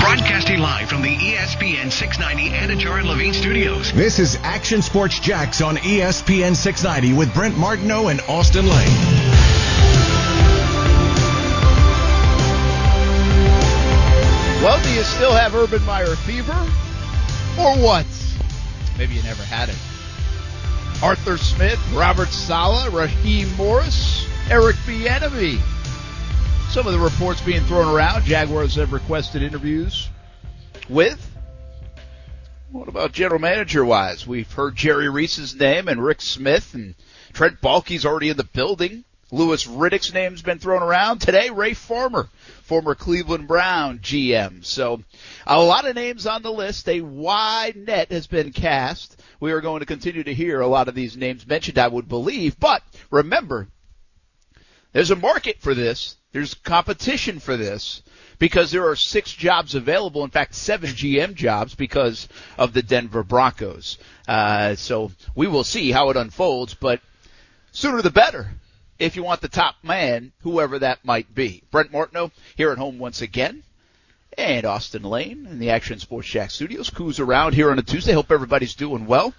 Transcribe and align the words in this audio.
Broadcasting 0.00 0.58
live 0.58 0.88
from 0.88 1.02
the 1.02 1.14
ESPN 1.14 1.92
690 1.92 2.50
Anajar 2.56 2.98
and 2.98 3.08
Levine 3.08 3.34
studios. 3.34 3.92
This 3.92 4.18
is 4.18 4.38
Action 4.42 4.80
Sports 4.80 5.20
Jax 5.20 5.60
on 5.60 5.76
ESPN 5.76 6.56
690 6.56 7.12
with 7.12 7.34
Brent 7.34 7.58
Martineau 7.58 8.08
and 8.08 8.18
Austen 8.22 8.66
Lane. 8.66 8.88
Well, 14.62 14.82
do 14.82 14.90
you 14.94 15.02
still 15.02 15.32
have 15.34 15.54
Urban 15.54 15.84
Meyer 15.84 16.16
fever? 16.16 16.52
Or 17.60 17.76
what? 17.76 18.06
Maybe 18.96 19.14
you 19.14 19.22
never 19.24 19.42
had 19.42 19.68
it. 19.68 19.76
Arthur 21.02 21.36
Smith, 21.36 21.78
Robert 21.92 22.28
Saleh, 22.28 22.90
Raheem 22.90 23.54
Morris, 23.56 24.26
Eric 24.48 24.76
Bieniemy. 24.86 25.60
Some 26.72 26.86
of 26.86 26.94
the 26.94 26.98
reports 26.98 27.42
being 27.42 27.60
thrown 27.64 27.94
around. 27.94 28.24
Jaguars 28.24 28.76
have 28.76 28.94
requested 28.94 29.42
interviews 29.42 30.08
with. 30.88 31.20
What 32.70 32.88
about 32.88 33.12
general 33.12 33.38
manager 33.38 33.84
wise? 33.84 34.26
We've 34.26 34.50
heard 34.50 34.74
Jerry 34.74 35.10
Reese's 35.10 35.54
name 35.54 35.86
and 35.86 36.02
Rick 36.02 36.22
Smith 36.22 36.72
and 36.72 36.94
Trent 37.34 37.60
Baalke's 37.60 38.06
already 38.06 38.30
in 38.30 38.38
the 38.38 38.44
building. 38.44 39.04
Louis 39.30 39.66
Riddick's 39.66 40.14
name's 40.14 40.40
been 40.40 40.58
thrown 40.58 40.82
around. 40.82 41.18
Today, 41.18 41.50
Ray 41.50 41.74
Farmer, 41.74 42.30
former 42.62 42.94
Cleveland 42.94 43.46
Brown 43.48 43.98
GM. 43.98 44.64
So 44.64 45.02
a 45.46 45.62
lot 45.62 45.86
of 45.86 45.94
names 45.94 46.26
on 46.26 46.40
the 46.40 46.50
list. 46.50 46.88
A 46.88 47.02
wide 47.02 47.76
net 47.76 48.10
has 48.10 48.26
been 48.26 48.50
cast. 48.50 49.20
We 49.40 49.52
are 49.52 49.60
going 49.60 49.80
to 49.80 49.86
continue 49.86 50.24
to 50.24 50.32
hear 50.32 50.62
a 50.62 50.66
lot 50.66 50.88
of 50.88 50.94
these 50.94 51.18
names 51.18 51.46
mentioned, 51.46 51.76
I 51.76 51.88
would 51.88 52.08
believe. 52.08 52.58
But 52.58 52.82
remember, 53.10 53.68
there's 54.92 55.10
a 55.10 55.16
market 55.16 55.60
for 55.60 55.74
this. 55.74 56.16
There's 56.32 56.54
competition 56.54 57.38
for 57.38 57.56
this 57.56 58.02
because 58.38 58.70
there 58.70 58.88
are 58.88 58.96
six 58.96 59.32
jobs 59.32 59.74
available. 59.74 60.24
In 60.24 60.30
fact, 60.30 60.54
seven 60.54 60.90
GM 60.90 61.34
jobs 61.34 61.74
because 61.74 62.28
of 62.58 62.72
the 62.72 62.82
Denver 62.82 63.22
Broncos. 63.22 63.98
Uh, 64.26 64.74
so 64.74 65.12
we 65.34 65.46
will 65.46 65.64
see 65.64 65.92
how 65.92 66.10
it 66.10 66.16
unfolds, 66.16 66.74
but 66.74 67.00
sooner 67.70 68.02
the 68.02 68.10
better 68.10 68.50
if 69.02 69.16
you 69.16 69.22
want 69.22 69.40
the 69.40 69.48
top 69.48 69.76
man, 69.82 70.32
whoever 70.42 70.78
that 70.78 71.04
might 71.04 71.34
be. 71.34 71.62
Brent 71.70 71.92
Martineau 71.92 72.30
here 72.56 72.70
at 72.70 72.78
home 72.78 72.98
once 72.98 73.20
again. 73.20 73.64
And 74.38 74.64
Austen 74.64 75.02
Lane 75.02 75.46
in 75.46 75.58
the 75.58 75.70
Action 75.70 75.98
Sports 75.98 76.26
Shack 76.26 76.50
studios. 76.50 76.90
Who's 76.94 77.20
around 77.20 77.54
here 77.54 77.70
on 77.70 77.78
a 77.78 77.82
Tuesday. 77.82 78.12
Hope 78.12 78.30
everybody's 78.30 78.74
doing 78.74 79.06
well. 79.06 79.34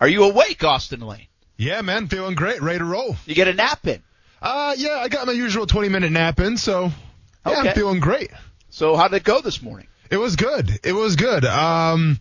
Are 0.00 0.08
you 0.08 0.24
awake, 0.24 0.64
Austen 0.64 1.00
Lane? 1.00 1.26
Yeah, 1.56 1.82
man, 1.82 2.08
feeling 2.08 2.34
great, 2.34 2.62
ready 2.62 2.78
to 2.78 2.84
roll. 2.84 3.16
You 3.26 3.34
get 3.34 3.48
a 3.48 3.52
nap 3.52 3.86
in. 3.86 4.02
Uh, 4.44 4.74
yeah, 4.76 4.98
I 5.00 5.08
got 5.08 5.26
my 5.26 5.32
usual 5.32 5.66
20 5.66 5.88
minute 5.88 6.12
nap 6.12 6.38
in, 6.38 6.56
so 6.58 6.90
yeah, 7.46 7.58
Okay. 7.60 7.68
I'm 7.70 7.74
feeling 7.74 8.00
great. 8.00 8.30
So 8.70 8.94
how 8.96 9.08
did 9.08 9.16
it 9.16 9.24
go 9.24 9.40
this 9.40 9.62
morning? 9.62 9.86
It 10.10 10.18
was 10.18 10.36
good. 10.36 10.70
It 10.84 10.92
was 10.92 11.16
good. 11.16 11.44
Um, 11.46 12.20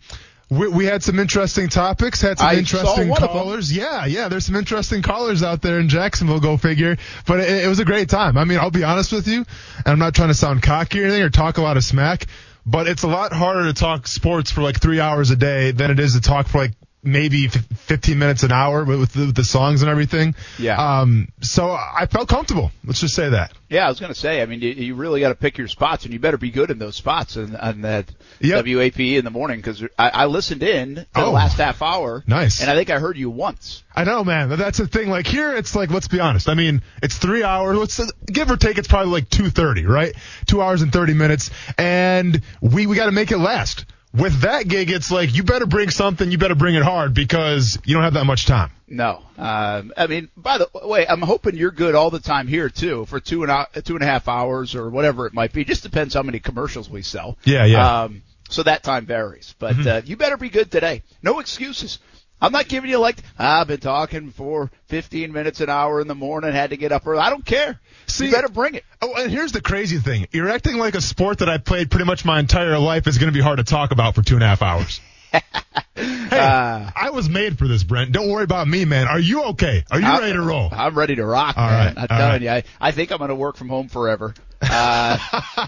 we, 0.50 0.68
we 0.70 0.86
had 0.86 1.04
some 1.04 1.20
interesting 1.20 1.68
topics, 1.68 2.22
had 2.22 2.38
some 2.40 2.48
I 2.48 2.56
interesting 2.56 3.10
one 3.10 3.22
of 3.24 3.30
them. 3.30 3.38
callers. 3.44 3.76
Yeah, 3.76 4.06
yeah, 4.06 4.30
there's 4.30 4.46
some 4.46 4.56
interesting 4.56 5.02
callers 5.02 5.44
out 5.44 5.62
there 5.62 5.80
in 5.80 5.90
Jacksonville, 5.90 6.40
go 6.40 6.56
figure. 6.58 6.96
But 7.26 7.42
it, 7.42 7.66
it 7.66 7.68
was 7.68 7.80
a 7.80 7.86
great 7.86 8.10
time. 8.10 8.38
I 8.38 8.46
mean, 8.46 8.58
I'll 8.60 8.72
be 8.72 8.84
honest 8.84 9.12
with 9.12 9.28
you, 9.28 9.40
and 9.78 9.88
I'm 9.88 10.00
not 10.00 10.16
trying 10.16 10.30
to 10.30 10.34
sound 10.34 10.62
cocky 10.64 11.02
or 11.02 11.06
anything 11.06 11.24
or 11.24 11.30
talk 11.30 11.58
a 11.58 11.62
lot 11.62 11.76
of 11.76 11.84
smack, 11.84 12.28
but 12.66 12.88
it's 12.88 13.04
a 13.04 13.08
lot 13.08 13.34
harder 13.34 13.66
to 13.66 13.74
talk 13.74 14.08
sports 14.08 14.50
for 14.52 14.62
like 14.62 14.80
three 14.80 15.00
hours 15.02 15.30
a 15.32 15.36
day 15.36 15.72
than 15.72 15.92
it 15.92 16.00
is 16.00 16.14
to 16.14 16.22
talk 16.22 16.48
for 16.48 16.60
like 16.60 16.72
maybe 17.04 17.48
fif- 17.48 17.66
15 17.80 18.18
minutes 18.18 18.44
an 18.44 18.52
hour 18.52 18.84
with, 18.86 19.00
with, 19.00 19.14
the, 19.14 19.26
with 19.28 19.36
the 19.36 19.44
songs 19.44 19.82
and 19.82 19.92
everything. 19.92 20.36
Yeah. 20.58 21.00
Um, 21.02 21.28
so 21.42 21.70
I 21.72 22.08
felt 22.10 22.30
comfortable. 22.30 22.72
Let's 22.86 23.02
just 23.02 23.14
say 23.16 23.30
that. 23.30 23.52
Yeah, 23.70 23.86
I 23.86 23.90
was 23.90 24.00
going 24.00 24.14
to 24.14 24.20
say. 24.20 24.42
I 24.42 24.46
mean, 24.46 24.62
you, 24.62 24.70
you 24.70 24.96
really 24.96 25.20
got 25.20 25.30
to 25.30 25.36
pick 25.36 25.58
your 25.58 25.68
spots, 25.68 26.06
and 26.06 26.14
you 26.14 26.20
better 26.20 26.38
be 26.38 26.52
good 26.52 26.70
in 26.70 26.78
those 26.80 26.96
spots 26.96 27.36
and 27.36 27.58
on 27.58 27.82
that 27.82 28.06
Yep. 28.40 28.66
WAPE 28.66 29.18
in 29.18 29.26
the 29.26 29.32
morning 29.32 29.58
because 29.60 29.84
I, 29.98 30.10
I 30.10 30.26
listened 30.26 30.64
in 30.64 30.96
to 30.96 31.06
the 31.14 31.26
Oh. 31.26 31.32
last 31.32 31.58
half 31.58 31.82
hour. 31.82 32.24
Nice. 32.28 32.62
And 32.62 32.70
I 32.70 32.76
think 32.76 32.90
I 32.90 33.00
heard 33.00 33.18
you 33.18 33.30
once. 33.30 33.84
I 33.96 34.04
know, 34.04 34.24
man. 34.24 34.50
That's 34.50 34.78
the 34.78 34.88
thing. 34.88 35.10
Like 35.10 35.26
here, 35.28 35.56
it's 35.56 35.76
like 35.76 35.90
let's 35.92 36.08
be 36.08 36.20
honest. 36.20 36.50
I 36.50 36.54
mean, 36.56 36.82
it's 37.02 37.18
three 37.18 37.44
hours. 37.44 37.78
Let's 37.78 38.12
give 38.26 38.50
or 38.52 38.58
take. 38.58 38.78
It's 38.78 38.88
probably 38.88 39.12
like 39.12 39.30
two 39.30 39.50
thirty, 39.50 39.86
right? 39.86 40.14
Two 40.46 40.62
hours 40.62 40.82
and 40.82 40.92
thirty 40.92 41.14
minutes, 41.14 41.50
and 41.78 42.42
we 42.62 42.86
we 42.88 42.96
got 42.96 43.06
to 43.06 43.12
make 43.12 43.32
it 43.32 43.38
last. 43.38 43.86
With 44.14 44.42
that 44.42 44.68
gig, 44.68 44.92
it's 44.92 45.10
like 45.10 45.34
you 45.34 45.44
better 45.44 45.66
bring 45.66 45.90
something. 45.90 46.30
You 46.30 46.38
better 46.38 46.56
bring 46.56 46.76
it 46.76 46.84
hard 46.84 47.16
because 47.16 47.80
you 47.84 47.96
don't 47.96 48.04
have 48.04 48.14
that 48.14 48.26
much 48.26 48.46
time. 48.46 48.70
No, 48.88 49.24
um, 49.40 49.92
I 49.98 50.06
mean, 50.06 50.30
by 50.38 50.60
the 50.60 50.70
way, 50.86 51.08
I'm 51.08 51.22
hoping 51.22 51.56
you're 51.56 51.72
good 51.72 51.96
all 51.96 52.12
the 52.12 52.20
time 52.20 52.48
here 52.48 52.70
too 52.70 53.06
for 53.06 53.20
two 53.20 53.42
and 53.42 53.52
a, 53.52 53.82
two 53.82 53.96
and 53.96 54.04
a 54.04 54.06
half 54.06 54.28
hours 54.28 54.76
or 54.76 54.90
whatever 54.92 55.26
it 55.26 55.34
might 55.34 55.52
be. 55.52 55.66
Just 55.66 55.82
depends 55.82 56.14
how 56.14 56.22
many 56.22 56.40
commercials 56.40 56.88
we 56.88 57.02
sell. 57.02 57.38
Yeah, 57.44 57.66
yeah. 57.66 58.04
Um, 58.04 58.22
so 58.50 58.62
that 58.62 58.84
time 58.84 59.08
varies, 59.08 59.56
but 59.58 59.88
uh, 59.88 60.02
you 60.06 60.16
better 60.16 60.38
be 60.38 60.50
good 60.50 60.70
today. 60.70 61.02
No 61.24 61.40
excuses. 61.40 61.98
I'm 62.42 62.52
not 62.52 62.68
giving 62.68 62.90
you 62.90 62.98
like 62.98 63.18
I've 63.38 63.68
been 63.68 63.80
talking 63.80 64.32
for 64.32 64.70
15 64.88 65.32
minutes 65.32 65.62
an 65.62 65.70
hour 65.70 66.02
in 66.02 66.08
the 66.08 66.16
morning, 66.16 66.52
had 66.52 66.72
to 66.72 66.78
get 66.78 66.92
up 66.92 67.08
early. 67.08 67.20
I 67.20 67.30
don't 67.30 67.46
care. 67.46 67.80
See- 68.08 68.26
you 68.26 68.32
better 68.32 68.50
bring 68.50 68.76
it. 68.76 68.84
Oh, 69.02 69.14
and 69.16 69.32
here's 69.32 69.54
the 69.54 69.62
crazy 69.62 69.98
thing. 69.98 70.28
You're 70.32 70.50
acting 70.50 70.78
like 70.78 70.96
a 70.96 71.02
sport 71.02 71.40
that 71.40 71.50
I 71.50 71.58
played 71.58 71.90
pretty 71.90 72.06
much 72.06 72.26
my 72.26 72.40
entire 72.40 72.78
life 72.80 73.08
is 73.08 73.18
going 73.18 73.32
to 73.32 73.38
be 73.38 73.42
hard 73.42 73.58
to 73.58 73.64
talk 73.64 73.92
about 73.92 74.16
for 74.16 74.22
two 74.22 74.36
and 74.36 74.44
a 74.44 74.48
half 74.48 74.62
hours. 74.62 75.00
Hey, 75.34 76.40
Uh, 76.40 76.92
I 76.96 77.10
was 77.12 77.30
made 77.30 77.58
for 77.58 77.68
this, 77.68 77.84
Brent. 77.84 78.12
Don't 78.12 78.30
worry 78.30 78.44
about 78.44 78.68
me, 78.68 78.86
man. 78.86 79.08
Are 79.08 79.20
you 79.20 79.44
okay? 79.46 79.84
Are 79.92 80.00
you 80.00 80.06
I- 80.08 80.20
ready 80.20 80.34
to 80.34 80.42
roll? 80.42 80.70
I'm 80.72 80.98
ready 80.98 81.16
to 81.16 81.26
rock, 81.26 81.58
All 81.58 81.68
man. 81.68 81.88
right, 81.96 81.98
I'm 81.98 82.08
telling 82.08 82.30
right. 82.30 82.42
you, 82.42 82.50
I, 82.50 82.64
I 82.80 82.92
think 82.92 83.12
I'm 83.12 83.18
going 83.20 83.30
to 83.30 83.36
work 83.36 83.56
from 83.58 83.70
home 83.70 83.88
forever. 83.90 84.34
Uh, 84.62 85.18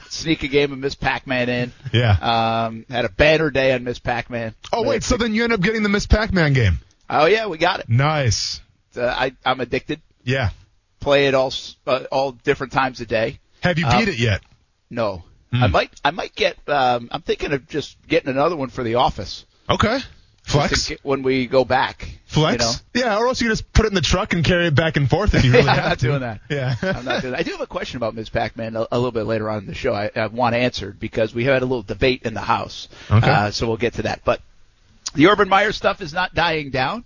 sneak 0.09 0.43
a 0.43 0.47
game 0.47 0.71
of 0.71 0.79
Miss 0.79 0.95
Pac-Man 0.95 1.49
in. 1.49 1.71
Yeah. 1.91 2.65
Um, 2.67 2.85
had 2.89 3.05
a 3.05 3.09
banner 3.09 3.49
day 3.51 3.73
on 3.73 3.83
Miss 3.83 3.99
Pac-Man. 3.99 4.55
oh, 4.73 4.83
wait. 4.83 5.03
So 5.03 5.17
then 5.17 5.33
you 5.33 5.43
end 5.43 5.53
up 5.53 5.61
getting 5.61 5.83
the 5.83 5.89
Miss 5.89 6.05
Pac-Man 6.05 6.53
game. 6.53 6.79
Oh 7.09 7.25
yeah, 7.27 7.45
we 7.47 7.57
got 7.59 7.81
it. 7.81 7.89
Nice. 7.89 8.61
Uh, 8.97 9.05
I, 9.05 9.33
I'm 9.45 9.59
addicted. 9.59 10.01
Yeah. 10.23 10.49
Play 11.01 11.27
it 11.27 11.35
all 11.35 11.53
uh, 11.85 12.05
all 12.11 12.31
different 12.31 12.73
times 12.73 12.99
a 12.99 13.05
day. 13.05 13.39
Have 13.61 13.77
you 13.77 13.85
Um, 13.85 13.99
beat 13.99 14.07
it 14.07 14.17
yet? 14.17 14.41
No, 14.89 15.23
Hmm. 15.51 15.63
I 15.63 15.67
might 15.67 15.91
I 16.03 16.09
might 16.11 16.33
get. 16.33 16.57
Um, 16.67 17.09
I'm 17.11 17.21
thinking 17.21 17.53
of 17.53 17.67
just 17.67 17.95
getting 18.07 18.29
another 18.31 18.55
one 18.55 18.69
for 18.69 18.83
the 18.83 18.95
office. 18.95 19.45
Okay. 19.69 19.99
Flex. 20.43 20.91
when 21.01 21.23
we 21.23 21.47
go 21.47 21.65
back. 21.65 22.07
Flex. 22.27 22.83
You 22.93 23.01
know? 23.01 23.07
Yeah, 23.07 23.17
or 23.17 23.27
else 23.27 23.41
you 23.41 23.49
just 23.49 23.71
put 23.73 23.85
it 23.85 23.87
in 23.89 23.95
the 23.95 24.01
truck 24.01 24.33
and 24.33 24.45
carry 24.45 24.67
it 24.67 24.75
back 24.75 24.95
and 24.95 25.09
forth 25.09 25.33
if 25.33 25.43
you 25.43 25.51
really 25.53 25.65
Yeah, 25.65 25.71
I'm 25.71 25.77
have 25.77 25.89
not 25.89 25.99
to. 25.99 26.05
doing 26.07 26.19
that. 26.21 26.41
Yeah. 26.49 26.75
I'm 26.83 27.05
not 27.05 27.21
doing 27.23 27.31
that. 27.31 27.39
I 27.39 27.43
do 27.43 27.51
have 27.53 27.61
a 27.61 27.67
question 27.67 27.97
about 27.97 28.13
Ms. 28.13 28.29
Pac-Man 28.29 28.75
a, 28.75 28.81
a 28.91 28.97
little 28.97 29.11
bit 29.11 29.23
later 29.23 29.49
on 29.49 29.59
in 29.59 29.65
the 29.65 29.73
show. 29.73 29.93
I, 29.95 30.11
I 30.15 30.27
want 30.27 30.53
answered 30.53 30.99
because 30.99 31.33
we 31.33 31.45
had 31.45 31.63
a 31.63 31.65
little 31.65 31.81
debate 31.81 32.23
in 32.23 32.35
the 32.35 32.41
house. 32.41 32.89
Okay. 33.09 33.27
Uh, 33.27 33.49
so 33.51 33.65
we'll 33.67 33.77
get 33.77 33.93
to 33.95 34.03
that. 34.03 34.21
But 34.23 34.39
the 35.15 35.27
Urban 35.27 35.49
Meyer 35.49 35.71
stuff 35.71 35.99
is 36.01 36.13
not 36.13 36.35
dying 36.35 36.69
down, 36.69 37.03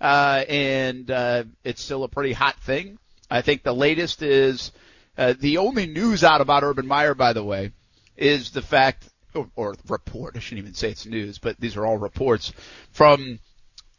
uh, 0.00 0.44
and 0.48 1.08
uh, 1.12 1.44
it's 1.62 1.80
still 1.82 2.02
a 2.02 2.08
pretty 2.08 2.32
hot 2.32 2.56
thing. 2.62 2.98
I 3.30 3.42
think 3.42 3.62
the 3.62 3.74
latest 3.74 4.22
is 4.22 4.72
uh, 5.16 5.34
the 5.38 5.58
only 5.58 5.86
news 5.86 6.24
out 6.24 6.40
about 6.40 6.64
Urban 6.64 6.88
Meyer, 6.88 7.14
by 7.14 7.34
the 7.34 7.44
way, 7.44 7.70
is 8.16 8.50
the 8.50 8.62
fact, 8.62 9.08
or, 9.34 9.48
or 9.56 9.74
report. 9.88 10.36
I 10.36 10.40
shouldn't 10.40 10.64
even 10.64 10.74
say 10.74 10.90
it's 10.90 11.06
news, 11.06 11.38
but 11.38 11.58
these 11.58 11.76
are 11.76 11.86
all 11.86 11.98
reports 11.98 12.52
from 12.92 13.38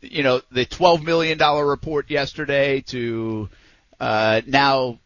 you 0.01 0.23
know, 0.23 0.41
the 0.51 0.65
$12 0.65 1.03
million 1.03 1.37
report 1.39 2.09
yesterday 2.09 2.81
to, 2.81 3.49
uh, 3.99 4.41
now 4.47 4.99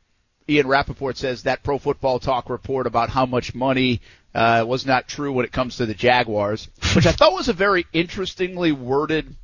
Ian 0.47 0.67
Rapoport 0.67 1.17
says 1.17 1.43
that 1.43 1.63
Pro 1.63 1.77
Football 1.77 2.19
Talk 2.19 2.49
report 2.49 2.87
about 2.87 3.09
how 3.09 3.25
much 3.25 3.53
money, 3.53 4.01
uh, 4.33 4.63
was 4.67 4.85
not 4.85 5.07
true 5.07 5.31
when 5.31 5.45
it 5.45 5.51
comes 5.51 5.77
to 5.77 5.85
the 5.85 5.93
Jaguars, 5.93 6.69
which 6.95 7.05
I 7.05 7.11
thought 7.11 7.33
was 7.33 7.49
a 7.49 7.53
very 7.53 7.85
interestingly 7.93 8.71
worded 8.71 9.35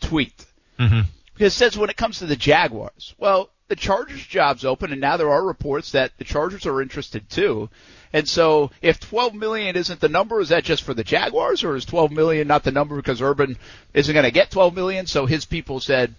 tweet. 0.00 0.46
Mhm. 0.78 1.06
Because 1.34 1.54
it 1.54 1.56
says 1.56 1.78
when 1.78 1.90
it 1.90 1.96
comes 1.96 2.18
to 2.18 2.26
the 2.26 2.36
Jaguars, 2.36 3.14
well, 3.18 3.50
the 3.70 3.76
Chargers 3.76 4.26
job's 4.26 4.64
open 4.64 4.90
and 4.90 5.00
now 5.00 5.16
there 5.16 5.30
are 5.30 5.46
reports 5.46 5.92
that 5.92 6.10
the 6.18 6.24
Chargers 6.24 6.66
are 6.66 6.82
interested 6.82 7.30
too. 7.30 7.70
And 8.12 8.28
so 8.28 8.72
if 8.82 8.98
12 8.98 9.32
million 9.32 9.76
isn't 9.76 10.00
the 10.00 10.08
number, 10.08 10.40
is 10.40 10.48
that 10.48 10.64
just 10.64 10.82
for 10.82 10.92
the 10.92 11.04
Jaguars 11.04 11.62
or 11.62 11.76
is 11.76 11.84
12 11.84 12.10
million 12.10 12.48
not 12.48 12.64
the 12.64 12.72
number 12.72 12.96
because 12.96 13.22
Urban 13.22 13.56
isn't 13.94 14.12
going 14.12 14.24
to 14.24 14.32
get 14.32 14.50
12 14.50 14.74
million? 14.74 15.06
So 15.06 15.24
his 15.24 15.44
people 15.44 15.78
said, 15.78 16.16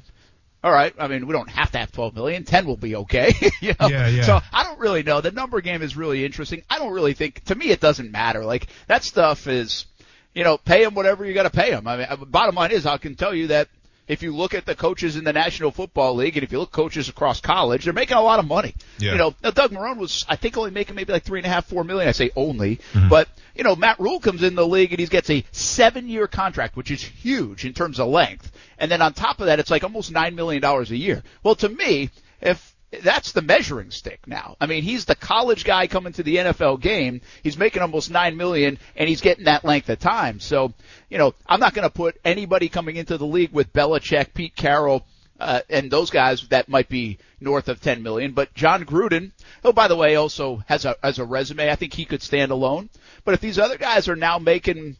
All 0.63 0.71
right. 0.71 0.93
I 0.97 1.09
mean, 1.09 1.27
we 1.27 1.33
don't 1.33 1.49
have 1.49 1.71
to 1.71 1.79
have 1.79 1.91
12 1.91 2.15
million. 2.15 2.45
10 2.45 2.65
will 2.65 2.77
be 2.77 2.95
okay. 2.95 3.33
you 3.61 3.75
know? 3.77 3.89
Yeah, 3.89 4.07
yeah. 4.07 4.23
So 4.23 4.39
I 4.53 4.63
don't 4.63 4.79
really 4.79 5.03
know. 5.03 5.19
The 5.19 5.31
number 5.31 5.59
game 5.59 5.81
is 5.81 5.97
really 5.97 6.23
interesting. 6.23 6.63
I 6.69 6.79
don't 6.79 6.93
really 6.93 7.13
think, 7.13 7.43
to 7.45 7.55
me, 7.55 7.65
it 7.65 7.81
doesn't 7.81 8.11
matter. 8.11 8.45
Like, 8.45 8.67
that 8.87 9.03
stuff 9.03 9.47
is, 9.47 9.87
you 10.33 10.45
know, 10.45 10.57
pay 10.57 10.83
him 10.83 10.93
whatever 10.93 11.25
you 11.25 11.33
got 11.33 11.43
to 11.43 11.49
pay 11.49 11.71
him. 11.71 11.85
I 11.85 11.97
mean, 11.97 12.07
uh, 12.09 12.15
bottom 12.15 12.55
line 12.55 12.71
is, 12.71 12.85
I 12.85 12.97
can 12.97 13.15
tell 13.15 13.35
you 13.35 13.47
that 13.47 13.67
if 14.07 14.23
you 14.23 14.35
look 14.35 14.53
at 14.53 14.65
the 14.65 14.75
coaches 14.75 15.15
in 15.15 15.23
the 15.23 15.33
National 15.33 15.71
Football 15.71 16.15
League 16.15 16.35
and 16.35 16.43
if 16.43 16.51
you 16.51 16.59
look 16.59 16.71
coaches 16.71 17.09
across 17.09 17.39
college, 17.39 17.85
they're 17.85 17.93
making 17.93 18.17
a 18.17 18.21
lot 18.21 18.39
of 18.39 18.47
money. 18.47 18.75
Yeah. 18.97 19.13
You 19.13 19.17
know, 19.17 19.35
now 19.43 19.51
Doug 19.51 19.71
Marrone 19.71 19.97
was, 19.97 20.25
I 20.27 20.35
think, 20.35 20.57
only 20.57 20.71
making 20.71 20.95
maybe 20.95 21.13
like 21.13 21.23
three 21.23 21.39
and 21.39 21.45
a 21.45 21.49
half, 21.49 21.65
four 21.65 21.83
million. 21.83 22.07
I 22.07 22.11
say 22.11 22.31
only, 22.35 22.77
mm-hmm. 22.93 23.09
but 23.09 23.29
you 23.55 23.63
know, 23.63 23.75
Matt 23.75 23.99
Rhule 23.99 24.19
comes 24.19 24.43
in 24.43 24.55
the 24.55 24.67
league 24.67 24.91
and 24.91 24.99
he 24.99 25.07
gets 25.07 25.29
a 25.29 25.43
seven-year 25.51 26.27
contract, 26.27 26.75
which 26.75 26.91
is 26.91 27.01
huge 27.03 27.65
in 27.65 27.73
terms 27.73 27.99
of 27.99 28.07
length. 28.07 28.51
And 28.77 28.89
then 28.89 29.01
on 29.01 29.13
top 29.13 29.39
of 29.39 29.45
that, 29.47 29.59
it's 29.59 29.71
like 29.71 29.83
almost 29.83 30.11
nine 30.11 30.35
million 30.35 30.61
dollars 30.61 30.91
a 30.91 30.97
year. 30.97 31.23
Well, 31.43 31.55
to 31.55 31.69
me, 31.69 32.09
if 32.41 32.75
that's 33.03 33.31
the 33.31 33.41
measuring 33.41 33.91
stick 33.91 34.27
now. 34.27 34.57
I 34.59 34.65
mean, 34.65 34.83
he's 34.83 35.05
the 35.05 35.15
college 35.15 35.63
guy 35.63 35.87
coming 35.87 36.13
to 36.13 36.23
the 36.23 36.37
NFL 36.37 36.81
game. 36.81 37.21
He's 37.41 37.57
making 37.57 37.81
almost 37.81 38.11
nine 38.11 38.35
million, 38.35 38.77
and 38.95 39.07
he's 39.07 39.21
getting 39.21 39.45
that 39.45 39.63
length 39.63 39.89
of 39.89 39.99
time. 39.99 40.39
So, 40.39 40.73
you 41.09 41.17
know, 41.17 41.33
I'm 41.47 41.59
not 41.59 41.73
going 41.73 41.87
to 41.87 41.93
put 41.93 42.19
anybody 42.25 42.67
coming 42.67 42.97
into 42.97 43.17
the 43.17 43.25
league 43.25 43.53
with 43.53 43.71
Belichick, 43.71 44.33
Pete 44.33 44.55
Carroll, 44.55 45.05
uh, 45.39 45.61
and 45.69 45.89
those 45.89 46.09
guys 46.09 46.47
that 46.49 46.69
might 46.69 46.89
be 46.89 47.17
north 47.39 47.69
of 47.69 47.81
10 47.81 48.03
million. 48.03 48.33
But 48.33 48.53
Jon 48.53 48.85
Gruden, 48.85 49.31
who 49.63 49.71
by 49.71 49.87
the 49.87 49.95
way 49.95 50.15
also 50.15 50.63
has 50.67 50.85
a 50.85 50.97
has 51.01 51.17
a 51.17 51.25
resume, 51.25 51.71
I 51.71 51.75
think 51.75 51.93
he 51.93 52.05
could 52.05 52.21
stand 52.21 52.51
alone. 52.51 52.89
But 53.23 53.33
if 53.33 53.41
these 53.41 53.57
other 53.57 53.77
guys 53.77 54.09
are 54.09 54.15
now 54.15 54.37
making, 54.37 54.97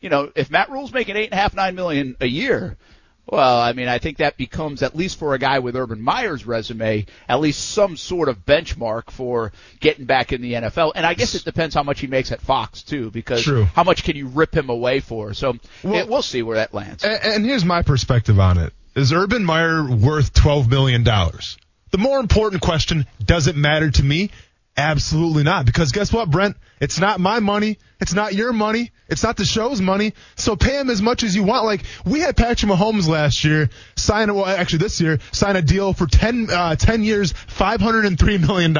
you 0.00 0.10
know, 0.10 0.32
if 0.34 0.50
Matt 0.50 0.70
Rhule's 0.70 0.92
making 0.92 1.16
eight 1.16 1.30
and 1.30 1.34
a 1.34 1.36
half, 1.36 1.54
nine 1.54 1.76
million 1.76 2.16
a 2.20 2.26
year, 2.26 2.76
well, 3.26 3.60
I 3.60 3.72
mean, 3.72 3.88
I 3.88 3.98
think 3.98 4.18
that 4.18 4.36
becomes 4.36 4.82
at 4.82 4.96
least 4.96 5.18
for 5.18 5.34
a 5.34 5.38
guy 5.38 5.60
with 5.60 5.76
Urban 5.76 6.00
Meyer's 6.00 6.46
resume, 6.46 7.06
at 7.28 7.40
least 7.40 7.70
some 7.70 7.96
sort 7.96 8.28
of 8.28 8.44
benchmark 8.44 9.10
for 9.10 9.52
getting 9.78 10.04
back 10.04 10.32
in 10.32 10.42
the 10.42 10.54
NFL. 10.54 10.92
And 10.94 11.06
I 11.06 11.14
guess 11.14 11.34
it 11.34 11.44
depends 11.44 11.74
how 11.74 11.82
much 11.82 12.00
he 12.00 12.06
makes 12.06 12.32
at 12.32 12.40
Fox 12.40 12.82
too, 12.82 13.10
because 13.10 13.42
True. 13.42 13.64
how 13.64 13.84
much 13.84 14.02
can 14.02 14.16
you 14.16 14.26
rip 14.26 14.54
him 14.56 14.68
away 14.68 15.00
for? 15.00 15.32
So 15.34 15.56
Well- 15.84 15.94
yeah, 15.94 16.04
we'll 16.04 16.22
see 16.22 16.42
where 16.42 16.56
that 16.56 16.74
lands. 16.74 17.04
And, 17.04 17.20
and 17.22 17.44
here's 17.44 17.64
my 17.64 17.82
perspective 17.82 18.40
on 18.40 18.58
it. 18.58 18.72
Is 18.96 19.12
Urban 19.12 19.44
Meyer 19.44 19.88
worth 19.88 20.32
$12 20.34 20.68
million? 20.68 21.04
The 21.04 21.98
more 21.98 22.18
important 22.18 22.62
question, 22.62 23.06
does 23.24 23.46
it 23.46 23.56
matter 23.56 23.90
to 23.90 24.02
me? 24.02 24.30
Absolutely 24.76 25.42
not. 25.42 25.66
Because 25.66 25.92
guess 25.92 26.12
what, 26.12 26.30
Brent? 26.30 26.56
It's 26.80 26.98
not 26.98 27.20
my 27.20 27.40
money. 27.40 27.78
It's 28.00 28.14
not 28.14 28.34
your 28.34 28.52
money. 28.52 28.92
It's 29.08 29.22
not 29.22 29.36
the 29.36 29.44
show's 29.44 29.80
money. 29.80 30.14
So 30.36 30.56
pay 30.56 30.78
him 30.80 30.88
as 30.88 31.02
much 31.02 31.22
as 31.22 31.34
you 31.34 31.42
want. 31.42 31.66
Like, 31.66 31.82
we 32.06 32.20
had 32.20 32.36
Patrick 32.36 32.70
Mahomes 32.70 33.06
last 33.06 33.44
year 33.44 33.68
sign, 33.96 34.34
well, 34.34 34.46
actually 34.46 34.78
this 34.78 35.00
year, 35.00 35.18
sign 35.32 35.56
a 35.56 35.62
deal 35.62 35.92
for 35.92 36.06
10, 36.06 36.48
uh, 36.50 36.76
10 36.76 37.02
years, 37.02 37.32
$503 37.32 38.46
million. 38.46 38.76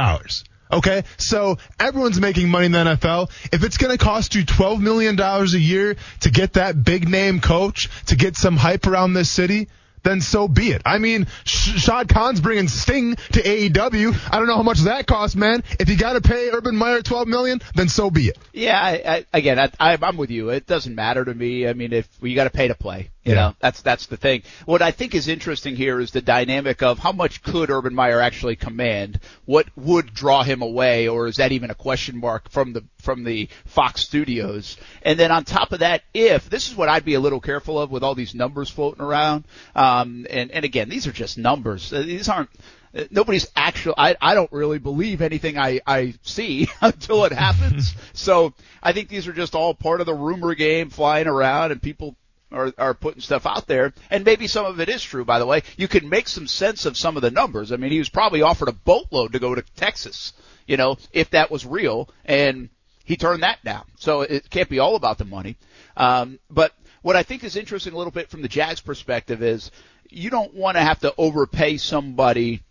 Okay, 0.72 1.02
so 1.16 1.58
everyone's 1.80 2.20
making 2.20 2.48
money 2.48 2.66
in 2.66 2.72
the 2.72 2.78
NFL. 2.78 3.30
If 3.52 3.64
it's 3.64 3.76
going 3.76 3.90
to 3.90 4.02
cost 4.02 4.36
you 4.36 4.44
$12 4.44 4.80
million 4.80 5.18
a 5.18 5.44
year 5.44 5.96
to 6.20 6.30
get 6.30 6.52
that 6.52 6.82
big 6.82 7.08
name 7.08 7.40
coach, 7.40 7.90
to 8.06 8.14
get 8.14 8.36
some 8.36 8.56
hype 8.56 8.86
around 8.86 9.14
this 9.14 9.28
city, 9.28 9.68
then 10.02 10.20
so 10.20 10.48
be 10.48 10.70
it. 10.70 10.82
I 10.84 10.98
mean, 10.98 11.26
Sh- 11.44 11.80
Shad 11.80 12.08
Khan's 12.08 12.40
bringing 12.40 12.68
Sting 12.68 13.16
to 13.16 13.42
AEW. 13.42 14.16
I 14.32 14.38
don't 14.38 14.46
know 14.46 14.56
how 14.56 14.62
much 14.62 14.80
that 14.80 15.06
costs, 15.06 15.36
man. 15.36 15.62
If 15.78 15.88
you 15.88 15.96
got 15.96 16.14
to 16.14 16.20
pay 16.20 16.50
Urban 16.50 16.76
Meyer 16.76 17.02
12 17.02 17.28
million, 17.28 17.60
then 17.74 17.88
so 17.88 18.10
be 18.10 18.28
it. 18.28 18.38
Yeah, 18.52 18.80
I, 18.80 19.02
I, 19.06 19.24
again, 19.32 19.58
I, 19.58 19.70
I'm 20.02 20.16
with 20.16 20.30
you. 20.30 20.50
It 20.50 20.66
doesn't 20.66 20.94
matter 20.94 21.24
to 21.24 21.34
me. 21.34 21.68
I 21.68 21.72
mean, 21.72 21.92
if 21.92 22.08
you 22.22 22.34
got 22.34 22.44
to 22.44 22.50
pay 22.50 22.68
to 22.68 22.74
play, 22.74 23.10
you 23.24 23.32
Yeah. 23.32 23.40
know, 23.40 23.54
that's 23.60 23.82
that's 23.82 24.06
the 24.06 24.16
thing. 24.16 24.42
What 24.64 24.80
I 24.82 24.90
think 24.92 25.14
is 25.14 25.28
interesting 25.28 25.76
here 25.76 26.00
is 26.00 26.10
the 26.10 26.22
dynamic 26.22 26.82
of 26.82 26.98
how 26.98 27.12
much 27.12 27.42
could 27.42 27.70
Urban 27.70 27.94
Meyer 27.94 28.20
actually 28.20 28.56
command? 28.56 29.20
What 29.44 29.66
would 29.76 30.14
draw 30.14 30.42
him 30.42 30.62
away, 30.62 31.06
or 31.08 31.26
is 31.26 31.36
that 31.36 31.52
even 31.52 31.70
a 31.70 31.74
question 31.74 32.18
mark 32.18 32.48
from 32.50 32.72
the 32.72 32.84
from 32.98 33.24
the 33.24 33.48
Fox 33.66 34.00
studios? 34.02 34.76
And 35.02 35.18
then 35.18 35.30
on 35.30 35.44
top 35.44 35.72
of 35.72 35.80
that, 35.80 36.02
if 36.14 36.48
this 36.48 36.68
is 36.68 36.74
what 36.76 36.88
I'd 36.88 37.04
be 37.04 37.14
a 37.14 37.20
little 37.20 37.40
careful 37.40 37.78
of 37.78 37.90
with 37.90 38.02
all 38.02 38.14
these 38.14 38.34
numbers 38.34 38.70
floating 38.70 39.02
around, 39.02 39.44
um, 39.74 40.26
and 40.30 40.50
and 40.50 40.64
again, 40.64 40.88
these 40.88 41.06
are 41.06 41.12
just 41.12 41.36
numbers. 41.36 41.92
Uh, 41.92 42.00
These 42.02 42.28
aren't 42.28 42.50
uh, 42.96 43.04
nobody's 43.10 43.46
actual 43.54 43.94
I, 43.98 44.16
I 44.20 44.34
don't 44.34 44.50
really 44.50 44.78
believe 44.78 45.20
anything 45.22 45.58
I, 45.58 45.80
I 45.86 46.14
see 46.22 46.68
until 46.80 47.24
it 47.26 47.32
happens. 47.32 47.94
so 48.14 48.54
I 48.82 48.92
think 48.92 49.08
these 49.08 49.28
are 49.28 49.32
just 49.32 49.54
all 49.54 49.74
part 49.74 50.00
of 50.00 50.06
the 50.06 50.14
rumor 50.14 50.54
game 50.54 50.90
flying 50.90 51.26
around 51.28 51.70
and 51.70 51.80
people 51.82 52.16
are, 52.52 52.72
are 52.78 52.94
putting 52.94 53.20
stuff 53.20 53.46
out 53.46 53.66
there. 53.66 53.92
And 54.10 54.24
maybe 54.24 54.46
some 54.46 54.66
of 54.66 54.80
it 54.80 54.88
is 54.88 55.02
true, 55.02 55.24
by 55.24 55.38
the 55.38 55.46
way. 55.46 55.62
You 55.76 55.88
can 55.88 56.08
make 56.08 56.28
some 56.28 56.46
sense 56.46 56.86
of 56.86 56.96
some 56.96 57.16
of 57.16 57.22
the 57.22 57.30
numbers. 57.30 57.72
I 57.72 57.76
mean, 57.76 57.92
he 57.92 57.98
was 57.98 58.08
probably 58.08 58.42
offered 58.42 58.68
a 58.68 58.72
boatload 58.72 59.32
to 59.32 59.38
go 59.38 59.54
to 59.54 59.62
Texas, 59.76 60.32
you 60.66 60.76
know, 60.76 60.96
if 61.12 61.30
that 61.30 61.50
was 61.50 61.66
real. 61.66 62.08
And 62.24 62.70
he 63.04 63.16
turned 63.16 63.42
that 63.42 63.62
down. 63.64 63.84
So 63.98 64.22
it 64.22 64.50
can't 64.50 64.68
be 64.68 64.78
all 64.78 64.96
about 64.96 65.18
the 65.18 65.24
money. 65.24 65.56
Um, 65.96 66.38
but 66.48 66.72
what 67.02 67.16
I 67.16 67.22
think 67.22 67.44
is 67.44 67.56
interesting 67.56 67.92
a 67.92 67.96
little 67.96 68.12
bit 68.12 68.30
from 68.30 68.42
the 68.42 68.48
Jags 68.48 68.80
perspective 68.80 69.42
is 69.42 69.70
you 70.08 70.30
don't 70.30 70.54
want 70.54 70.76
to 70.76 70.82
have 70.82 71.00
to 71.00 71.14
overpay 71.16 71.76
somebody 71.76 72.62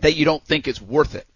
that 0.00 0.16
you 0.16 0.24
don't 0.24 0.44
think 0.44 0.68
is 0.68 0.80
worth 0.80 1.14
it. 1.14 1.26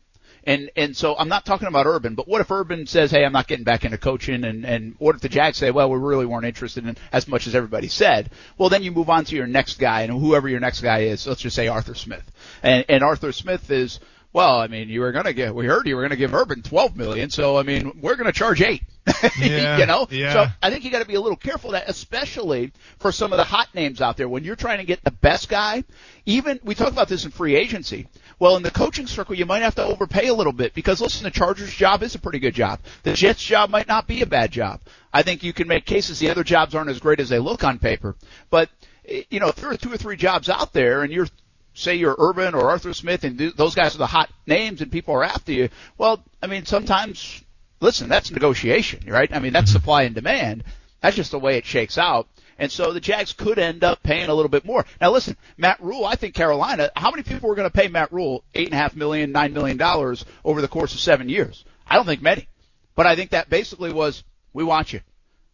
And 0.47 0.71
and 0.77 0.97
so 0.97 1.17
I'm 1.19 1.29
not 1.29 1.45
talking 1.45 1.67
about 1.67 1.87
Urban, 1.87 2.15
but 2.15 2.29
what 2.29 2.41
if 2.41 2.53
Urban 2.53 2.87
says, 2.87 3.11
"Hey, 3.11 3.25
I'm 3.25 3.33
not 3.33 3.49
getting 3.49 3.65
back 3.65 3.85
into 3.85 3.99
coaching," 3.99 4.45
and 4.45 4.65
and 4.65 4.95
what 4.99 5.17
if 5.17 5.21
the 5.21 5.29
Jags 5.29 5.59
say, 5.59 5.73
"Well, 5.73 5.91
we 5.91 5.99
really 5.99 6.25
weren't 6.25 6.47
interested 6.47 6.87
in 6.87 6.97
as 7.13 7.27
much 7.27 7.49
as 7.49 7.57
everybody 7.57 7.89
said." 7.89 8.31
Well, 8.57 8.69
then 8.69 8.85
you 8.85 8.93
move 8.93 9.11
on 9.11 9.25
to 9.25 9.35
your 9.35 9.49
next 9.49 9.81
guy, 9.81 10.03
and 10.03 10.13
whoever 10.13 10.49
your 10.49 10.61
next 10.61 10.83
guy 10.83 11.01
is, 11.01 11.27
let's 11.27 11.41
just 11.41 11.57
say 11.57 11.67
Arthur 11.67 11.97
Smith, 11.97 12.23
and 12.63 12.85
and 12.89 13.03
Arthur 13.03 13.33
Smith 13.33 13.71
is. 13.71 13.99
Well, 14.33 14.59
I 14.61 14.67
mean, 14.67 14.89
you 14.91 15.01
were 15.01 15.13
gonna 15.13 15.33
get. 15.33 15.55
We 15.55 15.67
heard 15.67 15.87
you 15.87 15.97
were 15.97 16.03
gonna 16.03 16.17
give 16.17 16.35
Urban 16.35 16.63
12 16.63 16.97
million, 16.97 17.31
so 17.31 17.57
I 17.57 17.63
mean, 17.63 18.01
we're 18.03 18.17
gonna 18.17 18.33
charge 18.33 18.61
eight. 18.61 18.83
Yeah, 19.39 19.79
you 19.79 19.87
know. 19.87 20.09
yeah. 20.11 20.33
So 20.33 20.47
I 20.63 20.71
think 20.71 20.85
you 20.85 20.91
got 20.91 20.99
to 20.99 21.07
be 21.07 21.15
a 21.15 21.21
little 21.21 21.37
careful 21.37 21.71
that, 21.71 21.89
especially 21.89 22.73
for 22.99 23.13
some 23.13 23.33
of 23.33 23.37
the 23.37 23.45
hot 23.45 23.73
names 23.75 24.01
out 24.01 24.17
there. 24.17 24.29
When 24.29 24.43
you're 24.45 24.57
trying 24.57 24.79
to 24.79 24.85
get 24.85 25.05
the 25.05 25.11
best 25.13 25.49
guy, 25.49 25.85
even 26.25 26.59
we 26.65 26.75
talk 26.75 26.89
about 26.89 27.09
this 27.09 27.25
in 27.25 27.31
free 27.31 27.55
agency. 27.55 28.09
Well, 28.39 28.57
in 28.57 28.63
the 28.63 28.71
coaching 28.71 29.07
circle, 29.07 29.37
you 29.37 29.47
might 29.47 29.63
have 29.63 29.77
to 29.77 29.85
overpay 29.85 30.27
a 30.27 30.35
little 30.35 30.53
bit 30.53 30.75
because 30.75 31.01
listen, 31.01 31.23
the 31.25 31.31
Chargers' 31.31 31.73
job 31.73 32.03
is 32.03 32.15
a 32.15 32.19
pretty 32.19 32.41
good 32.41 32.55
job. 32.55 32.81
The 33.05 33.13
Jets' 33.13 33.43
job 33.43 33.71
might 33.71 33.87
not 33.87 34.07
be 34.07 34.23
a 34.23 34.27
bad 34.27 34.51
job. 34.51 34.81
I 35.13 35.23
think 35.23 35.43
you 35.43 35.53
can 35.53 35.69
make 35.69 35.87
cases 35.87 36.19
the 36.19 36.31
other 36.31 36.45
jobs 36.45 36.75
aren't 36.75 36.91
as 36.91 36.99
great 37.01 37.21
as 37.21 37.29
they 37.29 37.39
look 37.39 37.63
on 37.65 37.79
paper, 37.79 38.17
but 38.51 38.69
eh, 39.09 39.23
you 39.31 39.41
know, 39.41 39.49
if 39.49 39.57
there 39.57 39.71
are 39.71 39.77
two 39.77 39.93
or 39.93 39.97
three 39.97 40.17
jobs 40.17 40.49
out 40.49 40.73
there 40.73 41.03
and 41.03 41.13
you're 41.13 41.29
say 41.77 41.95
you're 41.95 42.17
Urban 42.19 42.55
or 42.55 42.71
Arthur 42.71 42.95
Smith 42.95 43.25
and 43.25 43.39
th- 43.39 43.55
those 43.55 43.75
guys 43.75 43.95
are 43.95 43.99
the 43.99 44.07
hot 44.07 44.31
names 44.47 44.81
and 44.81 44.91
people 44.91 45.15
are 45.15 45.23
after 45.23 45.53
you, 45.53 45.69
well, 45.99 46.23
I 46.43 46.47
mean, 46.47 46.65
sometimes, 46.65 47.43
listen, 47.81 48.09
that's 48.09 48.31
negotiation, 48.31 49.05
right? 49.11 49.33
I 49.33 49.39
mean, 49.39 49.53
that's 49.53 49.71
supply 49.71 50.03
and 50.03 50.15
demand. 50.15 50.65
That's 51.01 51.17
just 51.17 51.31
the 51.31 51.39
way 51.39 51.59
it 51.59 51.67
shakes 51.67 51.99
out. 51.99 52.29
And 52.59 52.73
so 52.73 52.93
the 52.93 53.01
Jags 53.01 53.35
could 53.35 53.59
end 53.59 53.85
up 53.85 54.03
paying 54.03 54.31
a 54.31 54.35
little 54.35 54.49
bit 54.49 54.65
more. 54.65 54.87
Now 55.01 55.13
listen, 55.13 55.37
Matt 55.59 55.83
Rhule, 55.83 56.07
I 56.07 56.17
think 56.17 56.35
Carolina, 56.35 56.91
how 56.97 57.11
many 57.11 57.23
people 57.23 57.49
were 57.49 57.55
going 57.55 57.71
to 57.71 57.79
pay 57.79 57.89
Matt 57.89 58.13
Rhule 58.13 58.43
eight 58.55 58.69
and 58.69 58.75
a 58.75 58.79
half 58.79 58.97
million, 58.97 59.31
nine 59.31 59.53
million 59.53 59.77
dollars 59.77 60.25
over 60.45 60.63
the 60.63 60.69
course 60.69 60.95
of 60.95 61.01
seven 61.01 61.29
years? 61.29 61.65
I 61.87 61.97
don't 61.97 62.07
think 62.07 62.23
many. 62.23 62.49
But 62.95 63.07
I 63.07 63.15
think 63.15 63.31
that 63.31 63.51
basically 63.51 63.93
was, 63.93 64.25
we 64.55 64.65
want 64.65 64.95
you. 64.95 65.01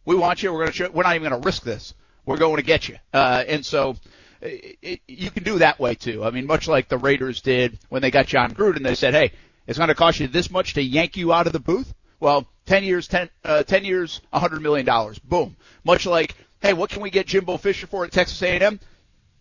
We 0.05 0.15
want 0.15 0.41
you. 0.41 0.53
We're 0.53 0.59
going 0.59 0.71
to 0.71 0.77
show, 0.77 0.89
we're 0.89 1.03
not 1.03 1.15
even 1.15 1.29
going 1.29 1.41
to 1.41 1.45
risk 1.45 1.63
this. 1.63 1.93
We're 2.25 2.37
going 2.37 2.55
to 2.55 2.63
get 2.63 2.87
you. 2.87 2.95
Uh, 3.13 3.43
and 3.45 3.65
so, 3.65 3.97
it, 4.43 4.77
it, 4.81 5.01
you 5.07 5.31
can 5.31 5.43
do 5.43 5.59
that 5.59 5.79
way 5.79 5.95
too. 5.95 6.23
I 6.23 6.31
mean, 6.31 6.45
much 6.45 6.67
like 6.67 6.89
the 6.89 6.97
Raiders 6.97 7.41
did 7.41 7.79
when 7.89 8.01
they 8.01 8.11
got 8.11 8.27
Jon 8.27 8.53
Gruden, 8.53 8.83
they 8.83 8.95
said, 8.95 9.13
"Hey, 9.13 9.31
it's 9.67 9.77
going 9.77 9.87
to 9.89 9.95
cost 9.95 10.19
you 10.19 10.27
this 10.27 10.51
much 10.51 10.73
to 10.75 10.81
yank 10.81 11.17
you 11.17 11.33
out 11.33 11.47
of 11.47 11.53
the 11.53 11.59
booth." 11.59 11.93
Well, 12.19 12.47
ten 12.65 12.83
years, 12.83 13.07
ten, 13.07 13.29
uh, 13.43 13.63
ten 13.63 13.85
years, 13.85 14.21
a 14.31 14.39
hundred 14.39 14.61
million 14.61 14.85
dollars. 14.85 15.19
Boom. 15.19 15.55
Much 15.83 16.05
like, 16.05 16.35
hey, 16.61 16.73
what 16.73 16.89
can 16.89 17.01
we 17.01 17.09
get 17.09 17.27
Jimbo 17.27 17.57
Fisher 17.57 17.87
for 17.87 18.05
at 18.05 18.11
Texas 18.11 18.41
A&M? 18.41 18.79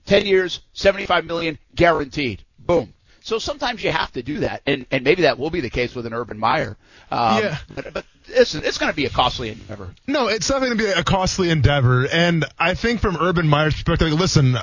Ten 0.05 0.27
years, 0.27 0.61
seventy-five 0.73 1.25
million 1.25 1.59
guaranteed. 1.75 2.43
Boom. 2.59 2.93
So 3.21 3.39
sometimes 3.39 3.85
you 3.85 3.93
have 3.93 4.11
to 4.13 4.23
do 4.23 4.41
that, 4.41 4.63
and 4.67 4.85
and 4.91 5.05
maybe 5.05 5.23
that 5.23 5.39
will 5.39 5.51
be 5.51 5.61
the 5.61 5.71
case 5.71 5.95
with 5.95 6.07
an 6.07 6.13
Urban 6.13 6.39
Meyer. 6.39 6.77
Um, 7.11 7.43
Yeah. 7.43 7.59
But, 7.73 7.95
but 7.95 8.05
listen, 8.29 8.63
it's 8.65 8.79
going 8.79 8.91
to 8.91 8.97
be 8.97 9.07
a 9.07 9.11
costly 9.11 9.51
endeavor. 9.51 9.95
No, 10.07 10.29
it's 10.29 10.49
definitely 10.49 10.77
going 10.77 10.91
to 10.91 10.95
be 10.95 11.01
a 11.01 11.05
costly 11.05 11.51
endeavor. 11.51 12.07
And 12.07 12.45
I 12.59 12.75
think 12.75 13.01
from 13.01 13.17
Urban 13.17 13.49
Meyer's 13.49 13.75
perspective, 13.75 14.11
like, 14.11 14.21
listen, 14.21 14.57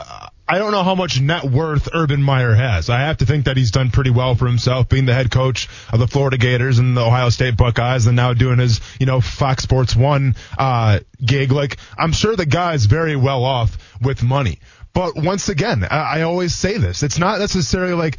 I 0.50 0.58
don't 0.58 0.72
know 0.72 0.82
how 0.84 0.96
much 0.96 1.22
net 1.22 1.44
worth 1.44 1.90
Urban 1.94 2.24
Meyer 2.24 2.56
has. 2.56 2.90
I 2.90 3.02
have 3.02 3.18
to 3.18 3.26
think 3.28 3.46
that 3.46 3.56
he's 3.56 3.70
done 3.70 3.92
pretty 3.92 4.10
well 4.10 4.34
for 4.34 4.48
himself, 4.48 4.90
being 4.90 5.06
the 5.06 5.14
head 5.14 5.30
coach 5.30 5.70
of 5.94 6.00
the 6.00 6.08
Florida 6.08 6.40
Gators 6.40 6.80
and 6.80 6.98
the 6.98 7.06
Ohio 7.06 7.30
State 7.30 7.56
Buckeyes, 7.56 8.08
and 8.08 8.16
now 8.16 8.34
doing 8.34 8.58
his, 8.58 8.82
you 9.00 9.06
know, 9.06 9.22
Fox 9.22 9.62
Sports 9.62 9.96
One 9.96 10.36
uh, 10.58 11.02
gig. 11.24 11.52
Like, 11.52 11.78
I'm 12.00 12.14
sure 12.14 12.36
the 12.36 12.48
guy's 12.48 12.86
very 12.86 13.16
well 13.16 13.44
off 13.44 13.78
with 14.02 14.24
money. 14.24 14.60
But 14.92 15.16
once 15.16 15.50
again, 15.50 15.84
I 15.84 16.24
always 16.24 16.56
say 16.56 16.78
this: 16.78 17.04
it's 17.04 17.20
not 17.20 17.40
necessarily 17.40 17.94
like 17.94 18.18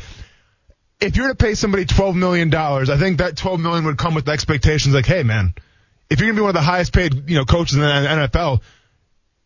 if 1.00 1.16
you're 1.16 1.28
to 1.28 1.34
pay 1.34 1.54
somebody 1.54 1.84
twelve 1.84 2.14
million 2.14 2.50
dollars, 2.50 2.90
I 2.90 2.96
think 2.96 3.18
that 3.18 3.36
twelve 3.36 3.60
million 3.60 3.84
would 3.84 3.98
come 3.98 4.14
with 4.14 4.28
expectations 4.28 4.94
like, 4.94 5.06
hey 5.06 5.22
man, 5.22 5.54
if 6.10 6.20
you're 6.20 6.28
gonna 6.28 6.38
be 6.38 6.42
one 6.42 6.50
of 6.50 6.54
the 6.54 6.60
highest 6.60 6.92
paid, 6.92 7.28
you 7.28 7.36
know, 7.36 7.44
coaches 7.44 7.74
in 7.74 7.80
the 7.80 7.86
NFL, 7.86 8.60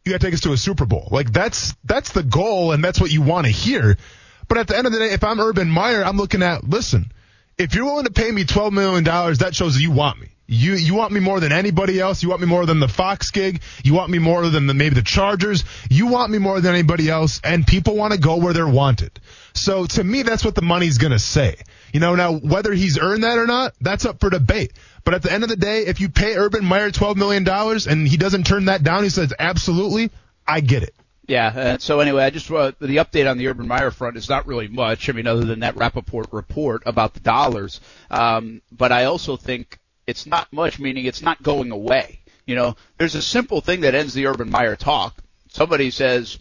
you 0.05 0.13
got 0.13 0.21
to 0.21 0.27
take 0.27 0.35
us 0.35 0.41
to 0.43 0.53
a 0.53 0.57
Super 0.57 0.85
Bowl. 0.85 1.09
Like 1.11 1.33
that's 1.33 1.75
that's 1.85 2.13
the 2.13 2.23
goal, 2.23 2.73
and 2.73 2.85
that's 2.85 3.01
what 3.01 3.11
you 3.11 3.23
want 3.23 3.47
to 3.47 3.53
hear. 3.53 3.97
But 4.49 4.59
at 4.59 4.69
the 4.69 4.77
end 4.77 4.87
of 4.87 4.93
the 4.93 4.99
day, 4.99 5.13
if 5.13 5.25
I'm 5.25 5.41
Urban 5.41 5.71
Meyer, 5.71 6.05
I'm 6.05 6.17
looking 6.17 6.43
at 6.43 6.65
listen. 6.65 7.13
If 7.57 7.75
you're 7.75 7.85
willing 7.85 8.05
to 8.05 8.13
pay 8.13 8.31
me 8.31 8.45
twelve 8.45 8.73
million 8.73 9.05
dollars, 9.05 9.39
that 9.39 9.55
shows 9.55 9.75
that 9.75 9.81
you 9.81 9.93
want 9.93 10.21
me. 10.21 10.34
You 10.47 10.75
you 10.75 10.95
want 10.95 11.13
me 11.13 11.21
more 11.21 11.41
than 11.41 11.53
anybody 11.53 11.99
else. 11.99 12.23
You 12.23 12.29
want 12.29 12.43
me 12.43 12.47
more 12.47 12.67
than 12.67 12.79
the 12.79 12.89
Fox 12.89 13.31
gig. 13.31 13.63
You 13.83 13.95
want 13.95 14.11
me 14.11 14.19
more 14.19 14.47
than 14.49 14.67
the, 14.67 14.75
maybe 14.75 14.95
the 14.95 15.03
Chargers. 15.03 15.65
You 15.89 16.07
want 16.07 16.31
me 16.31 16.39
more 16.39 16.61
than 16.61 16.75
anybody 16.75 17.09
else. 17.09 17.41
And 17.43 17.67
people 17.67 17.97
want 17.97 18.13
to 18.13 18.19
go 18.19 18.37
where 18.37 18.53
they're 18.53 18.69
wanted. 18.69 19.19
So 19.55 19.87
to 19.87 20.05
me, 20.05 20.23
that's 20.23 20.45
what 20.45 20.55
the 20.55 20.63
money's 20.63 20.99
gonna 20.99 21.19
say. 21.19 21.57
You 21.95 22.01
know, 22.01 22.15
now 22.15 22.35
whether 22.35 22.73
he's 22.73 22.99
earned 22.99 23.25
that 23.25 23.39
or 23.39 23.47
not, 23.47 23.73
that's 23.81 24.05
up 24.05 24.21
for 24.21 24.29
debate. 24.29 24.73
But 25.05 25.15
at 25.15 25.23
the 25.23 25.33
end 25.33 25.45
of 25.45 25.49
the 25.49 25.57
day, 25.57 25.87
if 25.87 26.01
you 26.01 26.11
pay 26.11 26.37
Urban 26.37 26.65
Meyer 26.65 26.91
twelve 26.91 27.17
million 27.17 27.45
dollars 27.45 27.87
and 27.87 28.07
he 28.07 28.19
doesn't 28.19 28.45
turn 28.45 28.67
that 28.67 28.83
down, 28.83 29.03
he 29.03 29.09
says 29.09 29.33
absolutely, 29.39 30.11
I 30.47 30.61
get 30.61 30.83
it. 30.83 30.95
Yeah. 31.27 31.47
Uh, 31.47 31.79
so 31.79 32.01
anyway, 32.01 32.25
I 32.25 32.29
just 32.31 32.51
uh, 32.51 32.73
the 32.81 32.97
update 32.97 33.31
on 33.31 33.39
the 33.39 33.49
Urban 33.49 33.67
Meyer 33.67 33.91
front 33.91 34.19
is 34.19 34.29
not 34.29 34.47
really 34.47 34.69
much. 34.69 35.09
I 35.09 35.13
mean, 35.13 35.27
other 35.27 35.45
than 35.45 35.61
that 35.61 35.77
Rapoport 35.77 36.33
report 36.33 36.83
about 36.85 37.15
the 37.15 37.21
dollars. 37.21 37.81
Um, 38.11 38.61
but 38.71 38.93
I 38.93 39.05
also 39.05 39.37
think 39.37 39.79
it's 40.07 40.27
not 40.27 40.53
much, 40.53 40.79
meaning 40.79 41.07
it's 41.07 41.23
not 41.23 41.43
going 41.43 41.71
away. 41.71 42.21
You 42.47 42.55
know, 42.55 42.77
there's 42.99 43.15
a 43.15 43.23
simple 43.23 43.61
thing 43.61 43.81
that 43.83 43.95
ends 43.95 44.15
the 44.15 44.27
Urban 44.27 44.51
Meyer 44.51 44.77
talk. 44.77 45.17
Somebody 45.49 45.91
says, 45.91 46.39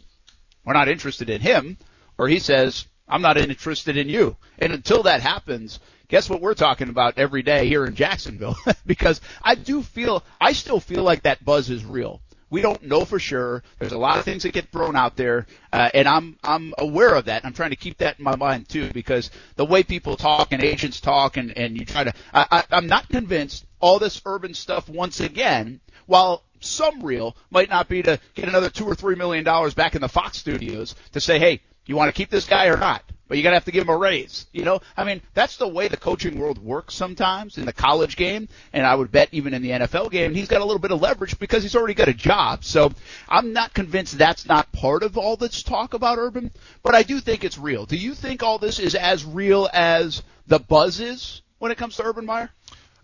we're 0.66 0.74
not 0.74 0.90
interested 0.90 1.30
in 1.30 1.42
him, 1.42 1.78
or 2.18 2.28
he 2.28 2.40
says, 2.40 2.86
I'm 3.08 3.22
not 3.22 3.38
interested 3.38 3.98
in 3.98 4.10
you. 4.10 4.36
And 4.60 4.74
until 4.74 5.04
that 5.04 5.22
happens, 5.22 5.80
guess 6.08 6.30
what 6.30 6.42
we're 6.42 6.54
talking 6.54 6.90
about 6.90 7.18
every 7.18 7.42
day 7.42 7.68
here 7.68 7.86
in 7.86 7.96
Jacksonville? 7.96 8.58
because 8.86 9.22
I 9.42 9.56
do 9.56 9.82
feel, 9.82 10.24
I 10.40 10.54
still 10.54 10.80
feel 10.80 11.04
like 11.04 11.24
that 11.24 11.44
buzz 11.44 11.70
is 11.70 11.86
real. 11.86 12.22
We 12.54 12.62
don't 12.62 12.84
know 12.84 13.04
for 13.04 13.18
sure. 13.18 13.64
There's 13.80 13.94
a 13.94 13.98
lot 13.98 14.20
of 14.20 14.26
things 14.26 14.44
that 14.44 14.54
get 14.54 14.70
thrown 14.70 14.96
out 14.96 15.16
there, 15.16 15.48
uh, 15.72 15.90
and 15.92 16.08
I'm 16.08 16.38
I'm 16.44 16.76
aware 16.78 17.16
of 17.16 17.26
that. 17.26 17.44
I'm 17.44 17.54
trying 17.54 17.72
to 17.72 17.76
keep 17.76 17.98
that 17.98 18.20
in 18.20 18.24
my 18.24 18.36
mind 18.36 18.70
too, 18.70 18.92
because 18.94 19.32
the 19.56 19.66
way 19.66 19.82
people 19.82 20.16
talk 20.16 20.50
and 20.52 20.64
agents 20.64 21.02
talk, 21.02 21.38
and 21.38 21.58
and 21.58 21.76
you 21.76 21.84
try 21.84 22.04
to, 22.04 22.14
I, 22.32 22.46
I, 22.52 22.64
I'm 22.70 22.86
not 22.86 23.10
convinced 23.10 23.66
all 23.80 23.98
this 23.98 24.22
urban 24.24 24.54
stuff 24.54 24.88
once 24.88 25.20
again. 25.20 25.80
While 26.06 26.44
some 26.60 27.02
real 27.02 27.36
might 27.50 27.72
not 27.72 27.90
be 27.90 28.04
to 28.04 28.20
get 28.36 28.48
another 28.48 28.70
two 28.70 28.86
or 28.86 28.94
three 28.94 29.16
million 29.16 29.44
dollars 29.44 29.74
back 29.74 29.96
in 29.96 30.02
the 30.02 30.08
Fox 30.08 30.38
studios 30.38 30.94
to 31.14 31.20
say, 31.20 31.40
hey, 31.40 31.60
you 31.88 31.96
want 31.96 32.10
to 32.10 32.14
keep 32.16 32.30
this 32.30 32.46
guy 32.46 32.68
or 32.68 32.78
not? 32.78 33.02
But 33.34 33.38
you 33.38 33.44
got 33.44 33.50
to 33.50 33.56
have 33.56 33.66
to 33.66 33.72
give 33.72 33.86
him 33.86 33.90
a 33.90 33.98
raise. 33.98 34.46
You 34.52 34.64
know, 34.64 34.80
I 34.96 35.06
mean, 35.06 35.20
that's 35.34 35.58
the 35.58 35.68
way 35.68 35.88
the 35.88 35.98
coaching 35.98 36.38
world 36.38 36.60
works 36.60 36.94
sometimes 36.94 37.58
in 37.58 37.66
the 37.66 37.74
college 37.74 38.16
game, 38.16 38.48
and 38.72 38.86
I 38.86 38.94
would 38.94 39.12
bet 39.12 39.30
even 39.32 39.56
in 39.56 39.64
the 39.64 39.72
NFL 39.72 40.12
game, 40.12 40.36
he's 40.36 40.48
got 40.48 40.62
a 40.62 40.64
little 40.64 40.78
bit 40.78 40.92
of 40.92 41.02
leverage 41.02 41.40
because 41.40 41.64
he's 41.64 41.76
already 41.76 41.96
got 41.96 42.08
a 42.08 42.14
job. 42.14 42.64
So 42.64 42.92
I'm 43.28 43.52
not 43.52 43.74
convinced 43.74 44.20
that's 44.20 44.46
not 44.46 44.72
part 44.72 45.02
of 45.02 45.18
all 45.18 45.36
this 45.36 45.64
talk 45.64 45.96
about 45.96 46.20
Urban, 46.20 46.52
but 46.84 46.94
I 46.94 47.02
do 47.02 47.20
think 47.20 47.44
it's 47.44 47.58
real. 47.58 47.88
Do 47.88 47.98
you 47.98 48.14
think 48.14 48.44
all 48.44 48.60
this 48.60 48.78
is 48.78 48.94
as 48.94 49.26
real 49.26 49.68
as 49.74 50.22
the 50.46 50.60
buzz 50.60 51.00
is 51.00 51.42
when 51.58 51.72
it 51.72 51.80
comes 51.80 51.96
to 51.96 52.04
Urban 52.04 52.28
Meyer? 52.28 52.52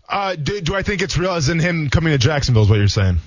Uh, 0.08 0.36
do, 0.36 0.60
do 0.60 0.76
I 0.76 0.84
think 0.84 1.02
it's 1.02 1.18
real 1.18 1.32
as 1.32 1.48
in 1.48 1.58
him 1.58 1.90
coming 1.90 2.12
to 2.12 2.18
Jacksonville? 2.18 2.62
Is 2.62 2.70
what 2.70 2.78
you're 2.78 2.86
saying? 2.86 3.18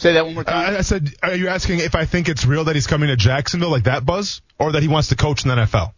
Say 0.00 0.14
that 0.14 0.24
one 0.24 0.34
more 0.34 0.44
time. 0.44 0.74
I, 0.74 0.78
I 0.78 0.80
said, 0.80 1.14
are 1.22 1.34
you 1.34 1.48
asking 1.48 1.80
if 1.80 1.94
I 1.94 2.06
think 2.06 2.30
it's 2.30 2.46
real 2.46 2.64
that 2.64 2.74
he's 2.74 2.86
coming 2.86 3.08
to 3.08 3.16
Jacksonville 3.16 3.70
like 3.70 3.84
that 3.84 4.06
buzz, 4.06 4.40
or 4.58 4.72
that 4.72 4.80
he 4.80 4.88
wants 4.88 5.08
to 5.08 5.16
coach 5.16 5.44
in 5.44 5.50
the 5.50 5.56
NFL? 5.56 5.92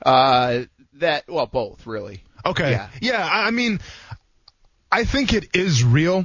Uh, 0.00 0.60
that 0.94 1.24
well, 1.28 1.44
both 1.44 1.86
really. 1.86 2.22
Okay. 2.46 2.70
Yeah. 2.70 2.88
yeah, 3.02 3.28
I 3.30 3.50
mean, 3.50 3.80
I 4.90 5.04
think 5.04 5.34
it 5.34 5.54
is 5.54 5.84
real 5.84 6.24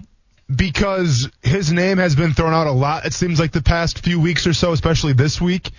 because 0.53 1.29
his 1.41 1.73
name 1.73 1.97
has 1.97 2.15
been 2.15 2.33
thrown 2.33 2.53
out 2.53 2.67
a 2.67 2.71
lot. 2.71 3.05
It 3.05 3.11
seems 3.11 3.37
like 3.37 3.51
the 3.51 3.61
past 3.61 3.99
few 3.99 4.21
weeks 4.21 4.47
or 4.47 4.53
so, 4.53 4.71
especially 4.71 5.11
this 5.11 5.41
week, 5.41 5.71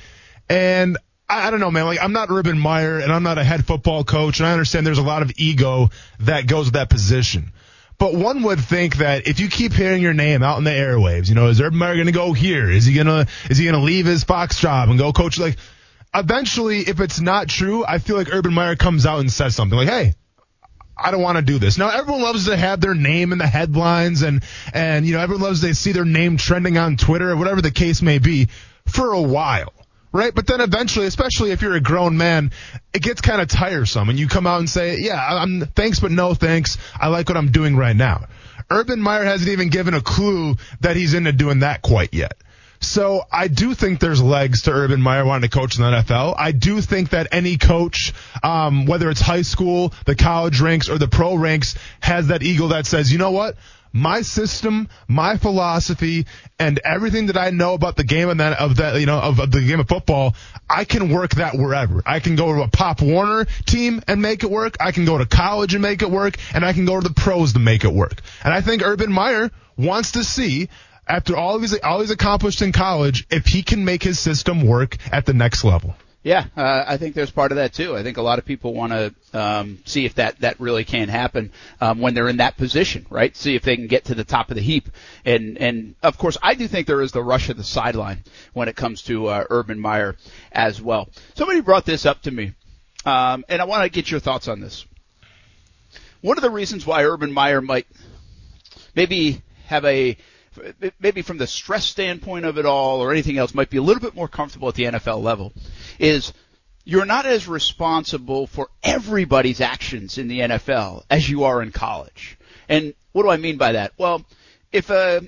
and 0.51 0.99
I, 1.27 1.47
I 1.47 1.51
don't 1.51 1.61
know, 1.61 1.71
man. 1.71 1.87
Like 1.87 2.03
I'm 2.03 2.13
not 2.13 2.29
Urban 2.31 2.59
Meyer, 2.59 2.99
and 2.99 3.11
I'm 3.11 3.23
not 3.23 3.39
a 3.39 3.45
head 3.45 3.65
football 3.65 4.05
coach, 4.05 4.41
and 4.41 4.47
I 4.47 4.53
understand 4.53 4.87
there's 4.87 4.99
a 4.99 5.03
lot 5.03 5.23
of 5.23 5.33
ego 5.39 5.89
that 6.19 6.47
goes 6.47 6.67
with 6.67 6.75
that 6.75 6.91
position. 6.91 7.53
But 8.01 8.15
one 8.15 8.43
would 8.45 8.59
think 8.59 8.97
that 8.97 9.29
if 9.29 9.41
you 9.41 9.51
keep 9.51 9.75
hearing 9.75 10.01
your 10.01 10.15
name 10.15 10.43
out 10.43 10.57
in 10.57 10.65
the 10.65 10.71
airwaves, 10.71 11.29
you 11.29 11.35
know, 11.35 11.49
is 11.49 11.61
Urban 11.61 11.79
Meyer 11.79 11.95
going 11.95 12.07
to 12.07 12.13
go 12.13 12.33
here? 12.33 12.71
Is 12.71 12.87
he 12.87 12.95
going 12.95 13.07
to 13.07 13.27
is 13.51 13.59
he 13.59 13.65
going 13.65 13.77
to 13.77 13.83
leave 13.83 14.07
his 14.07 14.25
Fox 14.25 14.59
job 14.59 14.89
and 14.89 14.99
go 14.99 15.13
coach? 15.13 15.39
Like, 15.39 15.59
eventually, 16.15 16.79
if 16.79 16.99
it's 16.99 17.21
not 17.21 17.49
true, 17.49 17.85
I 17.87 17.99
feel 17.99 18.17
like 18.17 18.33
Urban 18.33 18.55
Meyer 18.55 18.75
comes 18.75 19.05
out 19.05 19.21
and 19.21 19.31
says 19.31 19.55
something 19.55 19.77
like, 19.77 19.89
"Hey, 19.89 20.15
I 20.97 21.11
don't 21.11 21.21
want 21.21 21.37
to 21.37 21.43
do 21.43 21.59
this. 21.59 21.77
Now 21.77 21.91
everyone 21.91 22.23
loves 22.23 22.47
to 22.47 22.57
have 22.57 22.81
their 22.81 22.95
name 22.95 23.33
in 23.33 23.39
the 23.39 23.47
headlines 23.47 24.23
and 24.23 24.43
and 24.73 25.05
you 25.05 25.13
know 25.13 25.21
everyone 25.21 25.45
loves 25.45 25.61
to 25.61 25.75
see 25.75 25.93
their 25.93 26.07
name 26.07 26.39
trending 26.39 26.79
on 26.79 26.97
Twitter 26.97 27.31
or 27.31 27.37
whatever 27.37 27.61
the 27.61 27.71
case 27.71 28.01
may 28.01 28.19
be 28.19 28.49
for 28.87 29.13
a 29.13 29.21
while 29.21 29.75
right? 30.13 30.35
But 30.35 30.47
then 30.47 30.61
eventually, 30.61 31.07
especially 31.07 31.51
if 31.51 31.63
you're 31.63 31.75
a 31.75 31.81
grown 31.81 32.17
man, 32.17 32.53
it 32.93 33.03
gets 33.03 33.21
kind 33.21 33.41
of 33.41 33.49
tiresome 33.49 34.09
and 34.09 34.19
you 34.19 34.29
come 34.29 34.47
out 34.47 34.61
and 34.61 34.69
say, 34.69 34.99
yeah, 34.99 35.21
I'm 35.21 35.61
thanks, 35.61 36.01
but 36.01 36.11
no 36.11 36.35
thanks. 36.35 36.79
I 36.99 37.09
like 37.09 37.29
what 37.29 37.37
I'm 37.37 37.51
doing 37.53 37.77
right 37.77 37.97
now. 37.97 38.27
Urban 38.71 39.01
Meyer 39.01 39.25
hasn't 39.25 39.51
even 39.51 39.69
given 39.69 39.95
a 39.95 40.01
clue 40.01 40.57
that 40.81 40.97
he's 40.97 41.15
into 41.15 41.33
doing 41.33 41.61
that 41.61 41.83
quite 41.83 42.15
yet. 42.15 42.35
So 42.83 43.25
I 43.31 43.49
do 43.49 43.75
think 43.75 44.01
there's 44.01 44.23
legs 44.23 44.63
to 44.63 44.73
Urban 44.73 45.03
Meyer 45.03 45.25
wanting 45.25 45.49
to 45.51 45.55
coach 45.55 45.77
in 45.77 45.85
the 45.85 45.91
NFL. 45.91 46.35
I 46.39 46.53
do 46.53 46.81
think 46.81 47.11
that 47.11 47.29
any 47.31 47.59
coach, 47.59 48.15
um, 48.43 48.87
whether 48.87 49.11
it's 49.11 49.21
high 49.21 49.43
school, 49.43 49.93
the 50.07 50.15
college 50.15 50.61
ranks, 50.61 50.89
or 50.89 50.97
the 50.97 51.09
pro 51.09 51.35
ranks, 51.35 51.77
has 52.01 52.29
that 52.29 52.43
eagle 52.43 52.69
that 52.69 52.87
says, 52.87 53.13
you 53.13 53.19
know 53.19 53.33
what? 53.33 53.57
My 53.93 54.23
system, 54.23 54.89
my 55.09 55.37
philosophy, 55.37 56.27
and 56.59 56.81
everything 56.85 57.27
that 57.27 57.37
I 57.37 57.51
know 57.51 57.75
about 57.75 57.97
the 57.97 58.05
game 58.05 58.29
and 58.29 58.41
that 58.41 58.59
of 58.59 58.77
that 58.77 59.01
you 59.01 59.07
know 59.07 59.19
of, 59.19 59.41
of, 59.41 59.51
the 59.51 59.61
game 59.61 59.81
of 59.81 59.89
football, 59.89 60.35
I 60.69 60.85
can 60.85 61.11
work 61.11 61.37
that 61.37 61.55
wherever. 61.55 62.03
I 62.07 62.21
can 62.21 62.37
go 62.37 62.55
to 62.55 62.63
a 62.63 62.69
Pop 62.69 63.03
Warner 63.03 63.47
team 63.67 64.03
and 64.07 64.23
make 64.23 64.45
it 64.45 64.51
work. 64.51 64.77
I 64.81 64.93
can 64.93 65.05
go 65.05 65.19
to 65.19 65.27
college 65.27 65.75
and 65.75 65.83
make 65.83 66.03
it 66.03 66.11
work, 66.11 66.37
and 66.55 66.65
I 66.65 66.73
can 66.73 66.85
go 66.85 67.01
to 67.01 67.07
the 67.07 67.15
pros 67.15 67.53
to 67.55 67.59
make 67.59 67.85
it 67.85 67.93
work. 67.93 68.21
And 68.45 68.53
I 68.55 68.61
think 68.61 68.83
Urban 68.83 69.13
Meyer 69.13 69.51
wants 69.77 70.13
to 70.13 70.25
see. 70.25 70.69
After 71.09 71.37
all 71.37 71.59
he's 71.59 71.77
all 71.81 72.01
he's 72.01 72.13
accomplished 72.13 72.63
in 72.63 72.71
college, 72.71 73.27
if 73.31 73.47
he 73.47 73.65
can 73.65 73.85
make 73.85 74.03
his 74.03 74.21
system 74.21 74.65
work 74.65 74.97
at 75.11 75.27
the 75.27 75.35
next 75.35 75.65
level. 75.65 75.97
Yeah, 76.23 76.45
uh, 76.55 76.85
I 76.87 76.99
think 76.99 77.15
there's 77.15 77.31
part 77.31 77.51
of 77.51 77.57
that 77.57 77.73
too. 77.73 77.97
I 77.97 78.03
think 78.03 78.19
a 78.19 78.23
lot 78.23 78.39
of 78.39 78.45
people 78.45 78.75
want 78.75 78.93
to 78.93 79.15
um, 79.33 79.79
see 79.87 80.05
if 80.05 80.17
that 80.17 80.41
that 80.41 80.61
really 80.61 80.85
can 80.85 81.09
happen 81.09 81.51
um, 81.81 81.99
when 81.99 82.13
they're 82.13 82.29
in 82.29 82.37
that 82.39 82.59
position, 82.59 83.07
right? 83.09 83.35
See 83.35 83.55
if 83.55 83.63
they 83.63 83.75
can 83.75 83.87
get 83.87 84.05
to 84.07 84.15
the 84.15 84.25
top 84.25 84.51
of 84.51 84.57
the 84.57 84.63
heap. 84.63 84.91
And 85.25 85.57
and 85.57 85.95
of 86.03 86.19
course, 86.19 86.37
I 86.43 86.55
do 86.55 86.69
think 86.69 86.87
there 86.87 87.01
is 87.01 87.13
the 87.13 87.23
rush 87.23 87.49
of 87.49 87.57
the 87.57 87.65
sideline 87.65 88.23
when 88.53 88.69
it 88.69 88.77
comes 88.77 89.01
to 89.05 89.29
uh, 89.29 89.45
Urban 89.49 89.81
Meyer 89.81 90.15
as 90.53 90.83
well. 90.83 91.09
Somebody 91.37 91.63
brought 91.63 91.87
this 91.87 92.05
up 92.05 92.21
to 92.23 92.31
me, 92.31 92.53
um, 93.07 93.43
and 93.49 93.63
I 93.63 93.65
want 93.65 93.85
to 93.85 93.89
get 93.89 94.11
your 94.11 94.21
thoughts 94.21 94.47
on 94.47 94.61
this. 94.61 94.85
One 96.21 96.37
of 96.37 96.43
the 96.43 96.51
reasons 96.51 96.87
why 96.87 97.03
Urban 97.03 97.33
Meyer 97.33 97.63
might 97.63 97.87
maybe 98.95 99.41
have 99.69 99.87
a 99.87 100.19
maybe 100.99 101.23
from 101.23 101.39
the 101.39 101.47
stress 101.47 101.87
standpoint 101.87 102.45
of 102.45 102.59
it 102.59 102.67
all 102.67 103.01
or 103.01 103.13
anything 103.13 103.39
else 103.39 103.55
might 103.55 103.71
be 103.71 103.77
a 103.77 103.83
little 103.83 104.01
bit 104.01 104.15
more 104.15 104.29
comfortable 104.29 104.69
at 104.69 104.75
the 104.75 104.85
NFL 104.85 105.23
level 105.23 105.53
is 105.99 106.33
you're 106.85 107.05
not 107.05 107.27
as 107.27 107.47
responsible 107.47 108.47
for 108.47 108.69
everybody's 108.83 109.61
actions 109.61 110.19
in 110.19 110.29
the 110.29 110.41
NFL 110.41 111.05
as 111.11 111.29
you 111.29 111.45
are 111.45 111.63
in 111.63 111.71
college. 111.71 112.39
And 112.69 112.95
what 113.13 113.23
do 113.23 113.31
I 113.31 113.37
mean 113.37 113.59
by 113.59 113.73
that? 113.73 113.93
Well, 113.99 114.25
if 114.73 114.91
a 114.91 115.23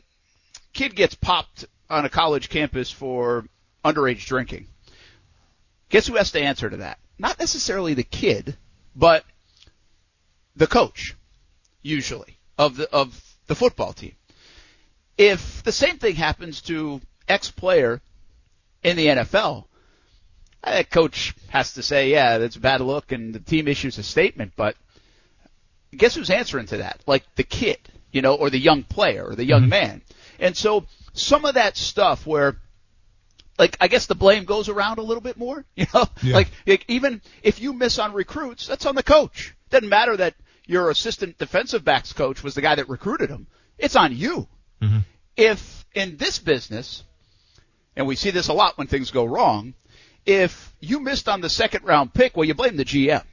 kid 0.73 0.97
gets 0.97 1.15
popped 1.15 1.67
on 1.91 2.05
a 2.05 2.09
college 2.09 2.49
campus 2.49 2.91
for 2.91 3.45
underage 3.85 4.27
drinking, 4.27 4.67
guess 5.89 6.07
who 6.07 6.17
has 6.17 6.33
to 6.33 6.41
answer 6.41 6.69
to 6.69 6.79
that? 6.79 6.99
Not 7.19 7.39
necessarily 7.39 7.95
the 7.95 8.03
kid, 8.03 8.57
but 8.97 9.25
the 10.57 10.67
coach, 10.67 11.15
usually, 11.83 12.39
of 12.59 12.77
the, 12.77 12.91
of 12.91 13.37
the 13.47 13.55
football 13.55 13.93
team. 13.93 14.15
If 15.19 15.63
the 15.63 15.73
same 15.73 15.99
thing 15.99 16.15
happens 16.15 16.63
to 16.63 17.01
X 17.29 17.51
player 17.51 18.01
in 18.83 18.97
the 18.97 19.07
NFL, 19.07 19.67
that 20.65 20.91
coach 20.91 21.35
has 21.49 21.75
to 21.75 21.83
say, 21.83 22.11
yeah, 22.11 22.39
that's 22.39 22.57
a 22.57 22.61
bad 22.61 22.81
look, 22.81 23.13
and 23.13 23.35
the 23.35 23.41
team 23.41 23.69
issues 23.69 23.99
a 23.99 24.03
statement. 24.03 24.53
But 24.57 24.77
guess 25.95 26.15
who's 26.15 26.31
answering 26.31 26.67
to 26.67 26.79
that? 26.79 27.01
Like 27.07 27.25
the 27.35 27.43
kid, 27.43 27.79
you 28.11 28.23
know, 28.23 28.35
or 28.35 28.51
the 28.51 28.59
young 28.59 28.83
player, 28.85 29.25
or 29.25 29.35
the 29.35 29.45
young 29.45 29.63
mm-hmm. 29.63 29.71
man. 29.71 30.03
And 30.39 30.57
so 30.57 30.87
some 31.13 31.45
of 31.45 31.55
that 31.55 31.77
stuff 31.77 32.27
where 32.27 32.57
like 33.59 33.77
I 33.81 33.89
guess 33.89 34.07
the 34.07 34.15
blame 34.15 34.45
goes 34.45 34.69
around 34.69 34.99
a 34.99 35.03
little 35.03 35.21
bit 35.21 35.37
more. 35.37 35.65
You 35.77 35.87
know, 35.95 36.07
yeah. 36.23 36.35
like, 36.35 36.49
like 36.67 36.85
even 36.89 37.23
if 37.43 37.61
you 37.61 37.73
miss 37.73 37.99
on 37.99 38.13
recruits, 38.13 38.67
that's 38.67 38.87
on 38.87 38.95
the 38.95 39.03
coach. 39.03 39.55
Doesn't 39.71 39.89
matter 39.89 40.17
that 40.17 40.35
your 40.67 40.91
assistant 40.91 41.39
defensive 41.39 41.85
backs 41.85 42.13
coach 42.13 42.43
was 42.43 42.55
the 42.55 42.61
guy 42.61 42.75
that 42.75 42.89
recruited 42.89 43.31
him. 43.31 43.47
It's 43.79 43.97
on 43.97 44.15
you. 44.17 44.49
Mm-hmm. 44.83 44.99
If 45.37 45.87
in 45.95 46.17
this 46.17 46.39
business, 46.39 47.05
and 47.97 48.07
we 48.07 48.17
see 48.17 48.31
this 48.31 48.49
a 48.49 48.53
lot 48.53 48.77
when 48.77 48.87
things 48.87 49.11
go 49.11 49.25
wrong, 49.25 49.75
if 50.27 50.75
you 50.81 51.01
missed 51.01 51.29
on 51.29 51.41
the 51.41 51.49
second 51.49 51.85
round 51.85 52.13
pick, 52.13 52.37
well, 52.37 52.45
you 52.45 52.55
blame 52.55 52.77
the 52.77 52.85
GM. 52.85 53.25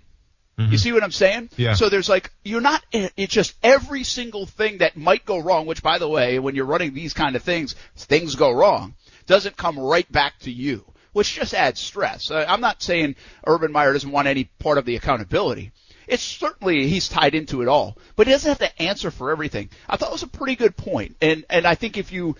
You 0.57 0.77
see 0.77 0.91
what 0.91 1.03
I'm 1.03 1.11
saying? 1.11 1.51
Yeah. 1.55 1.73
So 1.73 1.87
there's 1.87 2.09
like 2.09 2.31
you're 2.43 2.59
not. 2.59 2.83
It's 2.91 3.33
just 3.33 3.53
every 3.63 4.03
single 4.03 4.45
thing 4.45 4.79
that 4.79 4.97
might 4.97 5.25
go 5.25 5.37
wrong. 5.37 5.65
Which, 5.65 5.81
by 5.81 5.99
the 5.99 6.07
way, 6.09 6.37
when 6.37 6.53
you're 6.53 6.65
running 6.65 6.93
these 6.93 7.13
kind 7.13 7.37
of 7.37 7.43
things, 7.43 7.75
things 7.95 8.35
go 8.35 8.51
wrong. 8.51 8.95
Doesn't 9.25 9.55
come 9.55 9.79
right 9.79 10.11
back 10.11 10.37
to 10.39 10.51
you, 10.51 10.83
which 11.13 11.33
just 11.33 11.53
adds 11.53 11.79
stress. 11.79 12.29
I'm 12.29 12.59
not 12.59 12.83
saying 12.83 13.15
Urban 13.47 13.71
Meyer 13.71 13.93
doesn't 13.93 14.11
want 14.11 14.27
any 14.27 14.49
part 14.59 14.77
of 14.77 14.83
the 14.83 14.97
accountability. 14.97 15.71
It's 16.09 16.23
certainly 16.23 16.87
he's 16.87 17.07
tied 17.07 17.35
into 17.35 17.61
it 17.61 17.67
all, 17.67 17.95
but 18.15 18.25
he 18.25 18.33
doesn't 18.33 18.49
have 18.49 18.59
to 18.59 18.81
answer 18.81 19.11
for 19.11 19.29
everything. 19.29 19.69
I 19.87 19.95
thought 19.95 20.09
it 20.09 20.13
was 20.13 20.23
a 20.23 20.27
pretty 20.27 20.55
good 20.55 20.75
point, 20.75 21.15
and 21.21 21.45
and 21.51 21.67
I 21.67 21.75
think 21.75 21.97
if 21.97 22.11
you 22.11 22.35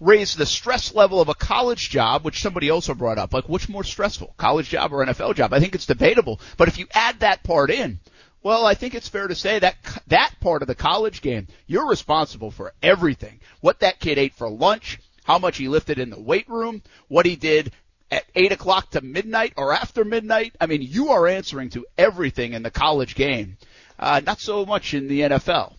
raise 0.00 0.34
the 0.34 0.46
stress 0.46 0.94
level 0.94 1.20
of 1.20 1.28
a 1.28 1.34
college 1.34 1.90
job, 1.90 2.24
which 2.24 2.40
somebody 2.40 2.70
also 2.70 2.94
brought 2.94 3.18
up, 3.18 3.34
like 3.34 3.48
which 3.48 3.68
more 3.68 3.84
stressful, 3.84 4.34
college 4.38 4.70
job 4.70 4.92
or 4.92 5.04
NFL 5.04 5.34
job? 5.34 5.52
I 5.52 5.60
think 5.60 5.74
it's 5.74 5.86
debatable. 5.86 6.40
But 6.56 6.68
if 6.68 6.78
you 6.78 6.86
add 6.94 7.20
that 7.20 7.42
part 7.42 7.70
in, 7.70 8.00
well, 8.42 8.64
I 8.64 8.72
think 8.72 8.94
it's 8.94 9.08
fair 9.08 9.28
to 9.28 9.34
say 9.34 9.58
that 9.58 9.76
that 10.06 10.34
part 10.40 10.62
of 10.62 10.68
the 10.68 10.74
college 10.74 11.20
game, 11.20 11.46
you're 11.66 11.86
responsible 11.86 12.50
for 12.50 12.72
everything. 12.82 13.40
What 13.60 13.80
that 13.80 14.00
kid 14.00 14.16
ate 14.18 14.34
for 14.34 14.48
lunch, 14.48 14.98
how 15.24 15.38
much 15.38 15.58
he 15.58 15.68
lifted 15.68 15.98
in 15.98 16.08
the 16.08 16.20
weight 16.20 16.48
room, 16.48 16.82
what 17.08 17.26
he 17.26 17.36
did 17.36 17.72
at 18.14 18.24
eight 18.34 18.52
o'clock 18.52 18.90
to 18.90 19.00
midnight 19.00 19.52
or 19.56 19.72
after 19.72 20.04
midnight. 20.04 20.54
I 20.60 20.66
mean, 20.66 20.82
you 20.82 21.10
are 21.10 21.26
answering 21.26 21.70
to 21.70 21.84
everything 21.98 22.52
in 22.52 22.62
the 22.62 22.70
college 22.70 23.14
game. 23.14 23.56
Uh, 23.98 24.20
not 24.24 24.40
so 24.40 24.64
much 24.64 24.94
in 24.94 25.08
the 25.08 25.20
NFL. 25.20 25.72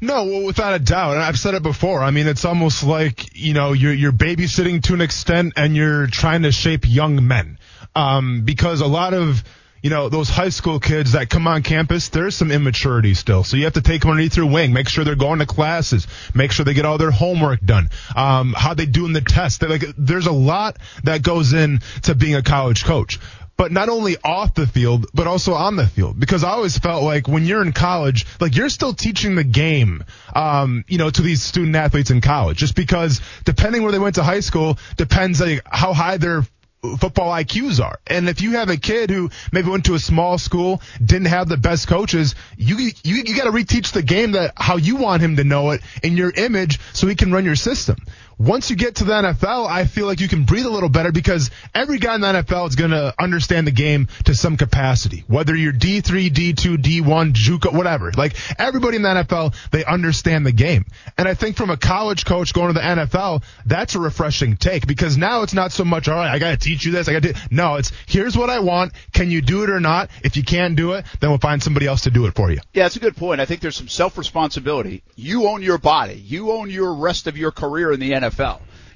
No, 0.00 0.24
well, 0.24 0.44
without 0.44 0.74
a 0.74 0.78
doubt. 0.78 1.12
And 1.12 1.22
I've 1.22 1.38
said 1.38 1.54
it 1.54 1.62
before. 1.62 2.02
I 2.02 2.10
mean, 2.10 2.26
it's 2.26 2.44
almost 2.44 2.82
like, 2.82 3.36
you 3.36 3.54
know, 3.54 3.72
you're, 3.72 3.92
you're 3.92 4.12
babysitting 4.12 4.82
to 4.84 4.94
an 4.94 5.00
extent 5.00 5.52
and 5.56 5.76
you're 5.76 6.06
trying 6.06 6.42
to 6.42 6.52
shape 6.52 6.84
young 6.86 7.26
men. 7.26 7.58
Um, 7.94 8.42
because 8.44 8.80
a 8.80 8.86
lot 8.86 9.14
of, 9.14 9.44
you 9.82 9.90
know, 9.90 10.08
those 10.08 10.28
high 10.28 10.50
school 10.50 10.78
kids 10.78 11.12
that 11.12 11.28
come 11.28 11.48
on 11.48 11.62
campus, 11.62 12.08
there's 12.08 12.36
some 12.36 12.52
immaturity 12.52 13.14
still. 13.14 13.42
So 13.42 13.56
you 13.56 13.64
have 13.64 13.72
to 13.74 13.82
take 13.82 14.02
them 14.02 14.10
underneath 14.10 14.36
your 14.36 14.46
wing, 14.46 14.72
make 14.72 14.88
sure 14.88 15.04
they're 15.04 15.16
going 15.16 15.40
to 15.40 15.46
classes, 15.46 16.06
make 16.34 16.52
sure 16.52 16.64
they 16.64 16.74
get 16.74 16.84
all 16.84 16.98
their 16.98 17.10
homework 17.10 17.60
done, 17.60 17.88
um, 18.14 18.54
how 18.56 18.74
they 18.74 18.86
do 18.86 19.06
in 19.06 19.12
the 19.12 19.20
test. 19.20 19.62
Like, 19.62 19.84
there's 19.98 20.26
a 20.26 20.32
lot 20.32 20.78
that 21.02 21.22
goes 21.22 21.52
in 21.52 21.80
to 22.02 22.14
being 22.14 22.36
a 22.36 22.42
college 22.42 22.84
coach 22.84 23.18
but 23.54 23.70
not 23.70 23.88
only 23.88 24.16
off 24.24 24.54
the 24.54 24.66
field, 24.66 25.06
but 25.14 25.26
also 25.26 25.52
on 25.52 25.76
the 25.76 25.86
field. 25.86 26.18
Because 26.18 26.42
I 26.42 26.50
always 26.50 26.76
felt 26.78 27.04
like 27.04 27.28
when 27.28 27.44
you're 27.44 27.62
in 27.62 27.72
college, 27.72 28.26
like 28.40 28.56
you're 28.56 28.70
still 28.70 28.94
teaching 28.94 29.36
the 29.36 29.44
game, 29.44 30.04
um, 30.34 30.84
you 30.88 30.98
know, 30.98 31.10
to 31.10 31.22
these 31.22 31.42
student 31.42 31.76
athletes 31.76 32.10
in 32.10 32.22
college. 32.22 32.56
Just 32.56 32.74
because 32.74 33.20
depending 33.44 33.82
where 33.82 33.92
they 33.92 34.00
went 34.00 34.16
to 34.16 34.24
high 34.24 34.40
school 34.40 34.78
depends 34.96 35.40
like 35.40 35.60
how 35.64 35.92
high 35.92 36.16
their 36.16 36.44
football 36.82 37.30
IQs 37.30 37.82
are. 37.82 37.98
And 38.06 38.28
if 38.28 38.42
you 38.42 38.52
have 38.52 38.68
a 38.68 38.76
kid 38.76 39.10
who 39.10 39.30
maybe 39.52 39.70
went 39.70 39.86
to 39.86 39.94
a 39.94 39.98
small 39.98 40.38
school, 40.38 40.82
didn't 41.04 41.28
have 41.28 41.48
the 41.48 41.56
best 41.56 41.86
coaches, 41.88 42.34
you 42.56 42.76
you 42.76 43.22
you 43.24 43.36
got 43.36 43.44
to 43.44 43.52
reteach 43.52 43.92
the 43.92 44.02
game 44.02 44.32
that 44.32 44.52
how 44.56 44.76
you 44.76 44.96
want 44.96 45.22
him 45.22 45.36
to 45.36 45.44
know 45.44 45.70
it 45.70 45.80
in 46.02 46.16
your 46.16 46.30
image 46.30 46.80
so 46.92 47.06
he 47.06 47.14
can 47.14 47.32
run 47.32 47.44
your 47.44 47.56
system. 47.56 47.96
Once 48.38 48.70
you 48.70 48.76
get 48.76 48.96
to 48.96 49.04
the 49.04 49.12
NFL, 49.12 49.68
I 49.68 49.84
feel 49.84 50.06
like 50.06 50.20
you 50.20 50.28
can 50.28 50.44
breathe 50.44 50.66
a 50.66 50.70
little 50.70 50.88
better 50.88 51.12
because 51.12 51.50
every 51.74 51.98
guy 51.98 52.14
in 52.14 52.20
the 52.20 52.26
NFL 52.26 52.68
is 52.68 52.76
going 52.76 52.90
to 52.90 53.14
understand 53.18 53.66
the 53.66 53.72
game 53.72 54.08
to 54.24 54.34
some 54.34 54.56
capacity. 54.56 55.24
Whether 55.26 55.54
you're 55.54 55.72
D3, 55.72 56.30
D2, 56.30 56.76
D1, 56.78 57.32
JUCO, 57.34 57.72
whatever. 57.72 58.10
Like 58.12 58.34
everybody 58.58 58.96
in 58.96 59.02
the 59.02 59.08
NFL, 59.08 59.54
they 59.70 59.84
understand 59.84 60.46
the 60.46 60.52
game. 60.52 60.86
And 61.16 61.28
I 61.28 61.34
think 61.34 61.56
from 61.56 61.70
a 61.70 61.76
college 61.76 62.24
coach 62.24 62.52
going 62.52 62.68
to 62.68 62.74
the 62.74 62.80
NFL, 62.80 63.44
that's 63.66 63.94
a 63.94 64.00
refreshing 64.00 64.56
take 64.56 64.86
because 64.86 65.16
now 65.16 65.42
it's 65.42 65.54
not 65.54 65.72
so 65.72 65.84
much, 65.84 66.08
all 66.08 66.16
right, 66.16 66.30
I 66.30 66.38
got 66.38 66.50
to 66.50 66.56
teach 66.56 66.84
you 66.84 66.92
this. 66.92 67.08
I 67.08 67.12
got 67.12 67.22
to, 67.22 67.34
no, 67.50 67.76
it's 67.76 67.92
here's 68.06 68.36
what 68.36 68.50
I 68.50 68.60
want. 68.60 68.92
Can 69.12 69.30
you 69.30 69.42
do 69.42 69.62
it 69.62 69.70
or 69.70 69.80
not? 69.80 70.10
If 70.24 70.36
you 70.36 70.42
can't 70.42 70.74
do 70.74 70.92
it, 70.92 71.04
then 71.20 71.30
we'll 71.30 71.38
find 71.38 71.62
somebody 71.62 71.86
else 71.86 72.02
to 72.02 72.10
do 72.10 72.26
it 72.26 72.34
for 72.34 72.50
you. 72.50 72.58
Yeah, 72.72 72.84
that's 72.84 72.96
a 72.96 73.00
good 73.00 73.16
point. 73.16 73.40
I 73.40 73.44
think 73.44 73.60
there's 73.60 73.76
some 73.76 73.88
self-responsibility. 73.88 75.02
You 75.16 75.46
own 75.46 75.62
your 75.62 75.78
body. 75.78 76.14
You 76.14 76.52
own 76.52 76.70
your 76.70 76.94
rest 76.94 77.26
of 77.26 77.36
your 77.36 77.52
career 77.52 77.92
in 77.92 78.00
the 78.00 78.12
NFL. 78.12 78.21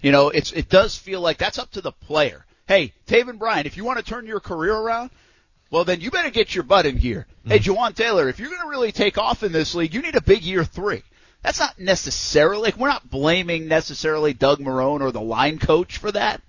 You 0.02 0.12
know, 0.12 0.28
it's 0.28 0.52
it 0.52 0.68
does 0.68 0.97
feel 0.97 1.21
like 1.21 1.38
that's 1.38 1.59
up 1.59 1.71
to 1.73 1.80
the 1.80 1.92
player. 1.92 2.45
Hey, 2.68 2.92
Taven 3.06 3.38
Bryan, 3.38 3.66
if 3.66 3.76
you 3.76 3.85
want 3.85 3.99
to 3.99 4.04
turn 4.04 4.26
your 4.26 4.40
career 4.40 4.75
around, 4.75 5.11
well 5.71 5.85
then 5.85 6.00
you 6.00 6.11
better 6.11 6.30
get 6.30 6.54
your 6.54 6.64
butt 6.64 6.87
in 6.87 6.99
gear. 6.99 7.26
Mm-hmm. 7.40 7.50
Hey, 7.50 7.59
Jawaan 7.59 7.95
Taylor, 7.95 8.28
if 8.28 8.38
you're 8.38 8.50
going 8.50 8.62
to 8.62 8.68
really 8.68 8.92
take 8.92 9.18
off 9.18 9.42
in 9.42 9.52
this 9.52 9.75
league, 9.75 9.95
you 9.95 10.02
need 10.02 10.16
a 10.16 10.21
big 10.21 10.42
year 10.42 10.64
three. 10.64 11.02
That's 11.42 11.61
not 11.61 11.78
necessarily 11.78 12.62
like 12.62 12.76
we're 12.76 12.88
not 12.88 13.09
blaming 13.09 13.68
necessarily 13.68 14.33
Doug 14.33 14.59
Marrone 14.59 15.00
or 15.00 15.12
the 15.12 15.21
line 15.21 15.59
coach 15.59 15.99
for 15.99 16.10
that. 16.12 16.43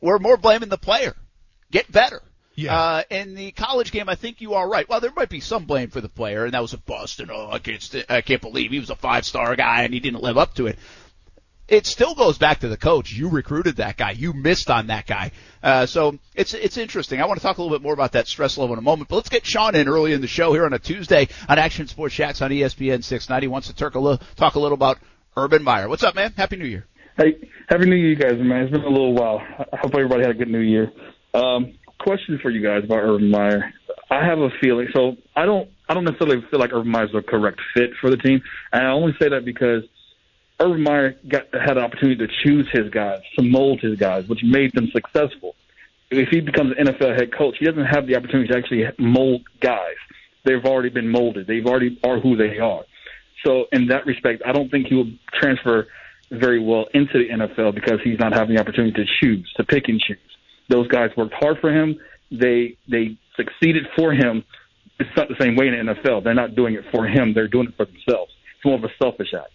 We're 0.00 0.18
more 0.18 0.36
blaming 0.36 0.68
the 0.68 0.78
player. 0.78 1.16
Get 1.70 1.90
better. 1.90 2.22
Yeah. 2.54 2.76
Uh, 2.76 3.02
in 3.10 3.34
the 3.34 3.50
college 3.50 3.92
game, 3.92 4.08
I 4.08 4.14
think 4.14 4.40
you 4.40 4.54
are 4.54 4.68
right. 4.68 4.88
Well, 4.88 5.00
there 5.00 5.12
might 5.14 5.28
be 5.28 5.40
some 5.40 5.64
blame 5.64 5.90
for 5.90 6.00
the 6.00 6.08
player, 6.08 6.44
and 6.44 6.54
that 6.54 6.62
was 6.62 6.72
a 6.72 6.78
bust. 6.78 7.20
And 7.20 7.30
oh, 7.30 7.50
I 7.52 7.58
can't, 7.58 7.82
st- 7.82 8.10
I 8.10 8.22
can't 8.22 8.40
believe 8.40 8.70
he 8.70 8.78
was 8.78 8.88
a 8.88 8.96
five 8.96 9.26
star 9.26 9.56
guy 9.56 9.82
and 9.82 9.92
he 9.92 10.00
didn't 10.00 10.22
live 10.22 10.38
up 10.38 10.54
to 10.54 10.66
it 10.66 10.78
it 11.68 11.86
still 11.86 12.14
goes 12.14 12.38
back 12.38 12.60
to 12.60 12.68
the 12.68 12.76
coach. 12.76 13.12
You 13.12 13.28
recruited 13.28 13.76
that 13.76 13.96
guy. 13.96 14.12
You 14.12 14.32
missed 14.32 14.70
on 14.70 14.86
that 14.88 15.06
guy. 15.06 15.32
Uh, 15.62 15.86
so 15.86 16.18
it's 16.34 16.54
it's 16.54 16.76
interesting. 16.76 17.20
I 17.20 17.26
want 17.26 17.40
to 17.40 17.42
talk 17.42 17.58
a 17.58 17.62
little 17.62 17.76
bit 17.76 17.82
more 17.82 17.92
about 17.92 18.12
that 18.12 18.28
stress 18.28 18.56
level 18.56 18.74
in 18.74 18.78
a 18.78 18.82
moment. 18.82 19.08
But 19.08 19.16
let's 19.16 19.28
get 19.28 19.44
Sean 19.44 19.74
in 19.74 19.88
early 19.88 20.12
in 20.12 20.20
the 20.20 20.28
show 20.28 20.52
here 20.52 20.64
on 20.64 20.72
a 20.72 20.78
Tuesday 20.78 21.28
on 21.48 21.58
Action 21.58 21.88
Sports 21.88 22.14
Jax 22.14 22.40
on 22.40 22.50
ESPN 22.50 23.02
690. 23.02 23.48
Wants 23.48 23.68
to 23.68 23.74
talk 23.74 23.94
a 23.94 24.00
little, 24.00 24.20
a 24.38 24.72
about 24.72 24.98
Urban 25.36 25.62
Meyer. 25.62 25.88
What's 25.88 26.04
up, 26.04 26.14
man? 26.14 26.32
Happy 26.36 26.56
New 26.56 26.66
Year. 26.66 26.86
Hey, 27.16 27.48
happy 27.68 27.86
New 27.86 27.96
Year, 27.96 28.10
you 28.10 28.16
guys, 28.16 28.34
man. 28.38 28.62
It's 28.62 28.72
been 28.72 28.82
a 28.82 28.88
little 28.88 29.14
while. 29.14 29.40
I 29.72 29.76
hope 29.78 29.92
everybody 29.94 30.22
had 30.22 30.30
a 30.30 30.34
good 30.34 30.50
New 30.50 30.60
Year. 30.60 30.92
Um, 31.34 31.74
question 31.98 32.38
for 32.42 32.50
you 32.50 32.62
guys 32.62 32.84
about 32.84 32.98
Urban 32.98 33.30
Meyer. 33.30 33.72
I 34.10 34.24
have 34.24 34.38
a 34.38 34.50
feeling. 34.60 34.88
So 34.94 35.16
I 35.34 35.46
don't. 35.46 35.70
I 35.88 35.94
don't 35.94 36.04
necessarily 36.04 36.44
feel 36.50 36.58
like 36.58 36.72
Urban 36.72 36.90
Meyer 36.90 37.04
is 37.04 37.12
the 37.12 37.22
correct 37.22 37.60
fit 37.74 37.90
for 38.00 38.10
the 38.10 38.16
team, 38.16 38.42
and 38.72 38.86
I 38.86 38.90
only 38.90 39.12
say 39.20 39.28
that 39.28 39.44
because 39.44 39.82
Urban 40.60 40.82
Meyer 40.82 41.16
got 41.28 41.42
had 41.52 41.76
an 41.76 41.84
opportunity 41.84 42.26
to 42.26 42.32
choose 42.44 42.66
his 42.72 42.90
guys, 42.90 43.20
to 43.38 43.44
mold 43.44 43.80
his 43.80 43.98
guys, 43.98 44.26
which 44.26 44.40
made 44.42 44.72
them 44.74 44.88
successful. 44.92 45.54
If 46.10 46.28
he 46.30 46.40
becomes 46.40 46.74
an 46.78 46.86
NFL 46.86 47.18
head 47.18 47.36
coach, 47.36 47.56
he 47.58 47.66
doesn't 47.66 47.84
have 47.84 48.06
the 48.06 48.16
opportunity 48.16 48.48
to 48.48 48.56
actually 48.56 48.84
mold 48.98 49.42
guys. 49.60 49.96
They've 50.44 50.64
already 50.64 50.88
been 50.88 51.08
molded. 51.08 51.46
They've 51.46 51.66
already 51.66 51.98
are 52.04 52.20
who 52.20 52.36
they 52.36 52.58
are. 52.58 52.84
So 53.44 53.66
in 53.72 53.88
that 53.88 54.06
respect, 54.06 54.42
I 54.46 54.52
don't 54.52 54.70
think 54.70 54.86
he 54.86 54.94
will 54.94 55.10
transfer 55.34 55.88
very 56.30 56.60
well 56.62 56.86
into 56.94 57.18
the 57.18 57.28
NFL 57.28 57.74
because 57.74 58.00
he's 58.02 58.18
not 58.18 58.32
having 58.32 58.54
the 58.54 58.60
opportunity 58.60 58.92
to 58.92 59.04
choose, 59.20 59.52
to 59.56 59.64
pick 59.64 59.88
and 59.88 60.00
choose. 60.00 60.18
Those 60.68 60.88
guys 60.88 61.10
worked 61.16 61.34
hard 61.34 61.58
for 61.60 61.70
him. 61.70 61.96
They 62.30 62.76
they 62.88 63.18
succeeded 63.36 63.86
for 63.96 64.12
him. 64.12 64.44
It's 64.98 65.10
not 65.16 65.28
the 65.28 65.36
same 65.38 65.56
way 65.56 65.68
in 65.68 65.86
the 65.86 65.94
NFL. 65.94 66.24
They're 66.24 66.34
not 66.34 66.56
doing 66.56 66.74
it 66.74 66.84
for 66.90 67.06
him. 67.06 67.34
They're 67.34 67.48
doing 67.48 67.68
it 67.68 67.76
for 67.76 67.84
themselves. 67.84 68.32
It's 68.56 68.64
more 68.64 68.76
of 68.76 68.84
a 68.84 68.88
selfish 69.00 69.34
act. 69.34 69.52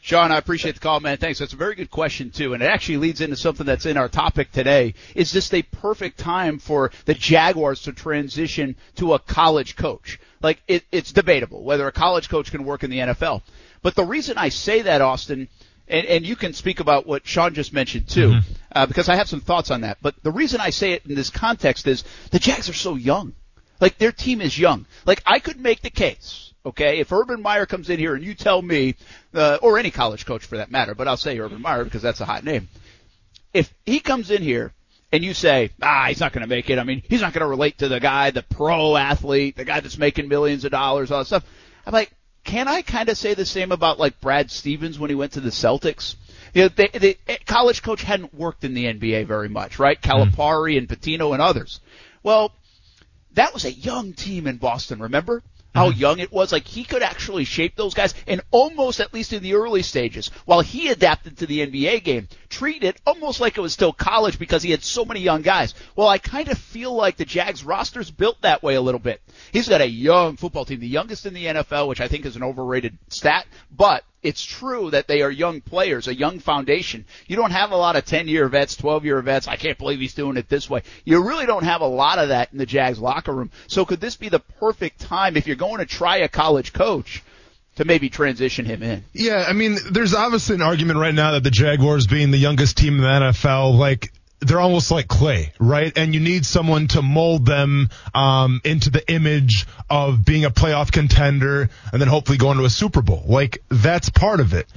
Sean, 0.00 0.32
I 0.32 0.38
appreciate 0.38 0.74
the 0.74 0.80
call, 0.80 1.00
man. 1.00 1.16
Thanks. 1.18 1.38
That's 1.38 1.52
a 1.52 1.56
very 1.56 1.74
good 1.74 1.90
question 1.90 2.30
too, 2.30 2.54
and 2.54 2.62
it 2.62 2.66
actually 2.66 2.98
leads 2.98 3.20
into 3.20 3.36
something 3.36 3.66
that's 3.66 3.86
in 3.86 3.96
our 3.96 4.08
topic 4.08 4.52
today. 4.52 4.94
Is 5.14 5.32
this 5.32 5.52
a 5.52 5.62
perfect 5.62 6.18
time 6.18 6.58
for 6.58 6.90
the 7.04 7.14
Jaguars 7.14 7.82
to 7.82 7.92
transition 7.92 8.76
to 8.96 9.14
a 9.14 9.18
college 9.18 9.76
coach? 9.76 10.18
Like 10.40 10.62
it, 10.68 10.84
it's 10.92 11.12
debatable 11.12 11.62
whether 11.62 11.86
a 11.86 11.92
college 11.92 12.28
coach 12.28 12.50
can 12.50 12.64
work 12.64 12.84
in 12.84 12.90
the 12.90 12.98
NFL. 12.98 13.42
But 13.82 13.96
the 13.96 14.04
reason 14.04 14.38
I 14.38 14.48
say 14.50 14.82
that, 14.82 15.00
Austen, 15.00 15.48
and, 15.88 16.06
and 16.06 16.26
you 16.26 16.36
can 16.36 16.52
speak 16.52 16.80
about 16.80 17.06
what 17.06 17.26
Sean 17.26 17.54
just 17.54 17.72
mentioned 17.72 18.08
too, 18.08 18.30
mm-hmm. 18.30 18.52
uh, 18.72 18.86
because 18.86 19.08
I 19.08 19.16
have 19.16 19.28
some 19.28 19.40
thoughts 19.40 19.70
on 19.70 19.80
that. 19.80 19.98
But 20.00 20.22
the 20.22 20.32
reason 20.32 20.60
I 20.60 20.70
say 20.70 20.92
it 20.92 21.06
in 21.06 21.14
this 21.14 21.30
context 21.30 21.86
is 21.86 22.04
the 22.30 22.38
Jags 22.38 22.68
are 22.68 22.74
so 22.74 22.94
young. 22.94 23.34
Like 23.80 23.98
their 23.98 24.12
team 24.12 24.40
is 24.40 24.58
young. 24.58 24.86
Like 25.06 25.22
I 25.26 25.38
could 25.38 25.60
make 25.60 25.82
the 25.82 25.90
case 25.90 26.47
Okay, 26.68 26.98
if 26.98 27.10
Urban 27.12 27.40
Meyer 27.40 27.64
comes 27.64 27.88
in 27.88 27.98
here 27.98 28.14
and 28.14 28.22
you 28.22 28.34
tell 28.34 28.60
me, 28.60 28.94
uh, 29.32 29.56
or 29.62 29.78
any 29.78 29.90
college 29.90 30.26
coach 30.26 30.44
for 30.44 30.58
that 30.58 30.70
matter, 30.70 30.94
but 30.94 31.08
I'll 31.08 31.16
say 31.16 31.38
Urban 31.38 31.62
Meyer 31.62 31.82
because 31.82 32.02
that's 32.02 32.20
a 32.20 32.26
hot 32.26 32.44
name. 32.44 32.68
If 33.54 33.72
he 33.86 34.00
comes 34.00 34.30
in 34.30 34.42
here 34.42 34.74
and 35.10 35.24
you 35.24 35.32
say, 35.32 35.70
ah, 35.80 36.04
he's 36.08 36.20
not 36.20 36.34
going 36.34 36.42
to 36.42 36.46
make 36.46 36.68
it. 36.68 36.78
I 36.78 36.84
mean, 36.84 37.02
he's 37.08 37.22
not 37.22 37.32
going 37.32 37.40
to 37.40 37.46
relate 37.46 37.78
to 37.78 37.88
the 37.88 38.00
guy, 38.00 38.32
the 38.32 38.42
pro 38.42 38.96
athlete, 38.96 39.56
the 39.56 39.64
guy 39.64 39.80
that's 39.80 39.96
making 39.96 40.28
millions 40.28 40.66
of 40.66 40.70
dollars, 40.70 41.10
all 41.10 41.20
that 41.20 41.24
stuff. 41.24 41.44
I'm 41.86 41.94
like, 41.94 42.12
can 42.44 42.68
I 42.68 42.82
kind 42.82 43.08
of 43.08 43.16
say 43.16 43.32
the 43.32 43.46
same 43.46 43.72
about 43.72 43.98
like 43.98 44.20
Brad 44.20 44.50
Stevens 44.50 44.98
when 44.98 45.08
he 45.08 45.16
went 45.16 45.32
to 45.32 45.40
the 45.40 45.48
Celtics? 45.48 46.16
You 46.52 46.64
know, 46.64 46.68
the, 46.68 47.16
the 47.26 47.38
college 47.46 47.82
coach 47.82 48.02
hadn't 48.02 48.34
worked 48.34 48.64
in 48.64 48.74
the 48.74 48.84
NBA 48.84 49.26
very 49.26 49.48
much, 49.48 49.78
right? 49.78 49.98
Calipari 49.98 50.76
and 50.76 50.86
Pitino 50.86 51.32
and 51.32 51.40
others. 51.40 51.80
Well, 52.22 52.52
that 53.32 53.54
was 53.54 53.64
a 53.64 53.72
young 53.72 54.12
team 54.12 54.46
in 54.46 54.58
Boston, 54.58 55.00
remember? 55.00 55.42
How 55.74 55.90
mm-hmm. 55.90 56.00
young 56.00 56.18
it 56.18 56.32
was. 56.32 56.52
Like 56.52 56.66
he 56.66 56.84
could 56.84 57.02
actually 57.02 57.44
shape 57.44 57.76
those 57.76 57.94
guys 57.94 58.14
and 58.26 58.40
almost 58.50 59.00
at 59.00 59.14
least 59.14 59.32
in 59.32 59.42
the 59.42 59.54
early 59.54 59.82
stages 59.82 60.30
while 60.44 60.60
he 60.60 60.88
adapted 60.88 61.38
to 61.38 61.46
the 61.46 61.66
NBA 61.66 62.04
game, 62.04 62.28
treat 62.48 62.82
it 62.82 63.00
almost 63.06 63.40
like 63.40 63.56
it 63.56 63.60
was 63.60 63.72
still 63.72 63.92
college 63.92 64.38
because 64.38 64.62
he 64.62 64.70
had 64.70 64.82
so 64.82 65.04
many 65.04 65.20
young 65.20 65.42
guys. 65.42 65.74
Well, 65.96 66.08
I 66.08 66.18
kind 66.18 66.48
of 66.48 66.58
feel 66.58 66.94
like 66.94 67.16
the 67.16 67.24
Jags 67.24 67.64
roster's 67.64 68.10
built 68.10 68.40
that 68.42 68.62
way 68.62 68.74
a 68.74 68.80
little 68.80 69.00
bit. 69.00 69.20
He's 69.52 69.68
got 69.68 69.80
a 69.80 69.88
young 69.88 70.36
football 70.36 70.64
team, 70.64 70.80
the 70.80 70.88
youngest 70.88 71.26
in 71.26 71.34
the 71.34 71.46
NFL, 71.46 71.88
which 71.88 72.00
I 72.00 72.08
think 72.08 72.26
is 72.26 72.36
an 72.36 72.42
overrated 72.42 72.96
stat, 73.08 73.46
but 73.70 74.04
it's 74.22 74.44
true 74.44 74.90
that 74.90 75.06
they 75.06 75.22
are 75.22 75.30
young 75.30 75.60
players, 75.60 76.08
a 76.08 76.14
young 76.14 76.40
foundation. 76.40 77.04
You 77.26 77.36
don't 77.36 77.52
have 77.52 77.70
a 77.70 77.76
lot 77.76 77.96
of 77.96 78.04
10 78.04 78.28
year 78.28 78.48
vets, 78.48 78.76
12 78.76 79.04
year 79.04 79.20
vets. 79.22 79.46
I 79.46 79.56
can't 79.56 79.78
believe 79.78 80.00
he's 80.00 80.14
doing 80.14 80.36
it 80.36 80.48
this 80.48 80.68
way. 80.68 80.82
You 81.04 81.22
really 81.22 81.46
don't 81.46 81.64
have 81.64 81.80
a 81.80 81.86
lot 81.86 82.18
of 82.18 82.28
that 82.28 82.52
in 82.52 82.58
the 82.58 82.66
Jags 82.66 82.98
locker 82.98 83.32
room. 83.32 83.50
So 83.68 83.84
could 83.84 84.00
this 84.00 84.16
be 84.16 84.28
the 84.28 84.40
perfect 84.40 85.00
time 85.00 85.36
if 85.36 85.46
you're 85.46 85.56
going 85.56 85.78
to 85.78 85.86
try 85.86 86.18
a 86.18 86.28
college 86.28 86.72
coach? 86.72 87.22
to 87.76 87.84
maybe 87.84 88.10
transition 88.10 88.64
him 88.64 88.82
in. 88.82 89.04
Yeah, 89.12 89.44
I 89.46 89.52
mean, 89.52 89.78
there's 89.92 90.12
obviously 90.12 90.56
an 90.56 90.62
argument 90.62 90.98
right 90.98 91.14
now 91.14 91.30
that 91.32 91.44
the 91.44 91.50
Jaguars 91.52 92.08
being 92.08 92.32
the 92.32 92.36
youngest 92.36 92.76
team 92.76 92.96
in 92.96 93.02
the 93.02 93.06
NFL, 93.06 93.78
like 93.78 94.12
they're 94.40 94.60
almost 94.60 94.90
like 94.90 95.08
clay, 95.08 95.52
right? 95.58 95.96
And 95.96 96.14
you 96.14 96.20
need 96.20 96.46
someone 96.46 96.88
to 96.88 97.02
mold 97.02 97.44
them 97.44 97.88
um, 98.14 98.60
into 98.64 98.90
the 98.90 99.08
image 99.10 99.66
of 99.90 100.24
being 100.24 100.44
a 100.44 100.50
playoff 100.50 100.92
contender 100.92 101.68
and 101.92 102.00
then 102.00 102.08
hopefully 102.08 102.38
going 102.38 102.58
to 102.58 102.64
a 102.64 102.70
Super 102.70 103.02
Bowl. 103.02 103.24
Like 103.26 103.62
that's 103.68 104.10
part 104.10 104.40
of 104.40 104.54
it. 104.54 104.68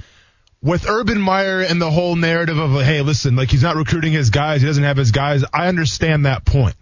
With 0.62 0.88
Urban 0.88 1.20
Meyer 1.20 1.60
and 1.60 1.80
the 1.80 1.90
whole 1.90 2.14
narrative 2.16 2.58
of 2.58 2.70
hey, 2.82 3.02
listen, 3.02 3.34
like 3.34 3.50
he's 3.50 3.62
not 3.62 3.76
recruiting 3.76 4.12
his 4.12 4.30
guys, 4.30 4.60
he 4.60 4.66
doesn't 4.66 4.84
have 4.84 4.96
his 4.96 5.10
guys. 5.10 5.44
I 5.52 5.68
understand 5.68 6.26
that 6.26 6.44
point, 6.44 6.76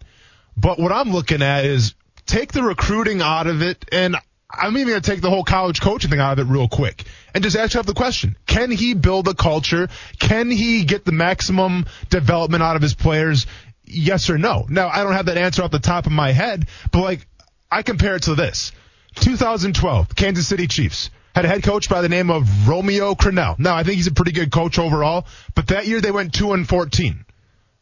but 0.56 0.78
what 0.78 0.92
I'm 0.92 1.12
looking 1.12 1.40
at 1.40 1.64
is 1.64 1.94
take 2.26 2.52
the 2.52 2.62
recruiting 2.62 3.22
out 3.22 3.46
of 3.46 3.62
it, 3.62 3.84
and 3.90 4.16
I'm 4.52 4.76
even 4.76 4.88
going 4.88 5.00
to 5.00 5.10
take 5.10 5.20
the 5.20 5.30
whole 5.30 5.44
college 5.44 5.80
coaching 5.80 6.10
thing 6.10 6.20
out 6.20 6.38
of 6.38 6.46
it 6.46 6.50
real 6.50 6.68
quick 6.68 7.04
and 7.34 7.42
just 7.44 7.56
ask 7.56 7.70
yourself 7.72 7.86
the 7.86 7.94
question. 7.94 8.36
Can 8.46 8.70
he 8.70 8.94
build 8.94 9.28
a 9.28 9.34
culture? 9.34 9.88
Can 10.18 10.50
he 10.50 10.84
get 10.84 11.04
the 11.04 11.12
maximum 11.12 11.86
development 12.08 12.62
out 12.62 12.76
of 12.76 12.82
his 12.82 12.94
players? 12.94 13.46
Yes 13.84 14.30
or 14.30 14.38
no? 14.38 14.66
Now, 14.68 14.88
I 14.88 15.02
don't 15.02 15.12
have 15.12 15.26
that 15.26 15.38
answer 15.38 15.62
off 15.62 15.70
the 15.70 15.78
top 15.78 16.06
of 16.06 16.12
my 16.12 16.32
head, 16.32 16.66
but 16.92 17.02
like, 17.02 17.26
I 17.70 17.82
compare 17.82 18.16
it 18.16 18.24
to 18.24 18.34
this. 18.34 18.72
2012, 19.16 20.14
Kansas 20.14 20.46
City 20.46 20.66
Chiefs 20.66 21.10
had 21.34 21.44
a 21.44 21.48
head 21.48 21.62
coach 21.62 21.88
by 21.88 22.02
the 22.02 22.08
name 22.08 22.30
of 22.30 22.68
Romeo 22.68 23.14
Crennel. 23.14 23.58
Now, 23.58 23.76
I 23.76 23.84
think 23.84 23.96
he's 23.96 24.06
a 24.06 24.12
pretty 24.12 24.32
good 24.32 24.50
coach 24.50 24.78
overall, 24.78 25.26
but 25.54 25.68
that 25.68 25.86
year 25.86 26.00
they 26.00 26.10
went 26.10 26.34
2 26.34 26.52
and 26.52 26.68
14. 26.68 27.24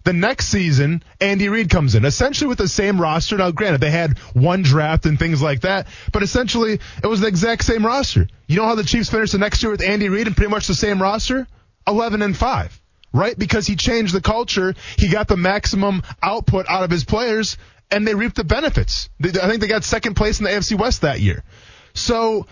The 0.08 0.14
next 0.14 0.46
season, 0.48 1.02
Andy 1.20 1.50
Reid 1.50 1.68
comes 1.68 1.94
in, 1.94 2.06
essentially 2.06 2.48
with 2.48 2.56
the 2.56 2.66
same 2.66 2.98
roster. 2.98 3.36
Now, 3.36 3.50
granted, 3.50 3.82
they 3.82 3.90
had 3.90 4.16
one 4.32 4.62
draft 4.62 5.04
and 5.04 5.18
things 5.18 5.42
like 5.42 5.60
that, 5.60 5.86
but 6.14 6.22
essentially 6.22 6.80
it 7.02 7.06
was 7.06 7.20
the 7.20 7.26
exact 7.26 7.62
same 7.62 7.84
roster. 7.84 8.26
You 8.46 8.56
know 8.56 8.64
how 8.64 8.74
the 8.74 8.84
Chiefs 8.84 9.10
finished 9.10 9.32
the 9.32 9.38
next 9.38 9.62
year 9.62 9.70
with 9.70 9.82
Andy 9.82 10.08
Reid 10.08 10.26
and 10.26 10.34
pretty 10.34 10.50
much 10.50 10.66
the 10.66 10.74
same 10.74 11.02
roster? 11.02 11.46
11 11.86 12.22
and 12.22 12.34
5, 12.34 12.80
right? 13.12 13.38
Because 13.38 13.66
he 13.66 13.76
changed 13.76 14.14
the 14.14 14.22
culture. 14.22 14.74
He 14.96 15.08
got 15.08 15.28
the 15.28 15.36
maximum 15.36 16.02
output 16.22 16.64
out 16.70 16.84
of 16.84 16.90
his 16.90 17.04
players 17.04 17.58
and 17.90 18.08
they 18.08 18.14
reaped 18.14 18.36
the 18.36 18.44
benefits. 18.44 19.10
I 19.22 19.28
think 19.28 19.60
they 19.60 19.68
got 19.68 19.84
second 19.84 20.14
place 20.14 20.38
in 20.38 20.44
the 20.44 20.50
AFC 20.52 20.78
West 20.78 21.02
that 21.02 21.20
year. 21.20 21.44
So, 21.92 22.46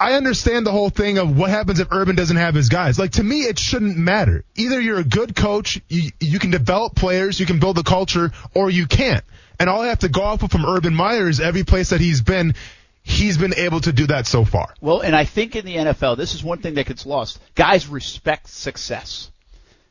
I 0.00 0.12
understand 0.12 0.64
the 0.64 0.70
whole 0.70 0.90
thing 0.90 1.18
of 1.18 1.36
what 1.36 1.50
happens 1.50 1.80
if 1.80 1.88
Urban 1.90 2.14
doesn't 2.14 2.36
have 2.36 2.54
his 2.54 2.68
guys. 2.68 3.00
Like 3.00 3.12
to 3.12 3.24
me, 3.24 3.40
it 3.40 3.58
shouldn't 3.58 3.96
matter. 3.96 4.44
Either 4.54 4.80
you're 4.80 5.00
a 5.00 5.04
good 5.04 5.34
coach, 5.34 5.80
you, 5.88 6.12
you 6.20 6.38
can 6.38 6.50
develop 6.50 6.94
players, 6.94 7.40
you 7.40 7.46
can 7.46 7.58
build 7.58 7.78
a 7.78 7.82
culture, 7.82 8.30
or 8.54 8.70
you 8.70 8.86
can't. 8.86 9.24
And 9.58 9.68
all 9.68 9.82
I 9.82 9.88
have 9.88 10.00
to 10.00 10.08
go 10.08 10.22
off 10.22 10.44
of 10.44 10.52
from 10.52 10.64
Urban 10.64 10.94
Meyer 10.94 11.28
is 11.28 11.40
every 11.40 11.64
place 11.64 11.90
that 11.90 12.00
he's 12.00 12.20
been, 12.20 12.54
he's 13.02 13.36
been 13.38 13.54
able 13.54 13.80
to 13.80 13.92
do 13.92 14.06
that 14.06 14.28
so 14.28 14.44
far. 14.44 14.72
Well, 14.80 15.00
and 15.00 15.16
I 15.16 15.24
think 15.24 15.56
in 15.56 15.64
the 15.64 15.74
NFL, 15.74 16.16
this 16.16 16.36
is 16.36 16.44
one 16.44 16.58
thing 16.58 16.74
that 16.74 16.86
gets 16.86 17.04
lost. 17.04 17.40
Guys 17.56 17.88
respect 17.88 18.48
success. 18.48 19.32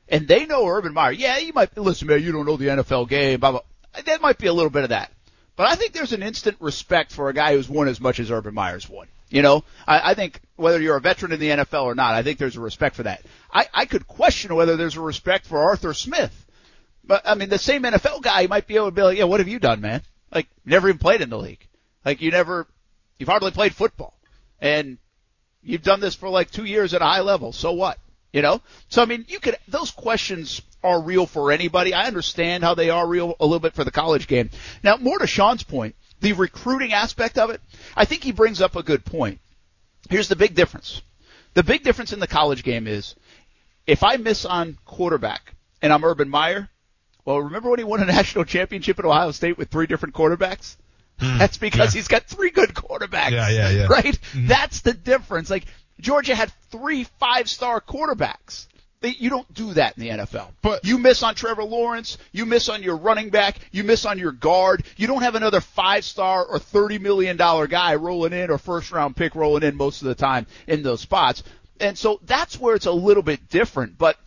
And 0.08 0.26
they 0.26 0.46
know 0.46 0.66
Urban 0.66 0.94
Meyer. 0.94 1.12
Yeah, 1.12 1.38
you 1.40 1.52
might, 1.52 1.78
listen, 1.78 2.08
man, 2.08 2.24
you 2.24 2.32
don't 2.32 2.46
know 2.46 2.56
the 2.56 2.68
NFL 2.68 3.10
game, 3.10 3.42
blah, 3.42 3.52
blah. 3.52 3.62
That 4.06 4.22
might 4.22 4.38
be 4.38 4.48
a 4.48 4.54
little 4.54 4.70
bit 4.70 4.84
of 4.84 4.90
that. 4.90 5.12
But 5.58 5.68
I 5.68 5.76
think 5.76 5.92
there's 5.92 6.14
an 6.14 6.24
instant 6.24 6.56
respect 6.62 7.12
for 7.12 7.28
a 7.28 7.34
guy 7.34 7.56
who's 7.56 7.68
won 7.68 7.90
as 7.90 8.00
much 8.00 8.22
as 8.22 8.32
Urban 8.32 8.54
Meyer's 8.54 8.88
won. 8.88 9.08
You 9.30 9.42
know, 9.42 9.64
I, 9.86 10.12
I 10.12 10.14
think 10.14 10.40
whether 10.56 10.80
you're 10.80 10.96
a 10.96 11.02
veteran 11.02 11.34
in 11.34 11.40
the 11.40 11.50
NFL 11.50 11.84
or 11.84 11.96
not, 11.96 12.14
I 12.14 12.24
think 12.24 12.40
there's 12.40 12.56
a 12.56 12.62
respect 12.62 12.96
for 12.96 13.04
that. 13.04 13.24
I, 13.52 13.68
I 13.74 13.86
could 13.86 14.08
question 14.08 14.56
whether 14.56 14.78
there's 14.78 14.96
a 14.96 15.02
respect 15.02 15.46
for 15.46 15.60
Arthur 15.60 15.94
Smith. 15.94 16.46
But 17.04 17.24
I 17.26 17.36
mean, 17.36 17.50
the 17.50 17.58
same 17.58 17.84
NFL 17.84 18.22
guy 18.22 18.48
might 18.48 18.68
be 18.68 18.76
able 18.76 18.88
to 18.88 18.92
be 18.92 19.02
like, 19.02 19.18
yeah, 19.18 19.26
what 19.26 19.40
have 19.40 19.48
you 19.48 19.60
done, 19.60 19.82
man? 19.82 20.02
Like, 20.34 20.48
never 20.66 20.90
even 20.90 21.00
played 21.00 21.22
in 21.22 21.30
the 21.30 21.38
league. 21.38 21.66
Like, 22.06 22.22
you 22.22 22.32
never, 22.32 22.68
you've 23.18 23.30
hardly 23.30 23.52
played 23.52 23.76
football. 23.76 24.14
And 24.60 24.98
you've 25.62 25.84
done 25.84 26.00
this 26.00 26.16
for 26.16 26.30
like 26.30 26.52
two 26.52 26.66
years 26.66 26.94
at 26.94 27.02
a 27.02 27.06
high 27.06 27.22
level. 27.22 27.52
So 27.52 27.74
what? 27.74 28.00
You 28.34 28.42
know? 28.42 28.62
So 28.90 29.02
I 29.02 29.06
mean, 29.06 29.26
you 29.28 29.40
could, 29.40 29.58
those 29.68 29.92
questions 29.92 30.62
are 30.84 31.02
real 31.02 31.26
for 31.26 31.52
anybody. 31.52 31.94
I 31.94 32.08
understand 32.08 32.64
how 32.64 32.76
they 32.76 32.90
are 32.90 33.08
real 33.08 33.36
a 33.40 33.46
little 33.46 33.60
bit 33.60 33.74
for 33.74 33.84
the 33.84 33.92
college 33.92 34.28
game. 34.28 34.50
Now, 34.84 34.98
more 34.98 35.20
to 35.20 35.28
Sean's 35.28 35.64
point, 35.64 35.96
the 36.20 36.34
recruiting 36.34 36.94
aspect 36.94 37.38
of 37.38 37.50
it, 37.50 37.62
I 37.96 38.06
think 38.06 38.24
he 38.24 38.32
brings 38.32 38.62
up 38.62 38.76
a 38.76 38.84
good 38.84 39.06
point. 39.06 39.40
Here's 40.10 40.28
the 40.28 40.36
big 40.36 40.56
difference. 40.56 41.02
The 41.54 41.64
big 41.64 41.84
difference 41.84 42.14
in 42.14 42.20
the 42.20 42.28
college 42.28 42.64
game 42.64 42.88
is 42.88 43.16
if 43.86 44.04
I 44.04 44.18
miss 44.18 44.46
on 44.46 44.78
quarterback 44.86 45.54
and 45.82 45.92
I'm 45.92 46.04
Urban 46.04 46.30
Meyer, 46.30 46.70
well, 47.26 47.42
remember 47.42 47.70
when 47.70 47.80
he 47.80 47.86
won 47.86 48.02
a 48.02 48.06
national 48.18 48.46
championship 48.46 49.00
at 49.00 49.06
Ohio 49.06 49.32
State 49.32 49.58
with 49.58 49.70
three 49.70 49.88
different 49.88 50.16
quarterbacks? 50.16 50.78
Mm, 51.20 51.38
That's 51.40 51.58
because 51.58 51.94
yeah. 51.94 52.00
he's 52.00 52.08
got 52.08 52.26
three 52.26 52.52
good 52.52 52.74
quarterbacks. 52.74 53.32
Yeah, 53.32 53.50
yeah, 53.50 53.70
yeah. 53.70 53.88
Right? 53.88 54.20
Mm-hmm. 54.34 54.48
That's 54.48 54.82
the 54.82 54.94
difference. 54.94 55.50
Like 55.50 55.66
Georgia 56.00 56.36
had 56.36 56.52
three 56.72 57.06
five-star 57.20 57.82
quarterbacks. 57.82 58.68
They, 59.00 59.10
you 59.10 59.30
don't 59.30 59.52
do 59.54 59.74
that 59.74 59.98
in 59.98 60.04
the 60.04 60.10
NFL. 60.10 60.48
But 60.62 60.84
you 60.84 60.98
miss 60.98 61.22
on 61.22 61.36
Trevor 61.36 61.64
Lawrence, 61.64 62.18
you 62.32 62.46
miss 62.46 62.68
on 62.68 62.82
your 62.82 62.98
running 62.98 63.30
back, 63.30 63.58
you 63.72 63.84
miss 63.84 64.06
on 64.06 64.18
your 64.18 64.32
guard. 64.32 64.84
You 64.96 65.06
don't 65.06 65.22
have 65.22 65.36
another 65.36 65.62
five 65.62 66.04
star 66.04 66.44
or 66.44 66.58
thirty 66.58 66.98
million 66.98 67.38
dollar 67.38 67.68
guy 67.68 67.96
rolling 67.96 68.34
in 68.34 68.50
or 68.50 68.58
first 68.58 68.92
round 68.92 69.16
pick 69.16 69.36
rolling 69.36 69.64
in 69.64 69.76
most 69.76 70.02
of 70.02 70.08
the 70.08 70.16
time 70.16 70.48
in 70.66 70.82
those 70.82 71.02
spots. 71.02 71.44
And 71.80 71.96
so 71.98 72.20
that's 72.26 72.60
where 72.60 72.76
it's 72.76 72.88
a 72.88 72.92
little 72.92 73.22
bit 73.22 73.50
different. 73.50 74.00
But 74.00 74.18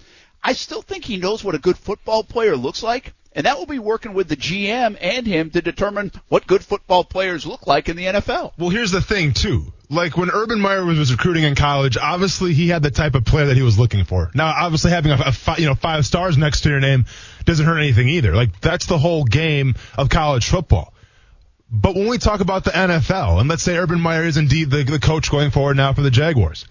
I 0.42 0.52
still 0.52 0.83
think 0.83 1.04
he 1.04 1.16
knows 1.16 1.42
what 1.42 1.56
a 1.56 1.59
good 1.59 1.76
football 1.76 2.22
player 2.22 2.56
looks 2.56 2.83
like. 2.83 3.12
And 3.33 3.46
that 3.46 3.59
will 3.59 3.66
be 3.66 3.78
working 3.78 4.14
with 4.14 4.28
the 4.28 4.37
GM 4.37 4.96
and 5.00 5.26
him 5.26 5.50
to 5.50 5.62
determine 5.62 6.11
what 6.28 6.46
good 6.46 6.64
football 6.64 7.04
players 7.04 7.46
look 7.46 7.66
like 7.66 7.88
in 7.88 7.96
the 7.96 8.06
NFL. 8.06 8.52
Well, 8.59 8.70
here's 8.70 8.90
the 8.90 9.00
thing 9.00 9.35
too. 9.35 9.72
Like 9.92 10.16
when 10.16 10.31
Urban 10.31 10.61
Meyer 10.61 10.85
was, 10.85 11.00
was 11.00 11.11
recruiting 11.11 11.42
in 11.42 11.57
college, 11.57 11.96
obviously 11.96 12.55
he 12.55 12.68
had 12.68 12.81
the 12.81 12.92
type 12.92 13.16
of 13.16 13.24
player 13.24 13.46
that 13.46 13.57
he 13.57 13.62
was 13.62 13.76
looking 13.76 14.05
for. 14.05 14.31
Now, 14.35 14.46
obviously 14.46 14.92
having 14.92 15.11
a, 15.11 15.16
a 15.16 15.33
five, 15.33 15.59
you 15.59 15.66
know 15.66 15.74
five 15.74 16.07
stars 16.07 16.38
next 16.38 16.61
to 16.61 16.68
your 16.68 16.79
name 16.79 17.07
doesn't 17.44 17.66
hurt 17.66 17.79
anything 17.79 18.09
either. 18.09 18.35
Like 18.35 18.61
that's 18.61 18.87
the 18.87 18.98
whole 18.98 19.24
game 19.24 19.74
of 19.98 20.09
college 20.09 20.48
football. 20.48 20.94
But 21.72 21.96
when 21.96 22.07
we 22.07 22.18
talk 22.18 22.40
about 22.40 22.62
the 22.62 22.70
NFL, 22.70 23.40
and 23.40 23.48
let's 23.48 23.64
say 23.64 23.76
Urban 23.76 24.00
Meyer 24.00 24.24
is 24.24 24.37
indeed 24.37 24.70
the, 24.70 24.85
the 24.85 25.00
coach 25.00 25.31
going 25.31 25.50
forward 25.50 25.76
now 25.76 25.92
for 25.92 26.03
the 26.03 26.11
Jaguars, 26.11 26.66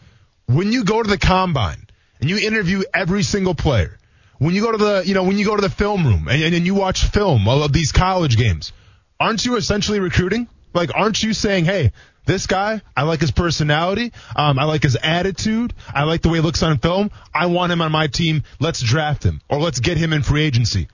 when 0.45 0.71
you 0.71 0.85
go 0.85 1.03
to 1.03 1.09
the 1.09 1.17
combine 1.17 1.87
and 2.21 2.29
you 2.29 2.37
interview 2.37 2.83
every 2.93 3.23
single 3.23 3.53
player, 3.53 3.97
when 4.39 4.55
you 4.55 4.61
go 4.61 4.71
to 4.71 4.77
the, 4.77 5.03
you 5.05 5.13
know, 5.13 5.23
when 5.23 5.37
you 5.37 5.45
go 5.45 5.55
to 5.57 5.61
the 5.61 5.69
film 5.69 6.05
room 6.07 6.27
and, 6.29 6.55
and 6.55 6.65
you 6.65 6.73
watch 6.73 7.03
film 7.03 7.47
of 7.49 7.73
these 7.73 7.91
college 7.91 8.37
games, 8.37 8.71
aren't 9.19 9.45
you 9.45 9.57
essentially 9.57 9.99
recruiting? 9.99 10.47
Like, 10.73 10.91
aren't 10.95 11.21
you 11.21 11.33
saying, 11.33 11.65
hey, 11.65 11.91
this 12.29 12.45
guy, 12.45 12.81
I 12.95 13.03
like 13.03 13.21
his 13.21 13.31
personality. 13.31 14.13
Um, 14.35 14.59
I 14.59 14.65
like 14.65 14.83
his 14.83 14.95
attitude. 15.01 15.73
I 15.93 16.03
like 16.03 16.21
the 16.21 16.29
way 16.29 16.37
he 16.37 16.43
looks 16.43 16.61
on 16.61 16.77
film. 16.77 17.09
I 17.33 17.47
want 17.47 17.71
him 17.71 17.81
on 17.81 17.91
my 17.91 18.05
team. 18.05 18.43
Let's 18.59 18.81
draft 18.81 19.23
him 19.23 19.41
or 19.49 19.59
let's 19.59 19.79
get 19.79 19.97
him 19.97 20.13
in 20.13 20.21
free 20.21 20.43
agency. 20.43 20.87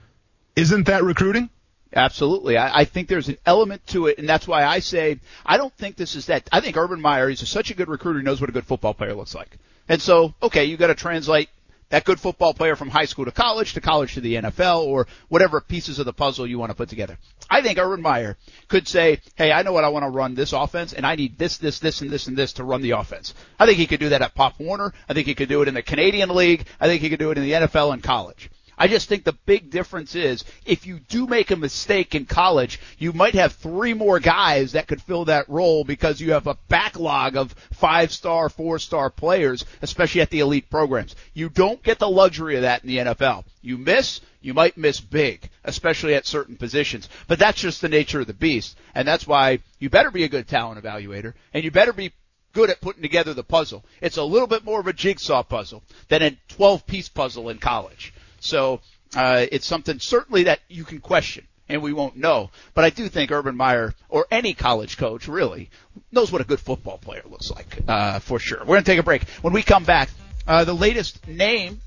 Isn't 0.55 0.85
that 0.85 1.03
recruiting? 1.03 1.49
Absolutely. 1.93 2.57
I, 2.57 2.79
I 2.79 2.85
think 2.85 3.09
there's 3.09 3.27
an 3.27 3.37
element 3.45 3.85
to 3.87 4.07
it, 4.07 4.17
and 4.17 4.27
that's 4.27 4.47
why 4.47 4.63
I 4.63 4.79
say 4.79 5.19
I 5.45 5.57
don't 5.57 5.73
think 5.73 5.97
this 5.97 6.15
is 6.15 6.27
that. 6.27 6.47
I 6.53 6.61
think 6.61 6.77
Urban 6.77 7.01
Meyer 7.01 7.29
is 7.29 7.47
such 7.47 7.69
a 7.69 7.73
good 7.73 7.89
recruiter. 7.89 8.19
He 8.19 8.25
knows 8.25 8.39
what 8.39 8.49
a 8.49 8.53
good 8.53 8.65
football 8.65 8.93
player 8.93 9.13
looks 9.13 9.35
like. 9.35 9.57
And 9.89 10.01
so, 10.01 10.33
okay, 10.41 10.65
you 10.65 10.77
got 10.77 10.87
to 10.87 10.95
translate 10.95 11.49
that 11.95 12.03
good 12.03 12.19
football 12.19 12.53
player 12.53 12.75
from 12.75 12.89
high 12.89 13.05
school 13.05 13.23
to 13.23 13.31
college, 13.31 13.73
to 13.73 13.79
college 13.79 14.15
to 14.15 14.19
the 14.19 14.35
NFL, 14.35 14.83
or 14.83 15.07
whatever 15.29 15.61
pieces 15.61 15.97
of 15.97 16.05
the 16.05 16.11
puzzle 16.11 16.45
you 16.45 16.59
want 16.59 16.69
to 16.69 16.75
put 16.75 16.89
together. 16.89 17.17
I 17.49 17.61
think 17.61 17.79
Urban 17.79 18.01
Meyer 18.01 18.35
could 18.67 18.85
say, 18.85 19.21
hey, 19.35 19.53
I 19.53 19.61
know 19.61 19.71
what 19.71 19.85
I 19.85 19.87
want 19.87 20.03
to 20.03 20.09
run 20.09 20.35
this 20.35 20.51
offense, 20.51 20.91
and 20.91 21.05
I 21.05 21.15
need 21.15 21.37
this, 21.37 21.57
this, 21.57 21.79
this, 21.79 22.01
and 22.01 22.11
this, 22.11 22.27
and 22.27 22.35
this 22.35 22.51
to 22.53 22.65
run 22.65 22.81
the 22.81 22.91
offense. 22.91 23.33
I 23.57 23.65
think 23.65 23.77
he 23.77 23.87
could 23.87 24.01
do 24.01 24.09
that 24.09 24.21
at 24.21 24.35
Pop 24.35 24.59
Warner. 24.59 24.93
I 25.07 25.13
think 25.13 25.25
he 25.25 25.35
could 25.35 25.47
do 25.47 25.61
it 25.61 25.69
in 25.69 25.73
the 25.73 25.81
Canadian 25.81 26.35
League. 26.35 26.65
I 26.81 26.87
think 26.87 27.01
he 27.01 27.09
could 27.09 27.19
do 27.19 27.31
it 27.31 27.37
in 27.37 27.45
the 27.45 27.53
NFL 27.53 27.93
and 27.93 28.03
college. 28.03 28.49
I 28.77 28.87
just 28.87 29.07
think 29.07 29.23
the 29.23 29.33
big 29.45 29.69
difference 29.69 30.15
is 30.15 30.43
if 30.65 30.85
you 30.85 30.99
do 30.99 31.27
make 31.27 31.51
a 31.51 31.55
mistake 31.55 32.15
in 32.15 32.25
college, 32.25 32.79
you 32.97 33.13
might 33.13 33.35
have 33.35 33.53
three 33.53 33.93
more 33.93 34.19
guys 34.19 34.73
that 34.73 34.87
could 34.87 35.01
fill 35.01 35.25
that 35.25 35.49
role 35.49 35.83
because 35.83 36.19
you 36.19 36.33
have 36.33 36.47
a 36.47 36.57
backlog 36.67 37.37
of 37.37 37.53
five 37.71 38.11
star, 38.11 38.49
four 38.49 38.79
star 38.79 39.09
players, 39.09 39.65
especially 39.81 40.21
at 40.21 40.29
the 40.29 40.39
elite 40.39 40.69
programs. 40.69 41.15
You 41.33 41.49
don't 41.49 41.81
get 41.83 41.99
the 41.99 42.09
luxury 42.09 42.55
of 42.55 42.63
that 42.63 42.83
in 42.83 42.89
the 42.89 42.97
NFL. 42.97 43.45
You 43.61 43.77
miss, 43.77 44.21
you 44.41 44.53
might 44.53 44.77
miss 44.77 44.99
big, 44.99 45.49
especially 45.63 46.13
at 46.13 46.25
certain 46.25 46.55
positions. 46.55 47.09
But 47.27 47.39
that's 47.39 47.61
just 47.61 47.81
the 47.81 47.89
nature 47.89 48.19
of 48.19 48.27
the 48.27 48.33
beast. 48.33 48.77
And 48.93 49.07
that's 49.07 49.25
why 49.25 49.59
you 49.79 49.89
better 49.89 50.11
be 50.11 50.23
a 50.23 50.29
good 50.29 50.47
talent 50.47 50.83
evaluator 50.83 51.33
and 51.53 51.63
you 51.63 51.71
better 51.71 51.93
be 51.93 52.11
good 52.53 52.69
at 52.69 52.81
putting 52.81 53.01
together 53.01 53.33
the 53.33 53.43
puzzle. 53.43 53.83
It's 54.01 54.17
a 54.17 54.23
little 54.23 54.47
bit 54.47 54.63
more 54.63 54.79
of 54.79 54.87
a 54.87 54.93
jigsaw 54.93 55.43
puzzle 55.43 55.83
than 56.07 56.21
a 56.21 56.37
12 56.49 56.87
piece 56.87 57.09
puzzle 57.09 57.49
in 57.49 57.57
college. 57.57 58.13
So 58.39 58.81
uh, 59.15 59.45
it's 59.51 59.65
something 59.65 59.99
certainly 59.99 60.43
that 60.43 60.59
you 60.67 60.83
can 60.83 60.99
question. 60.99 61.47
and 61.67 61.81
we 61.81 61.93
won't 61.93 62.15
know. 62.15 62.51
But 62.73 62.85
I 62.85 62.89
do 62.89 63.09
think 63.09 63.31
Urban 63.31 63.55
Meyer, 63.55 63.93
or 64.09 64.27
any 64.29 64.53
college 64.53 64.97
coach 64.97 65.27
really, 65.27 65.69
knows 66.11 66.31
what 66.31 66.41
a 66.41 66.43
good 66.43 66.59
football 66.59 66.97
player 66.97 67.23
looks 67.29 67.49
like, 67.49 67.79
uh, 67.87 68.19
for 68.19 68.39
sure. 68.39 68.63
We're 68.65 68.77
to 68.77 68.83
take 68.83 68.99
a 68.99 69.03
break. 69.03 69.23
When 69.41 69.53
we 69.53 69.63
come 69.63 69.83
back, 69.83 70.09
uh, 70.47 70.63
the 70.63 70.73
latest 70.75 71.27
name 71.27 71.81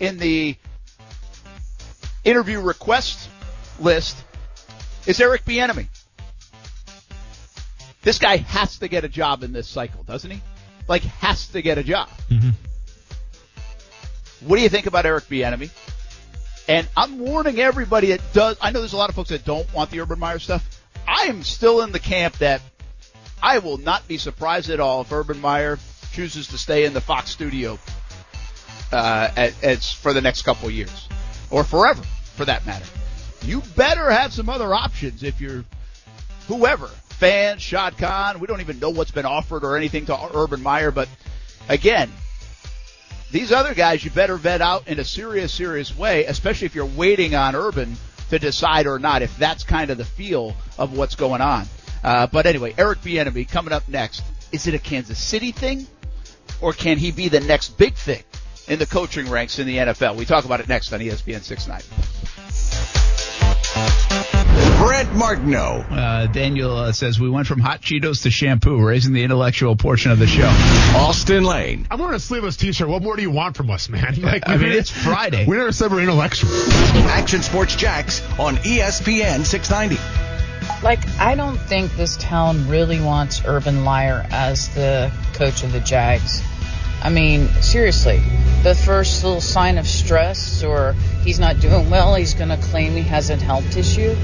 in 0.00 0.18
the 0.18 0.56
interview 2.24 2.60
request 2.60 3.28
list 3.78 4.16
is 5.06 5.20
Eric 5.20 5.44
Bieniemy. 5.44 5.86
This 8.02 8.18
guy 8.18 8.38
has 8.38 8.78
to 8.78 8.88
get 8.88 9.04
a 9.04 9.08
job 9.08 9.44
in 9.44 9.52
this 9.52 9.68
cycle, 9.68 10.02
doesn't 10.02 10.30
he? 10.30 10.40
Like, 10.88 11.02
has 11.02 11.46
to 11.48 11.62
get 11.62 11.78
a 11.78 11.84
job. 11.84 12.08
Mm-hmm. 12.28 12.50
What 14.44 14.56
do 14.56 14.62
you 14.62 14.68
think 14.68 14.86
about 14.86 15.06
Eric 15.06 15.24
Bieniemy? 15.24 15.70
And 16.68 16.88
I'm 16.96 17.18
warning 17.18 17.58
everybody 17.58 18.08
that 18.08 18.20
does. 18.32 18.56
I 18.60 18.70
know 18.70 18.80
there's 18.80 18.92
a 18.92 18.96
lot 18.96 19.08
of 19.08 19.16
folks 19.16 19.30
that 19.30 19.44
don't 19.44 19.72
want 19.74 19.90
the 19.90 20.00
Urban 20.00 20.18
Meyer 20.18 20.38
stuff. 20.38 20.80
I 21.06 21.26
am 21.26 21.42
still 21.42 21.82
in 21.82 21.92
the 21.92 21.98
camp 21.98 22.38
that 22.38 22.60
I 23.42 23.58
will 23.58 23.78
not 23.78 24.06
be 24.06 24.18
surprised 24.18 24.70
at 24.70 24.80
all 24.80 25.02
if 25.02 25.12
Urban 25.12 25.40
Meyer 25.40 25.78
chooses 26.12 26.48
to 26.48 26.58
stay 26.58 26.84
in 26.84 26.92
the 26.92 27.00
Fox 27.00 27.30
studio 27.30 27.78
uh, 28.92 29.30
at, 29.36 29.64
at, 29.64 29.82
for 29.82 30.12
the 30.12 30.20
next 30.20 30.42
couple 30.42 30.70
years, 30.70 31.08
or 31.50 31.64
forever, 31.64 32.02
for 32.36 32.44
that 32.44 32.64
matter. 32.66 32.84
You 33.44 33.62
better 33.76 34.10
have 34.10 34.32
some 34.32 34.48
other 34.48 34.72
options 34.72 35.22
if 35.22 35.40
you're 35.40 35.64
whoever 36.46 36.86
fans, 36.86 37.68
Khan. 37.98 38.40
We 38.40 38.46
don't 38.46 38.60
even 38.60 38.78
know 38.78 38.90
what's 38.90 39.10
been 39.10 39.26
offered 39.26 39.64
or 39.64 39.76
anything 39.76 40.06
to 40.06 40.18
Urban 40.34 40.62
Meyer, 40.62 40.90
but 40.90 41.08
again, 41.68 42.10
these 43.32 43.50
other 43.50 43.74
guys 43.74 44.04
you 44.04 44.10
better 44.10 44.36
vet 44.36 44.60
out 44.60 44.86
in 44.86 45.00
a 45.00 45.04
serious, 45.04 45.52
serious 45.52 45.96
way, 45.96 46.26
especially 46.26 46.66
if 46.66 46.74
you're 46.74 46.86
waiting 46.86 47.34
on 47.34 47.56
Urban 47.56 47.96
to 48.28 48.38
decide 48.38 48.86
or 48.86 48.98
not, 48.98 49.22
if 49.22 49.36
that's 49.38 49.64
kind 49.64 49.90
of 49.90 49.98
the 49.98 50.04
feel 50.04 50.54
of 50.78 50.96
what's 50.96 51.16
going 51.16 51.40
on. 51.40 51.66
Uh, 52.04 52.26
but 52.26 52.46
anyway, 52.46 52.74
Eric 52.76 53.00
Bieniemy 53.00 53.48
coming 53.48 53.72
up 53.72 53.88
next. 53.88 54.22
Is 54.52 54.66
it 54.66 54.74
a 54.74 54.78
Kansas 54.78 55.18
City 55.18 55.50
thing, 55.50 55.86
or 56.60 56.74
can 56.74 56.98
he 56.98 57.10
be 57.10 57.28
the 57.28 57.40
next 57.40 57.78
big 57.78 57.94
thing 57.94 58.22
in 58.68 58.78
the 58.78 58.86
coaching 58.86 59.30
ranks 59.30 59.58
in 59.58 59.66
the 59.66 59.78
NFL? 59.78 60.16
We 60.16 60.26
talk 60.26 60.44
about 60.44 60.60
it 60.60 60.68
next 60.68 60.92
on 60.92 61.00
ESPN 61.00 61.42
690. 61.42 64.21
Brent 65.12 65.44
Martineau. 65.44 65.84
Uh, 65.90 66.26
Daniel 66.26 66.74
uh, 66.76 66.92
says 66.92 67.20
we 67.20 67.28
went 67.28 67.46
from 67.46 67.60
hot 67.60 67.82
Cheetos 67.82 68.22
to 68.22 68.30
shampoo, 68.30 68.80
raising 68.80 69.12
the 69.12 69.22
intellectual 69.22 69.76
portion 69.76 70.10
of 70.10 70.18
the 70.18 70.26
show. 70.26 70.48
Austen 70.96 71.44
Lane. 71.44 71.86
I'm 71.90 71.98
wearing 71.98 72.14
a 72.14 72.20
sleeveless 72.20 72.56
t-shirt. 72.56 72.88
What 72.88 73.02
more 73.02 73.16
do 73.16 73.22
you 73.22 73.30
want 73.30 73.56
from 73.56 73.70
us, 73.70 73.88
man? 73.88 74.02
Like, 74.22 74.48
I 74.48 74.56
mean, 74.56 74.70
it's 74.70 74.88
Friday. 74.88 75.46
We 75.46 75.56
never 75.56 75.72
said 75.72 75.90
we're 75.90 76.00
intellectual. 76.00 76.50
Action 77.08 77.42
Sports 77.42 77.74
Jax 77.74 78.22
on 78.38 78.56
ESPN 78.56 79.44
690. 79.44 80.00
Like, 80.82 81.06
I 81.18 81.34
don't 81.34 81.58
think 81.58 81.94
this 81.96 82.16
town 82.16 82.68
really 82.68 83.00
wants 83.00 83.42
Urban 83.44 83.80
Meyer 83.80 84.24
as 84.30 84.72
the 84.74 85.12
coach 85.34 85.64
of 85.64 85.72
the 85.72 85.80
Jags. 85.80 86.40
I 87.02 87.10
mean, 87.10 87.48
seriously, 87.62 88.22
the 88.62 88.74
first 88.74 89.24
little 89.24 89.40
sign 89.40 89.76
of 89.76 89.88
stress 89.88 90.62
or 90.62 90.94
he's 91.24 91.40
not 91.40 91.58
doing 91.58 91.90
well, 91.90 92.14
he's 92.14 92.34
going 92.34 92.50
to 92.50 92.58
claim 92.58 92.92
he 92.92 93.02
has 93.02 93.28
a 93.28 93.36
health 93.36 93.76
issue. 93.76 94.14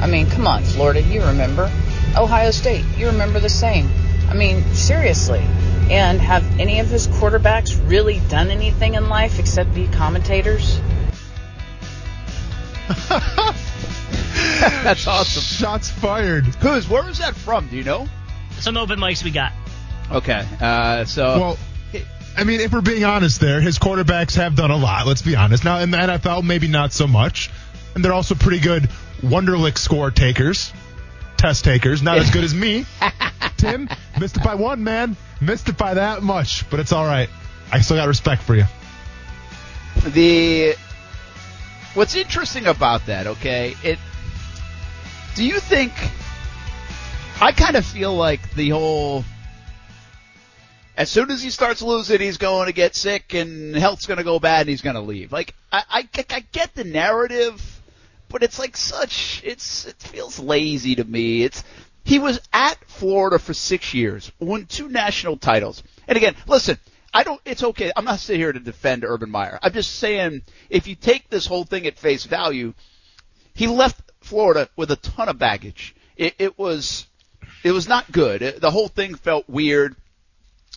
I 0.00 0.06
mean, 0.06 0.28
come 0.30 0.46
on, 0.46 0.62
Florida, 0.62 1.02
you 1.02 1.22
remember. 1.24 1.70
Ohio 2.16 2.50
State, 2.50 2.84
you 2.96 3.06
remember 3.06 3.40
the 3.40 3.48
same. 3.48 3.88
I 4.28 4.34
mean, 4.34 4.62
seriously. 4.74 5.40
And 5.90 6.20
have 6.20 6.44
any 6.60 6.80
of 6.80 6.88
his 6.88 7.08
quarterbacks 7.08 7.78
really 7.88 8.20
done 8.28 8.50
anything 8.50 8.94
in 8.94 9.08
life 9.08 9.38
except 9.38 9.74
be 9.74 9.88
commentators? 9.88 10.80
That's 14.58 15.06
awesome. 15.06 15.42
Shots 15.42 15.90
fired. 15.90 16.44
Who's? 16.46 16.88
Where 16.88 17.08
is 17.08 17.18
that 17.18 17.34
from? 17.34 17.68
Do 17.68 17.76
you 17.76 17.84
know? 17.84 18.06
Some 18.60 18.76
open 18.76 18.98
mics 18.98 19.24
we 19.24 19.30
got. 19.30 19.52
Okay. 20.10 20.46
Uh, 20.60 21.04
so. 21.04 21.38
Well, 21.38 21.58
I 22.36 22.44
mean, 22.44 22.60
if 22.60 22.72
we're 22.72 22.80
being 22.80 23.04
honest 23.04 23.40
there, 23.40 23.60
his 23.60 23.78
quarterbacks 23.78 24.36
have 24.36 24.54
done 24.54 24.70
a 24.70 24.76
lot, 24.76 25.06
let's 25.06 25.22
be 25.22 25.34
honest. 25.36 25.64
Now, 25.64 25.80
in 25.80 25.90
the 25.90 25.96
NFL, 25.96 26.44
maybe 26.44 26.68
not 26.68 26.92
so 26.92 27.06
much. 27.06 27.50
And 27.94 28.04
they're 28.04 28.12
also 28.12 28.34
pretty 28.34 28.60
good 28.60 28.88
Wonderlic 29.22 29.78
score 29.78 30.10
takers, 30.10 30.72
test 31.36 31.64
takers. 31.64 32.02
Not 32.02 32.18
as 32.18 32.30
good 32.30 32.44
as 32.44 32.54
me. 32.54 32.86
Tim, 33.56 33.88
missed 34.20 34.36
it 34.36 34.44
by 34.44 34.54
one, 34.54 34.84
man. 34.84 35.16
Missed 35.40 35.68
it 35.68 35.76
by 35.76 35.94
that 35.94 36.22
much, 36.22 36.68
but 36.70 36.80
it's 36.80 36.92
all 36.92 37.04
right. 37.04 37.28
I 37.72 37.80
still 37.80 37.96
got 37.96 38.08
respect 38.08 38.42
for 38.42 38.54
you. 38.54 38.64
The 40.06 40.74
what's 41.94 42.14
interesting 42.14 42.66
about 42.66 43.06
that, 43.06 43.26
okay? 43.26 43.74
It 43.82 43.98
do 45.34 45.44
you 45.44 45.58
think 45.60 45.92
I 47.40 47.52
kind 47.52 47.76
of 47.76 47.84
feel 47.84 48.14
like 48.14 48.54
the 48.54 48.70
whole 48.70 49.24
as 50.96 51.08
soon 51.08 51.30
as 51.30 51.40
he 51.40 51.50
starts 51.50 51.80
losing, 51.80 52.20
he's 52.20 52.38
going 52.38 52.66
to 52.66 52.72
get 52.72 52.96
sick 52.96 53.32
and 53.32 53.76
health's 53.76 54.06
going 54.06 54.18
to 54.18 54.24
go 54.24 54.40
bad 54.40 54.62
and 54.62 54.70
he's 54.70 54.82
going 54.82 54.96
to 54.96 55.00
leave. 55.00 55.30
Like 55.30 55.54
I, 55.70 55.82
I, 55.88 56.24
I 56.30 56.40
get 56.52 56.74
the 56.74 56.82
narrative, 56.82 57.77
but 58.28 58.42
it's 58.42 58.58
like 58.58 58.76
such 58.76 59.42
it's 59.44 59.86
it 59.86 59.96
feels 59.96 60.38
lazy 60.38 60.94
to 60.96 61.04
me. 61.04 61.44
It's 61.44 61.64
he 62.04 62.18
was 62.18 62.40
at 62.52 62.82
Florida 62.86 63.38
for 63.38 63.54
six 63.54 63.92
years, 63.92 64.32
won 64.38 64.66
two 64.66 64.88
national 64.88 65.36
titles, 65.36 65.82
and 66.06 66.16
again, 66.16 66.34
listen. 66.46 66.78
I 67.12 67.22
don't. 67.22 67.40
It's 67.46 67.62
okay. 67.62 67.90
I'm 67.96 68.04
not 68.04 68.20
sitting 68.20 68.38
here 68.38 68.52
to 68.52 68.60
defend 68.60 69.02
Urban 69.02 69.30
Meyer. 69.30 69.58
I'm 69.62 69.72
just 69.72 69.94
saying, 69.94 70.42
if 70.68 70.86
you 70.86 70.94
take 70.94 71.30
this 71.30 71.46
whole 71.46 71.64
thing 71.64 71.86
at 71.86 71.98
face 71.98 72.24
value, 72.24 72.74
he 73.54 73.66
left 73.66 74.00
Florida 74.20 74.68
with 74.76 74.90
a 74.90 74.96
ton 74.96 75.28
of 75.28 75.38
baggage. 75.38 75.94
It, 76.16 76.34
it 76.38 76.58
was, 76.58 77.06
it 77.64 77.72
was 77.72 77.88
not 77.88 78.12
good. 78.12 78.42
It, 78.42 78.60
the 78.60 78.70
whole 78.70 78.88
thing 78.88 79.14
felt 79.14 79.48
weird. 79.48 79.96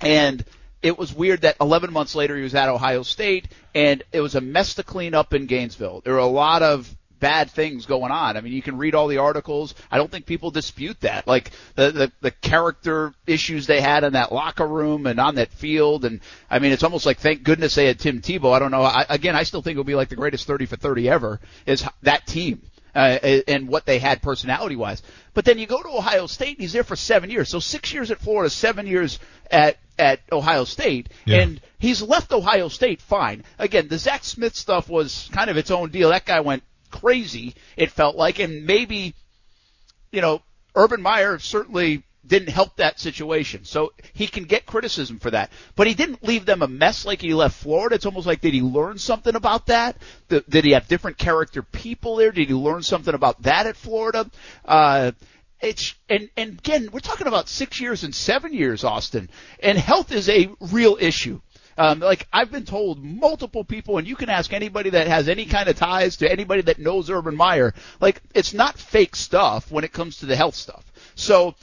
And 0.01 0.43
it 0.81 0.97
was 0.97 1.13
weird 1.13 1.41
that 1.41 1.57
11 1.61 1.93
months 1.93 2.15
later 2.15 2.35
he 2.35 2.43
was 2.43 2.55
at 2.55 2.69
Ohio 2.69 3.03
State 3.03 3.47
and 3.75 4.03
it 4.11 4.21
was 4.21 4.35
a 4.35 4.41
mess 4.41 4.75
to 4.75 4.83
clean 4.83 5.13
up 5.13 5.33
in 5.33 5.45
Gainesville. 5.45 6.01
There 6.03 6.13
were 6.13 6.19
a 6.19 6.25
lot 6.25 6.63
of 6.63 6.95
bad 7.21 7.49
things 7.51 7.86
going 7.86 8.12
on. 8.12 8.36
I 8.36 8.41
mean, 8.41 8.51
you 8.51 8.62
can 8.62 8.77
read 8.77 8.95
all 8.95 9.07
the 9.07 9.19
articles. 9.19 9.73
I 9.89 9.97
don't 9.97 10.12
think 10.12 10.25
people 10.25 10.51
dispute 10.51 10.99
that. 11.01 11.27
Like 11.27 11.51
the, 11.75 11.91
the, 11.91 12.12
the 12.19 12.31
character 12.31 13.13
issues 13.25 13.67
they 13.67 13.79
had 13.79 14.03
in 14.03 14.13
that 14.13 14.34
locker 14.34 14.67
room 14.67 15.05
and 15.05 15.19
on 15.19 15.36
that 15.36 15.53
field. 15.53 16.03
And 16.03 16.19
I 16.49 16.60
mean, 16.60 16.73
it's 16.73 16.84
almost 16.84 17.05
like 17.05 17.19
thank 17.19 17.43
goodness 17.43 17.75
they 17.75 17.86
had 17.86 17.99
Tim 17.99 18.19
Tebow. 18.21 18.51
I 18.51 18.60
don't 18.60 18.71
know. 18.71 18.81
I, 18.81 19.05
again, 19.07 19.38
I 19.38 19.43
still 19.43 19.62
think 19.62 19.75
it'll 19.75 19.86
be 19.86 19.95
like 19.95 20.10
the 20.10 20.17
greatest 20.17 20.45
30 20.47 20.65
for 20.65 20.75
30 20.75 21.07
ever 21.10 21.39
is 21.65 21.86
that 22.01 22.27
team. 22.27 22.63
Uh, 22.93 23.41
and 23.47 23.69
what 23.69 23.86
they 23.86 23.99
had 23.99 24.21
personality 24.21 24.75
wise. 24.75 25.01
But 25.34 25.45
then 25.45 25.57
you 25.57 25.65
go 25.65 25.81
to 25.81 25.88
Ohio 25.88 26.27
State 26.27 26.57
and 26.57 26.60
he's 26.60 26.73
there 26.73 26.84
for 26.84 26.97
seven 26.97 27.29
years. 27.29 27.47
So 27.47 27.60
six 27.60 27.93
years 27.93 28.12
at 28.12 28.19
Florida, 28.19 28.49
seven 28.49 28.86
years 28.86 29.17
at 29.49 29.77
at 29.97 30.19
Ohio 30.29 30.65
State, 30.65 31.07
yeah. 31.25 31.41
and 31.41 31.62
he's 31.79 32.01
left 32.01 32.34
Ohio 32.34 32.67
State 32.67 32.99
fine. 33.01 33.45
Again, 33.60 33.88
the 33.88 33.97
Zach 33.97 34.25
Smith 34.25 34.55
stuff 34.55 34.89
was 34.89 35.29
kind 35.31 35.49
of 35.49 35.55
its 35.55 35.71
own 35.71 35.89
deal. 35.91 36.10
That 36.10 36.25
guy 36.25 36.41
went 36.41 36.63
crazy. 36.91 37.56
It 37.77 37.91
felt 37.91 38.15
like, 38.15 38.39
and 38.39 38.65
maybe, 38.65 39.15
you 40.12 40.21
know, 40.21 40.41
Urban 40.75 41.01
Meyer 41.01 41.39
certainly 41.39 42.04
didn't 42.25 42.49
help 42.49 42.75
that 42.75 42.99
situation. 42.99 43.65
So 43.65 43.93
he 44.13 44.27
can 44.27 44.43
get 44.43 44.65
criticism 44.65 45.19
for 45.19 45.32
that. 45.32 45.51
But 45.75 45.88
he 45.88 45.93
didn't 45.93 46.23
leave 46.23 46.45
them 46.45 46.62
a 46.62 46.67
mess 46.67 47.06
like 47.06 47.21
he 47.21 47.34
left 47.34 47.56
Florida. 47.56 47.95
It's 47.95 48.06
almost 48.06 48.27
like 48.27 48.41
did 48.41 48.54
he 48.54 48.62
learn 48.62 48.97
something 48.97 49.36
about 49.36 49.67
that? 49.67 49.97
Did 50.30 50.63
he 50.63 50.71
have 50.71 50.88
different 50.88 51.17
character 51.17 51.63
people 51.63 52.17
there? 52.17 52.32
Did 52.32 52.47
he 52.47 52.54
learn 52.54 52.84
something 52.84 53.13
about 53.13 53.41
that 53.43 53.67
at 53.67 53.75
Florida? 53.75 54.30
Uh, 54.63 55.12
it's 55.60 55.93
and 56.10 56.30
and 56.38 56.60
again, 56.60 56.89
we're 56.91 56.99
talking 56.99 57.27
about 57.27 57.47
six 57.47 57.80
years 57.80 58.04
and 58.04 58.13
seven 58.15 58.54
years, 58.54 58.84
Austen, 58.84 59.30
and 59.62 59.77
health 59.77 60.12
is 60.12 60.27
a 60.30 60.49
real 60.60 60.97
issue. 60.99 61.39
Um, 61.77 61.99
like 61.99 62.27
I've 62.31 62.51
been 62.51 62.65
told 62.65 63.03
multiple 63.03 63.63
people, 63.63 63.97
and 63.97 64.07
you 64.07 64.15
can 64.15 64.29
ask 64.29 64.53
anybody 64.53 64.91
that 64.91 65.07
has 65.07 65.29
any 65.29 65.45
kind 65.45 65.69
of 65.69 65.75
ties 65.75 66.17
to 66.17 66.31
anybody 66.31 66.62
that 66.63 66.79
knows 66.79 67.10
Urban 67.10 67.36
Meyer, 67.36 67.73
like 67.99 68.21
it's 68.34 68.53
not 68.53 68.77
fake 68.77 69.15
stuff 69.15 69.71
when 69.71 69.84
it 69.84 69.93
comes 69.93 70.17
to 70.17 70.25
the 70.25 70.36
health 70.36 70.55
stuff. 70.55 70.86
So 71.15 71.55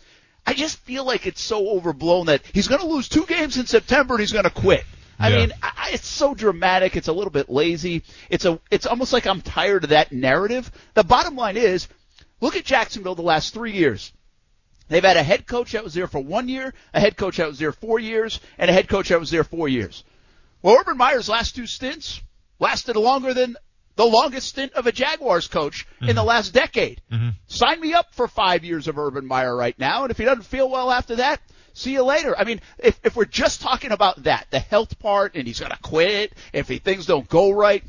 I 0.47 0.55
just 0.55 0.79
feel 0.79 1.05
like 1.05 1.27
it's 1.27 1.42
so 1.42 1.68
overblown 1.68 2.27
that 2.27 2.42
he's 2.53 2.68
going 2.68 2.81
to 2.81 2.87
lose 2.87 3.09
two 3.09 3.27
games 3.27 3.59
in 3.59 3.66
September 3.66 4.14
and 4.14 4.21
he's 4.21 4.33
going 4.33 4.44
to 4.44 4.51
quit. 4.51 4.85
I 5.21 5.31
yeah. 5.31 5.37
mean, 5.38 5.53
I, 5.62 5.90
it's 5.92 6.07
so 6.07 6.33
dramatic. 6.33 6.94
It's 6.97 7.09
a 7.09 7.12
little 7.12 7.33
bit 7.33 7.51
lazy. 7.51 8.05
It's 8.31 8.44
a, 8.44 8.61
it's 8.71 8.87
almost 8.87 9.12
like 9.12 9.27
I'm 9.27 9.40
tired 9.40 9.85
of 9.85 9.90
that 9.90 10.12
narrative. 10.12 10.71
The 10.94 11.03
bottom 11.03 11.35
line 11.35 11.57
is, 11.57 11.88
Look 12.40 12.57
at 12.57 12.64
Jacksonville 12.64 13.14
the 13.14 13.23
last 13.23 13.53
three 13.53 13.73
years. 13.73 14.12
They've 14.88 15.05
had 15.05 15.16
a 15.16 15.22
head 15.22 15.46
coach 15.46 15.72
that 15.72 15.85
was 15.85 15.94
there 15.94 16.07
for 16.07 16.20
one 16.20 16.48
year, 16.48 16.74
a 16.94 17.01
head 17.01 17.16
coach 17.16 17.37
that 17.37 17.48
was 17.48 17.59
there 17.59 17.72
four 17.72 17.98
years, 17.98 18.40
and 18.57 18.70
a 18.70 18.72
head 18.72 18.88
coach 18.88 19.09
that 19.09 19.20
was 19.20 19.31
there 19.31 19.44
four 19.44 19.68
years. 19.68 20.05
Well, 20.62 20.77
Urban 20.79 20.96
Meyer's 20.96 21.29
last 21.29 21.55
two 21.55 21.66
stints 21.66 22.20
lasted 22.59 22.96
longer 22.96 23.35
than 23.35 23.57
the 23.96 24.07
longest 24.07 24.48
stint 24.48 24.72
of 24.74 24.87
a 24.87 24.92
Jaguars 24.92 25.48
coach 25.48 25.87
mm-hmm. 25.96 26.09
in 26.09 26.16
the 26.16 26.20
mm-hmm. 26.20 26.29
last 26.29 26.55
decade. 26.55 27.03
Mm-hmm. 27.12 27.31
Sign 27.48 27.81
me 27.81 27.94
up 27.94 28.14
for 28.14 28.29
five 28.29 28.64
years 28.64 28.88
of 28.88 28.98
Urban 28.98 29.27
Meyer 29.27 29.55
right 29.55 29.79
now, 29.79 30.03
and 30.03 30.11
if 30.11 30.18
he 30.18 30.24
doesn't 30.24 30.44
feel 30.44 30.70
well 30.70 30.90
after 30.90 31.16
that, 31.16 31.40
see 31.74 31.92
you 31.92 32.05
later. 32.05 32.37
I 32.38 32.44
mean, 32.44 32.61
if, 32.79 32.98
if 33.05 33.16
we're 33.16 33.24
just 33.24 33.61
talking 33.61 33.90
about 33.90 34.22
that, 34.22 34.46
the 34.51 34.61
health 34.61 34.98
part, 35.01 35.35
and 35.35 35.46
he's 35.46 35.61
going 35.61 35.72
to 35.72 35.79
quit 35.79 36.33
if 36.53 36.68
he, 36.68 36.79
things 36.79 37.07
don't 37.07 37.29
go 37.29 37.51
right, 37.51 37.83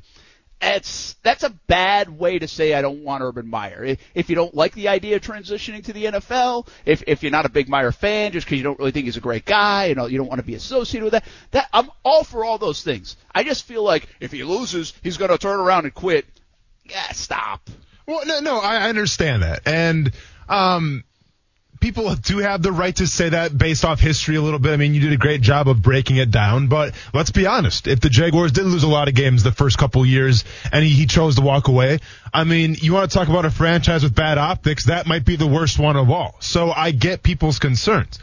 it's 0.61 1.13
that's 1.23 1.43
a 1.43 1.49
bad 1.49 2.17
way 2.17 2.39
to 2.39 2.47
say 2.47 2.73
I 2.73 2.81
don't 2.81 3.03
want 3.03 3.23
Urban 3.23 3.47
Meyer. 3.47 3.95
If 4.13 4.29
you 4.29 4.35
don't 4.35 4.53
like 4.53 4.73
the 4.73 4.89
idea 4.89 5.15
of 5.15 5.21
transitioning 5.21 5.83
to 5.85 5.93
the 5.93 6.05
NFL, 6.05 6.67
if 6.85 7.03
if 7.07 7.23
you're 7.23 7.31
not 7.31 7.45
a 7.45 7.49
big 7.49 7.69
Meyer 7.69 7.91
fan 7.91 8.31
just 8.31 8.45
because 8.45 8.57
you 8.57 8.63
don't 8.63 8.77
really 8.77 8.91
think 8.91 9.05
he's 9.05 9.17
a 9.17 9.21
great 9.21 9.45
guy, 9.45 9.85
you 9.85 9.95
know, 9.95 10.07
you 10.07 10.17
don't 10.17 10.27
want 10.27 10.39
to 10.39 10.45
be 10.45 10.55
associated 10.55 11.05
with 11.05 11.13
that. 11.13 11.25
That 11.51 11.69
I'm 11.71 11.89
all 12.03 12.23
for 12.23 12.43
all 12.43 12.57
those 12.57 12.83
things. 12.83 13.15
I 13.33 13.43
just 13.43 13.65
feel 13.65 13.83
like 13.83 14.07
if 14.19 14.31
he 14.31 14.43
loses, 14.43 14.93
he's 15.01 15.17
going 15.17 15.31
to 15.31 15.37
turn 15.37 15.59
around 15.59 15.85
and 15.85 15.93
quit. 15.93 16.25
Yeah, 16.85 17.11
stop. 17.11 17.69
Well, 18.05 18.25
no, 18.25 18.39
no, 18.39 18.59
I 18.59 18.89
understand 18.89 19.43
that, 19.43 19.61
and 19.67 20.11
um, 20.49 21.03
people 21.79 22.13
do 22.15 22.39
have 22.39 22.61
the 22.61 22.71
right 22.71 22.95
to 22.97 23.07
say 23.07 23.29
that 23.29 23.57
based 23.57 23.85
off 23.85 23.99
history 23.99 24.35
a 24.35 24.41
little 24.41 24.59
bit. 24.59 24.73
I 24.73 24.77
mean, 24.77 24.93
you 24.93 25.01
did 25.01 25.13
a 25.13 25.17
great 25.17 25.41
job 25.41 25.67
of 25.67 25.81
breaking 25.81 26.17
it 26.17 26.31
down, 26.31 26.67
but 26.67 26.93
let's 27.13 27.31
be 27.31 27.45
honest. 27.47 27.87
If 27.87 28.01
the 28.01 28.09
Jaguars 28.09 28.51
did 28.51 28.65
lose 28.65 28.83
a 28.83 28.87
lot 28.87 29.07
of 29.07 29.15
games 29.15 29.43
the 29.43 29.51
first 29.51 29.77
couple 29.77 30.05
years 30.05 30.43
and 30.71 30.83
he, 30.83 30.91
he 30.91 31.05
chose 31.05 31.35
to 31.35 31.41
walk 31.41 31.67
away, 31.67 31.99
I 32.33 32.43
mean, 32.43 32.75
you 32.79 32.93
want 32.93 33.09
to 33.09 33.17
talk 33.17 33.29
about 33.29 33.45
a 33.45 33.51
franchise 33.51 34.03
with 34.03 34.15
bad 34.15 34.37
optics, 34.37 34.85
that 34.85 35.07
might 35.07 35.25
be 35.25 35.35
the 35.35 35.47
worst 35.47 35.79
one 35.79 35.95
of 35.95 36.09
all. 36.09 36.35
So 36.39 36.71
I 36.71 36.91
get 36.91 37.23
people's 37.23 37.59
concerns. 37.59 38.19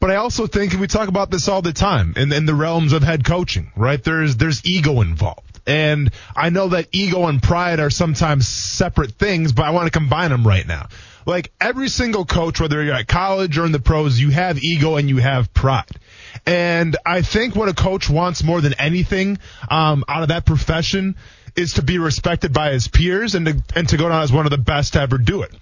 But 0.00 0.10
I 0.10 0.16
also 0.16 0.46
think, 0.46 0.72
and 0.72 0.80
we 0.80 0.86
talk 0.86 1.08
about 1.08 1.30
this 1.30 1.48
all 1.48 1.62
the 1.62 1.72
time 1.72 2.14
in, 2.16 2.32
in 2.32 2.46
the 2.46 2.54
realms 2.54 2.92
of 2.92 3.02
head 3.02 3.24
coaching, 3.24 3.72
right? 3.76 4.02
There's, 4.02 4.36
there's 4.36 4.64
ego 4.64 5.00
involved. 5.00 5.40
And 5.66 6.10
I 6.36 6.50
know 6.50 6.68
that 6.68 6.88
ego 6.92 7.26
and 7.26 7.42
pride 7.42 7.80
are 7.80 7.88
sometimes 7.88 8.46
separate 8.46 9.12
things, 9.12 9.52
but 9.52 9.64
I 9.64 9.70
want 9.70 9.86
to 9.86 9.98
combine 9.98 10.30
them 10.30 10.46
right 10.46 10.66
now 10.66 10.88
like 11.26 11.52
every 11.60 11.88
single 11.88 12.24
coach, 12.24 12.60
whether 12.60 12.82
you're 12.82 12.94
at 12.94 13.08
college 13.08 13.58
or 13.58 13.64
in 13.64 13.72
the 13.72 13.80
pros, 13.80 14.20
you 14.20 14.30
have 14.30 14.58
ego 14.62 14.96
and 14.96 15.08
you 15.08 15.18
have 15.18 15.52
pride. 15.54 15.98
And 16.46 16.96
I 17.04 17.22
think 17.22 17.56
what 17.56 17.68
a 17.68 17.74
coach 17.74 18.10
wants 18.10 18.42
more 18.42 18.60
than 18.60 18.74
anything 18.74 19.38
um, 19.70 20.04
out 20.08 20.22
of 20.22 20.28
that 20.28 20.44
profession 20.44 21.16
is 21.56 21.74
to 21.74 21.82
be 21.82 21.98
respected 21.98 22.52
by 22.52 22.72
his 22.72 22.88
peers 22.88 23.34
and 23.34 23.46
to, 23.46 23.62
and 23.76 23.88
to 23.88 23.96
go 23.96 24.08
down 24.08 24.22
as 24.22 24.32
one 24.32 24.46
of 24.46 24.50
the 24.50 24.58
best 24.58 24.94
to 24.94 25.00
ever 25.00 25.18
do 25.18 25.42
it. 25.42 25.52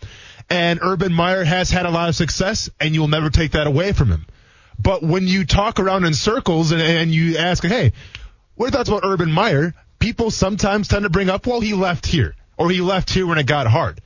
And 0.51 0.81
Urban 0.83 1.13
Meyer 1.13 1.45
has 1.45 1.71
had 1.71 1.87
a 1.87 1.91
lot 1.91 2.09
of 2.09 2.17
success, 2.17 2.69
and 2.81 2.95
you'll 2.95 3.09
never 3.09 3.31
take 3.31 3.53
that 3.53 3.67
away 3.67 3.93
from 3.93 4.09
him. 4.09 4.27
But 4.79 5.03
when 5.03 5.29
you 5.29 5.45
talk 5.45 5.79
around 5.79 6.05
in 6.05 6.15
circles 6.15 6.73
and, 6.73 6.83
and 6.83 7.13
you 7.13 7.37
ask, 7.37 7.63
hey, 7.63 7.93
what 8.57 8.69
are 8.69 8.71
thoughts 8.71 8.89
about 8.89 9.03
Urban 9.05 9.31
Meyer? 9.31 9.75
People 9.99 10.31
sometimes 10.31 10.89
tend 10.89 11.05
to 11.05 11.11
bring 11.11 11.31
up, 11.31 11.47
well, 11.47 11.61
he 11.61 11.75
left 11.75 12.07
here, 12.07 12.35
or 12.57 12.71
he 12.71 12.81
left 12.81 13.11
here 13.11 13.27
when 13.27 13.39
it 13.39 13.47
got 13.47 13.67
hard. 13.67 14.01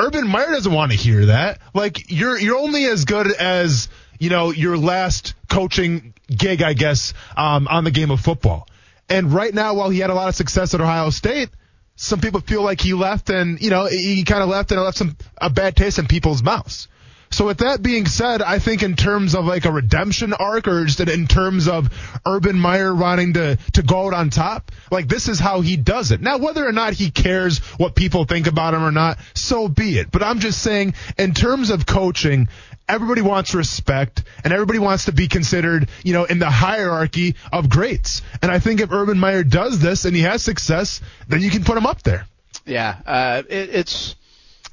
Urban 0.00 0.26
Meyer 0.26 0.50
doesn't 0.50 0.72
want 0.72 0.92
to 0.92 0.96
hear 0.96 1.26
that. 1.26 1.60
Like 1.74 2.10
you're 2.10 2.38
you're 2.38 2.58
only 2.58 2.86
as 2.86 3.04
good 3.04 3.30
as 3.32 3.88
you 4.18 4.30
know 4.30 4.50
your 4.50 4.78
last 4.78 5.34
coaching 5.48 6.14
gig, 6.34 6.62
I 6.62 6.72
guess, 6.72 7.12
um, 7.36 7.68
on 7.68 7.84
the 7.84 7.90
game 7.90 8.10
of 8.10 8.20
football. 8.20 8.66
And 9.10 9.32
right 9.32 9.52
now, 9.52 9.74
while 9.74 9.90
he 9.90 9.98
had 9.98 10.10
a 10.10 10.14
lot 10.14 10.28
of 10.28 10.34
success 10.34 10.72
at 10.72 10.80
Ohio 10.80 11.10
State, 11.10 11.50
some 11.96 12.20
people 12.20 12.40
feel 12.40 12.62
like 12.62 12.80
he 12.80 12.94
left 12.94 13.28
and 13.28 13.60
you 13.60 13.68
know 13.68 13.84
he 13.86 14.24
kind 14.24 14.42
of 14.42 14.48
left 14.48 14.72
and 14.72 14.80
left 14.80 14.96
some 14.96 15.16
a 15.36 15.50
bad 15.50 15.76
taste 15.76 15.98
in 15.98 16.06
people's 16.06 16.42
mouths. 16.42 16.88
So 17.32 17.46
with 17.46 17.58
that 17.58 17.80
being 17.80 18.06
said, 18.06 18.42
I 18.42 18.58
think 18.58 18.82
in 18.82 18.96
terms 18.96 19.36
of 19.36 19.44
like 19.44 19.64
a 19.64 19.70
redemption 19.70 20.32
arc 20.32 20.66
or 20.66 20.84
just 20.84 20.98
in 20.98 21.28
terms 21.28 21.68
of 21.68 21.88
Urban 22.26 22.58
Meyer 22.58 22.92
wanting 22.92 23.34
to, 23.34 23.56
to 23.74 23.82
go 23.82 24.06
out 24.06 24.14
on 24.14 24.30
top, 24.30 24.72
like 24.90 25.06
this 25.06 25.28
is 25.28 25.38
how 25.38 25.60
he 25.60 25.76
does 25.76 26.10
it. 26.10 26.20
Now, 26.20 26.38
whether 26.38 26.66
or 26.66 26.72
not 26.72 26.92
he 26.92 27.12
cares 27.12 27.58
what 27.78 27.94
people 27.94 28.24
think 28.24 28.48
about 28.48 28.74
him 28.74 28.82
or 28.82 28.90
not, 28.90 29.18
so 29.34 29.68
be 29.68 29.98
it. 29.98 30.10
But 30.10 30.24
I'm 30.24 30.40
just 30.40 30.60
saying 30.60 30.94
in 31.18 31.32
terms 31.32 31.70
of 31.70 31.86
coaching, 31.86 32.48
everybody 32.88 33.22
wants 33.22 33.54
respect 33.54 34.24
and 34.42 34.52
everybody 34.52 34.80
wants 34.80 35.04
to 35.04 35.12
be 35.12 35.28
considered, 35.28 35.88
you 36.02 36.12
know, 36.12 36.24
in 36.24 36.40
the 36.40 36.50
hierarchy 36.50 37.36
of 37.52 37.70
greats. 37.70 38.22
And 38.42 38.50
I 38.50 38.58
think 38.58 38.80
if 38.80 38.90
Urban 38.90 39.20
Meyer 39.20 39.44
does 39.44 39.78
this 39.78 40.04
and 40.04 40.16
he 40.16 40.22
has 40.22 40.42
success, 40.42 41.00
then 41.28 41.42
you 41.42 41.50
can 41.50 41.62
put 41.62 41.76
him 41.76 41.86
up 41.86 42.02
there. 42.02 42.26
Yeah, 42.66 42.96
uh, 43.06 43.42
it, 43.48 43.70
it's 43.70 44.16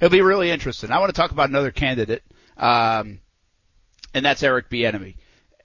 it'll 0.02 0.12
be 0.12 0.22
really 0.22 0.50
interesting. 0.50 0.92
I 0.92 1.00
want 1.00 1.14
to 1.14 1.22
talk 1.22 1.32
about 1.32 1.50
another 1.50 1.72
candidate 1.72 2.24
um, 2.58 3.20
and 4.14 4.26
that's 4.26 4.44
Eric 4.44 4.70
Bieniemy. 4.70 5.16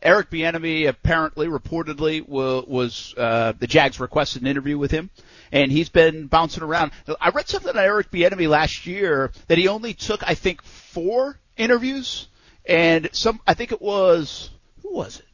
Eric 0.03 0.31
Bieniemy 0.31 0.89
apparently, 0.89 1.47
reportedly, 1.47 2.27
will, 2.27 2.65
was 2.67 3.15
uh, 3.17 3.53
the 3.59 3.67
Jags 3.69 4.01
requested 4.01 4.43
an 4.43 4.49
interview 4.49 4.77
with 4.77 4.91
him, 4.91 5.11
and 5.53 5.71
he's 5.71 5.89
been 5.89 6.27
bouncing 6.27 6.63
around. 6.63 6.91
I 7.21 7.31
read 7.31 7.49
something 7.49 7.71
on 7.71 7.79
Eric 7.79 8.11
Bieniemy 8.11 8.49
last 8.49 8.87
year 8.87 9.31
that 9.47 9.59
he 9.59 9.69
only 9.69 9.95
took, 9.95 10.27
I 10.29 10.35
think, 10.35 10.63
four 10.63 11.39
interviews, 11.57 12.29
and 12.67 13.09
some, 13.13 13.41
I 13.47 13.55
think 13.55 13.71
it 13.71 13.81
was 13.81 14.51
who 14.83 14.95
was 14.95 15.21
it? 15.21 15.27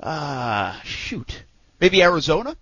Ah, 0.00 0.78
uh, 0.78 0.82
shoot, 0.82 1.44
maybe 1.80 2.02
Arizona 2.02 2.56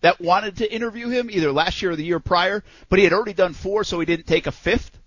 that 0.00 0.20
wanted 0.20 0.58
to 0.58 0.72
interview 0.72 1.08
him 1.08 1.30
either 1.30 1.52
last 1.52 1.82
year 1.82 1.92
or 1.92 1.96
the 1.96 2.04
year 2.04 2.20
prior, 2.20 2.62
but 2.88 2.98
he 2.98 3.04
had 3.04 3.12
already 3.12 3.32
done 3.32 3.52
four, 3.52 3.84
so 3.84 3.98
he 3.98 4.06
didn't 4.06 4.26
take 4.26 4.46
a 4.46 4.52
fifth. 4.52 4.97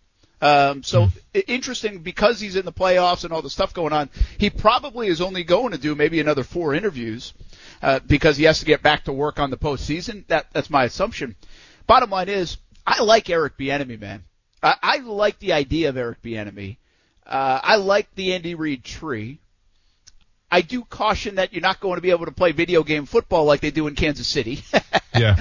Um, 0.42 0.82
so 0.82 1.06
mm. 1.06 1.44
interesting 1.48 2.00
because 2.00 2.40
he's 2.40 2.56
in 2.56 2.66
the 2.66 2.72
playoffs 2.72 3.24
and 3.24 3.32
all 3.32 3.44
the 3.44 3.50
stuff 3.50 3.74
going 3.74 3.94
on. 3.94 4.10
He 4.38 4.50
probably 4.50 5.08
is 5.08 5.22
only 5.22 5.44
going 5.44 5.72
to 5.72 5.78
do 5.78 5.94
maybe 5.94 6.20
another 6.20 6.44
four 6.44 6.74
interviews 6.74 7.34
uh, 7.82 8.00
because 8.08 8.38
he 8.38 8.46
has 8.46 8.60
to 8.60 8.66
get 8.66 8.82
back 8.82 9.06
to 9.06 9.14
work 9.14 9.40
on 9.40 9.52
the 9.52 9.58
postseason. 9.58 10.26
That 10.28 10.48
that's 10.52 10.70
my 10.70 10.86
assumption. 10.86 11.36
Bottom 11.86 12.10
line 12.10 12.30
is, 12.30 12.58
I 12.86 13.04
like 13.04 13.30
Eric 13.30 13.58
Bieniemy, 13.58 14.00
man. 14.00 14.24
I, 14.64 14.76
I 14.82 14.98
like 14.98 15.40
the 15.40 15.54
idea 15.54 15.90
of 15.90 15.98
Eric 15.98 16.22
Bieniemy. 16.22 16.78
Uh, 17.26 17.60
I 17.62 17.76
like 17.76 18.14
the 18.16 18.34
Andy 18.34 18.56
Reid 18.56 18.84
tree. 18.84 19.40
I 20.50 20.62
do 20.62 20.84
caution 20.84 21.36
that 21.36 21.54
you're 21.54 21.62
not 21.62 21.80
going 21.80 21.96
to 21.96 22.02
be 22.02 22.10
able 22.10 22.26
to 22.26 22.32
play 22.32 22.52
video 22.52 22.84
game 22.84 23.06
football 23.06 23.46
like 23.46 23.62
they 23.62 23.72
do 23.72 23.88
in 23.88 23.96
Kansas 23.96 24.28
City. 24.28 24.64
yeah. 25.16 25.38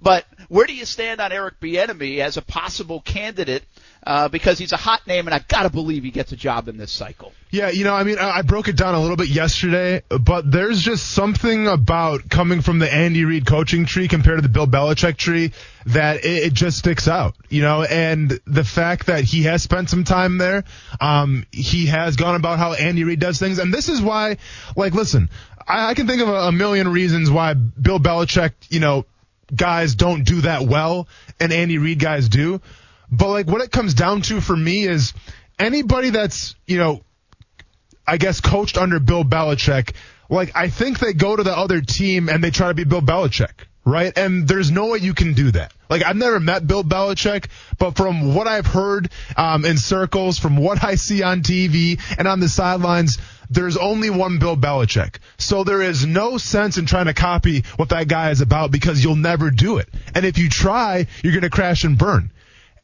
But 0.00 0.24
where 0.48 0.66
do 0.66 0.74
you 0.74 0.84
stand 0.84 1.20
on 1.20 1.32
Eric 1.32 1.60
Bieniemy 1.60 2.18
as 2.18 2.36
a 2.36 2.42
possible 2.42 3.00
candidate 3.00 3.62
uh, 4.06 4.28
because 4.28 4.58
he's 4.58 4.72
a 4.72 4.76
hot 4.76 5.06
name, 5.06 5.26
and 5.26 5.34
I've 5.34 5.48
gotta 5.48 5.70
believe 5.70 6.04
he 6.04 6.10
gets 6.10 6.32
a 6.32 6.36
job 6.36 6.68
in 6.68 6.76
this 6.76 6.90
cycle. 6.90 7.32
Yeah, 7.50 7.70
you 7.70 7.84
know, 7.84 7.94
I 7.94 8.04
mean, 8.04 8.18
I 8.18 8.42
broke 8.42 8.68
it 8.68 8.76
down 8.76 8.94
a 8.94 9.00
little 9.00 9.16
bit 9.16 9.28
yesterday, 9.28 10.02
but 10.08 10.50
there's 10.50 10.80
just 10.80 11.10
something 11.10 11.66
about 11.66 12.28
coming 12.28 12.62
from 12.62 12.78
the 12.78 12.92
Andy 12.92 13.24
Reid 13.24 13.46
coaching 13.46 13.86
tree 13.86 14.08
compared 14.08 14.38
to 14.38 14.42
the 14.42 14.48
Bill 14.48 14.66
Belichick 14.66 15.16
tree 15.16 15.52
that 15.86 16.24
it, 16.24 16.44
it 16.44 16.52
just 16.52 16.78
sticks 16.78 17.08
out, 17.08 17.34
you 17.48 17.62
know, 17.62 17.82
and 17.82 18.38
the 18.46 18.64
fact 18.64 19.06
that 19.06 19.24
he 19.24 19.44
has 19.44 19.62
spent 19.62 19.90
some 19.90 20.04
time 20.04 20.38
there, 20.38 20.64
um, 21.00 21.44
he 21.52 21.86
has 21.86 22.16
gone 22.16 22.34
about 22.34 22.58
how 22.58 22.72
Andy 22.72 23.04
Reid 23.04 23.20
does 23.20 23.38
things, 23.38 23.58
and 23.58 23.72
this 23.72 23.88
is 23.88 24.00
why, 24.00 24.36
like, 24.76 24.94
listen, 24.94 25.28
I, 25.66 25.90
I 25.90 25.94
can 25.94 26.06
think 26.06 26.22
of 26.22 26.28
a, 26.28 26.48
a 26.48 26.52
million 26.52 26.88
reasons 26.88 27.30
why 27.30 27.54
Bill 27.54 27.98
Belichick, 27.98 28.52
you 28.70 28.80
know, 28.80 29.04
guys 29.54 29.94
don't 29.94 30.24
do 30.24 30.42
that 30.42 30.62
well, 30.62 31.08
and 31.40 31.52
Andy 31.52 31.78
Reid 31.78 31.98
guys 31.98 32.28
do. 32.28 32.60
But 33.10 33.28
like 33.28 33.46
what 33.46 33.62
it 33.62 33.70
comes 33.70 33.94
down 33.94 34.22
to 34.22 34.40
for 34.40 34.56
me 34.56 34.84
is 34.84 35.14
anybody 35.58 36.10
that's, 36.10 36.54
you 36.66 36.78
know, 36.78 37.02
I 38.06 38.16
guess 38.16 38.40
coached 38.40 38.78
under 38.78 39.00
Bill 39.00 39.24
Belichick, 39.24 39.94
like 40.30 40.52
I 40.54 40.68
think 40.68 40.98
they 40.98 41.12
go 41.12 41.36
to 41.36 41.42
the 41.42 41.56
other 41.56 41.80
team 41.80 42.28
and 42.28 42.42
they 42.42 42.50
try 42.50 42.68
to 42.68 42.74
be 42.74 42.84
Bill 42.84 43.02
Belichick, 43.02 43.52
right? 43.88 44.16
And 44.16 44.46
there's 44.46 44.70
no 44.70 44.86
way 44.88 44.98
you 44.98 45.14
can 45.14 45.34
do 45.34 45.50
that. 45.52 45.72
Like 45.88 46.04
I've 46.04 46.16
never 46.16 46.38
met 46.38 46.66
Bill 46.66 46.84
Belichick, 46.84 47.46
but 47.78 47.96
from 47.96 48.34
what 48.34 48.46
I've 48.46 48.66
heard 48.66 49.10
um, 49.36 49.64
in 49.64 49.78
circles, 49.78 50.38
from 50.38 50.56
what 50.56 50.84
I 50.84 50.96
see 50.96 51.22
on 51.22 51.42
TV 51.42 52.00
and 52.18 52.28
on 52.28 52.40
the 52.40 52.48
sidelines, 52.48 53.18
there's 53.50 53.76
only 53.76 54.10
one 54.10 54.38
Bill 54.38 54.56
Belichick. 54.56 55.16
So 55.38 55.64
there 55.64 55.80
is 55.80 56.04
no 56.04 56.36
sense 56.36 56.76
in 56.76 56.86
trying 56.86 57.06
to 57.06 57.14
copy 57.14 57.64
what 57.76 57.88
that 57.88 58.08
guy 58.08 58.30
is 58.30 58.42
about 58.42 58.70
because 58.70 59.02
you'll 59.02 59.16
never 59.16 59.50
do 59.50 59.78
it. 59.78 59.88
And 60.14 60.26
if 60.26 60.38
you 60.38 60.50
try, 60.50 61.06
you're 61.22 61.32
going 61.32 61.42
to 61.42 61.50
crash 61.50 61.84
and 61.84 61.96
burn. 61.96 62.30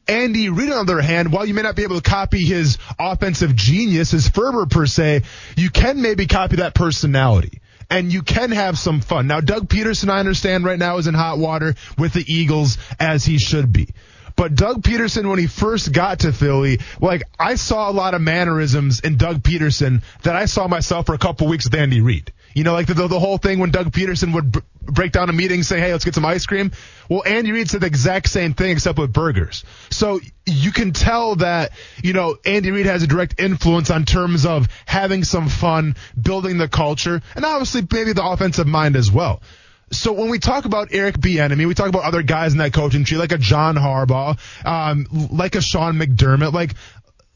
Andy 0.07 0.51
Reid, 0.51 0.71
on 0.71 0.87
the 0.87 0.93
other 0.93 1.03
hand, 1.03 1.33
while 1.33 1.47
you 1.47 1.55
may 1.55 1.63
not 1.63 1.77
be 1.77 1.83
able 1.83 2.01
to 2.01 2.11
copy 2.11 2.45
his 2.45 2.79
offensive 2.99 3.55
genius, 3.57 4.11
his 4.11 4.29
fervor 4.29 4.67
per 4.67 4.87
se, 4.87 5.23
you 5.57 5.71
can 5.71 6.03
maybe 6.03 6.27
copy 6.27 6.57
that 6.57 6.75
personality. 6.75 7.61
And 7.91 8.13
you 8.13 8.23
can 8.23 8.51
have 8.51 8.79
some 8.79 9.01
fun. 9.01 9.27
Now, 9.27 9.41
Doug 9.41 9.69
Pederson, 9.69 10.09
I 10.09 10.21
understand 10.21 10.65
right 10.65 10.79
now 10.79 10.99
is 10.99 11.07
in 11.07 11.15
hot 11.15 11.39
water 11.39 11.75
with 11.99 12.13
the 12.13 12.25
Eagles 12.27 12.79
as 12.99 13.25
he 13.25 13.39
should 13.39 13.73
be. 13.73 13.89
But 14.37 14.55
Doug 14.55 14.83
Pederson, 14.83 15.29
when 15.31 15.39
he 15.39 15.47
first 15.47 15.93
got 15.93 16.21
to 16.21 16.33
Philly, 16.33 16.81
like 17.01 17.23
I 17.39 17.55
saw 17.55 17.89
a 17.89 17.93
lot 17.93 18.15
of 18.15 18.21
mannerisms 18.21 19.01
in 19.01 19.17
Doug 19.17 19.43
Pederson 19.43 20.03
that 20.23 20.35
I 20.35 20.47
saw 20.47 20.67
myself 20.67 21.07
for 21.07 21.15
a 21.15 21.19
couple 21.19 21.47
weeks 21.47 21.67
with 21.67 21.75
Andy 21.75 22.01
Reid. 22.01 22.33
You 22.55 22.65
know, 22.65 22.73
like 22.73 22.87
the, 22.87 22.95
the, 22.95 23.09
the 23.09 23.19
whole 23.19 23.39
thing 23.39 23.59
when 23.59 23.71
Doug 23.71 23.91
Pederson 23.91 24.33
would 24.35 24.53
b- 24.53 24.61
break 24.83 25.13
down 25.13 25.29
a 25.29 25.33
meeting, 25.33 25.63
say, 25.63 25.81
"Hey, 25.81 25.93
let's 25.93 26.05
get 26.05 26.15
some 26.15 26.25
ice 26.25 26.47
cream." 26.47 26.73
Well, 27.09 27.23
Andy 27.27 27.53
Reid 27.53 27.69
said 27.69 27.81
the 27.81 27.87
exact 27.87 28.29
same 28.29 28.55
thing 28.55 28.71
except 28.71 28.99
with 28.99 29.13
burgers. 29.13 29.65
So 29.91 30.21
you 30.47 30.73
can 30.73 30.93
tell 30.93 31.37
that 31.37 31.73
you 32.03 32.13
know 32.13 32.37
Andy 32.47 32.71
Reid 32.71 32.87
has 32.87 33.03
a 33.03 33.07
direct 33.07 33.41
influence 33.41 33.91
on 33.91 34.05
terms 34.05 34.47
of 34.47 34.69
having 34.87 35.25
some 35.25 35.49
fun, 35.49 35.97
building 36.21 36.59
the 36.59 36.69
culture, 36.69 37.21
and 37.35 37.45
obviously 37.45 37.87
maybe 37.91 38.13
the 38.13 38.25
offensive 38.25 38.67
mind 38.67 38.97
as 38.97 39.11
well. 39.11 39.43
So 39.91 40.13
when 40.13 40.29
we 40.29 40.39
talk 40.39 40.65
about 40.65 40.89
Eric 40.93 41.19
Bieniemy, 41.19 41.67
we 41.67 41.75
talk 41.75 41.89
about 41.89 42.05
other 42.05 42.23
guys 42.23 42.53
in 42.53 42.59
that 42.59 42.73
coaching 42.73 43.05
tree, 43.05 43.19
like 43.19 43.33
a 43.33 43.39
John 43.39 43.77
Harbaugh, 43.77 44.39
um, 44.65 45.07
like 45.31 45.55
a 45.55 45.61
Sean 45.61 45.97
McDermott, 45.97 46.53
like 46.53 46.75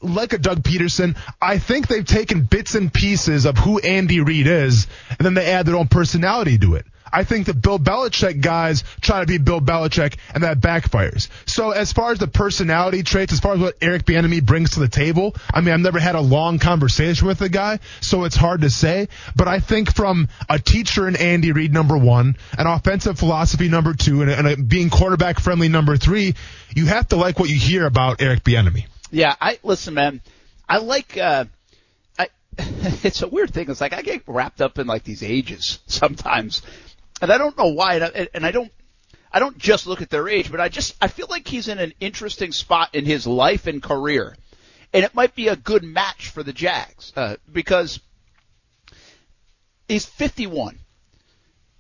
like 0.01 0.33
a 0.33 0.39
Doug 0.39 0.63
Pederson, 0.63 1.17
I 1.41 1.59
think 1.59 1.89
they've 1.89 2.05
taken 2.05 2.43
bits 2.43 2.75
and 2.75 2.93
pieces 2.93 3.45
of 3.45 3.59
who 3.59 3.79
Andy 3.79 4.21
Reid 4.21 4.47
is, 4.47 4.87
and 5.11 5.27
then 5.27 5.35
they 5.35 5.47
add 5.47 5.67
their 5.67 5.77
own 5.77 5.89
personality 5.89 6.59
to 6.59 6.75
it. 6.75 6.87
I 7.13 7.25
think 7.25 7.47
the 7.47 7.55
Bill 7.55 7.79
Belichick 7.79 8.41
guys 8.41 8.85
try 9.01 9.21
to 9.21 9.27
be 9.27 9.39
Bill 9.39 9.61
Belichick, 9.61 10.17
and 10.35 10.45
that 10.45 10.61
backfires. 10.61 11.29
So 11.47 11.71
as 11.71 11.93
far 11.93 12.13
as 12.13 12.19
the 12.19 12.27
personality 12.27 13.03
traits, 13.03 13.33
as 13.33 13.41
far 13.41 13.55
as 13.55 13.61
what 13.61 13.77
Eric 13.81 14.05
Bieniemy 14.05 14.45
brings 14.45 14.73
to 14.73 14.81
the 14.81 14.89
table, 14.89 15.35
I 15.53 15.61
mean, 15.61 15.73
I've 15.73 15.81
never 15.81 15.99
had 15.99 16.15
a 16.15 16.21
long 16.21 16.59
conversation 16.59 17.27
with 17.27 17.39
the 17.39 17.49
guy, 17.49 17.79
so 18.01 18.25
it's 18.25 18.37
hard 18.37 18.63
to 18.63 18.71
say. 18.71 19.09
But 19.37 19.49
I 19.49 19.61
think 19.61 19.95
from 19.95 20.29
a 20.49 20.59
teacher 20.59 21.09
in 21.09 21.17
Andy 21.17 21.53
Reid, 21.53 21.73
number 21.73 21.97
one, 21.97 22.37
an 22.59 22.67
offensive 22.67 23.19
philosophy, 23.19 23.69
number 23.69 23.95
two, 23.95 24.23
and, 24.23 24.31
and 24.31 24.47
a 24.47 24.57
being 24.57 24.91
quarterback 24.91 25.41
friendly, 25.41 25.69
number 25.69 25.97
three, 25.97 26.35
you 26.75 26.87
have 26.87 27.09
to 27.09 27.17
like 27.17 27.39
what 27.39 27.49
you 27.49 27.59
hear 27.59 27.87
about 27.87 28.21
Eric 28.21 28.45
Bieniemy. 28.45 28.85
Yeah, 29.11 29.35
I 29.41 29.59
listen, 29.63 29.95
man. 29.95 30.21
I 30.69 30.79
like. 30.79 31.17
uh 31.17 31.47
I, 32.19 32.29
It's 33.05 33.23
a 33.23 33.29
weird 33.29 33.53
thing. 33.53 33.71
It's 33.71 33.81
like 33.81 33.93
I 33.95 34.03
get 34.03 34.23
wrapped 34.27 34.61
up 34.61 34.79
in 34.79 34.87
like 34.87 35.05
these 35.05 35.23
ages 35.23 35.79
sometimes, 35.87 36.63
and 37.23 37.33
I 37.33 37.39
don't 37.39 37.57
know 37.57 37.69
why. 37.69 37.95
And 37.97 38.05
I, 38.05 38.29
and 38.35 38.47
I 38.47 38.51
don't. 38.51 38.73
I 39.31 39.41
don't 39.41 39.59
just 39.59 39.87
look 39.87 40.01
at 40.01 40.09
their 40.09 40.27
age, 40.27 40.51
but 40.51 40.61
I 40.61 40.69
just 40.69 40.97
I 41.01 41.09
feel 41.09 41.27
like 41.29 41.47
he's 41.47 41.69
in 41.69 41.79
an 41.79 41.93
interesting 42.01 42.53
spot 42.53 42.95
in 42.95 43.05
his 43.05 43.27
life 43.27 43.67
and 43.67 43.83
career, 43.83 44.37
and 44.93 45.05
it 45.05 45.15
might 45.15 45.35
be 45.35 45.49
a 45.49 45.57
good 45.57 45.85
match 45.85 46.31
for 46.31 46.43
the 46.43 46.53
Jags 46.53 47.13
uh, 47.15 47.37
because 47.51 48.01
he's 49.87 50.07
51. 50.07 50.79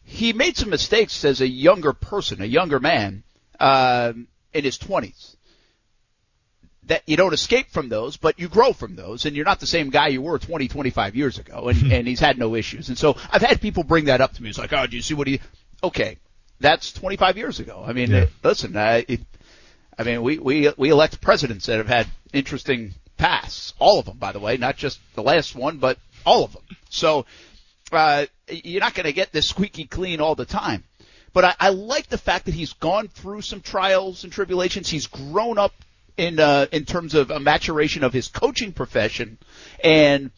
He 0.04 0.32
made 0.32 0.56
some 0.56 0.70
mistakes 0.70 1.24
as 1.24 1.40
a 1.40 1.48
younger 1.48 1.92
person, 1.92 2.40
a 2.40 2.46
younger 2.46 2.80
man, 2.80 3.24
uh, 3.60 4.12
in 4.54 4.64
his 4.64 4.78
20s 4.78 5.36
that 6.88 7.02
you 7.06 7.16
don't 7.16 7.32
escape 7.32 7.70
from 7.70 7.88
those, 7.88 8.16
but 8.16 8.38
you 8.38 8.48
grow 8.48 8.72
from 8.72 8.96
those, 8.96 9.24
and 9.26 9.36
you're 9.36 9.44
not 9.44 9.60
the 9.60 9.66
same 9.66 9.90
guy 9.90 10.08
you 10.08 10.20
were 10.22 10.38
20, 10.38 10.68
25 10.68 11.16
years 11.16 11.38
ago, 11.38 11.68
and, 11.68 11.92
and 11.92 12.08
he's 12.08 12.20
had 12.20 12.38
no 12.38 12.54
issues. 12.54 12.88
And 12.88 12.98
so 12.98 13.16
I've 13.30 13.42
had 13.42 13.60
people 13.60 13.84
bring 13.84 14.06
that 14.06 14.20
up 14.20 14.32
to 14.34 14.42
me. 14.42 14.48
It's 14.48 14.58
like, 14.58 14.72
oh, 14.72 14.86
do 14.86 14.96
you 14.96 15.02
see 15.02 15.14
what 15.14 15.26
he? 15.26 15.40
Okay, 15.82 16.16
that's 16.60 16.92
25 16.92 17.36
years 17.36 17.60
ago. 17.60 17.84
I 17.86 17.92
mean, 17.92 18.10
Yeah. 18.10 18.26
listen, 18.42 18.76
I, 18.76 19.04
it, 19.06 19.20
I 19.98 20.02
mean, 20.02 20.22
we 20.22 20.38
we 20.38 20.72
we 20.76 20.90
elect 20.90 21.20
presidents 21.20 21.66
that 21.66 21.76
have 21.78 21.88
had 21.88 22.06
interesting 22.32 22.94
pasts, 23.16 23.74
all 23.78 23.98
of 23.98 24.06
them, 24.06 24.16
by 24.18 24.32
the 24.32 24.40
way, 24.40 24.56
not 24.56 24.76
just 24.76 24.98
the 25.14 25.22
last 25.22 25.54
one, 25.54 25.78
but 25.78 25.98
all 26.24 26.44
of 26.44 26.52
them. 26.52 26.62
So 26.88 27.26
uh, 27.92 28.26
you're 28.48 28.80
not 28.80 28.94
going 28.94 29.06
to 29.06 29.12
get 29.12 29.32
this 29.32 29.48
squeaky 29.48 29.84
clean 29.84 30.20
all 30.20 30.34
the 30.34 30.44
time. 30.44 30.84
But 31.32 31.44
I, 31.44 31.54
I 31.60 31.68
like 31.70 32.08
the 32.08 32.18
fact 32.18 32.46
that 32.46 32.54
he's 32.54 32.72
gone 32.72 33.08
through 33.08 33.42
some 33.42 33.60
trials 33.60 34.24
and 34.24 34.32
tribulations. 34.32 34.88
He's 34.88 35.06
grown 35.06 35.58
up 35.58 35.72
in 36.18 36.38
uh, 36.38 36.66
in 36.72 36.84
terms 36.84 37.14
of 37.14 37.30
a 37.30 37.40
maturation 37.40 38.04
of 38.04 38.12
his 38.12 38.28
coaching 38.28 38.72
profession, 38.72 39.38
and 39.82 40.30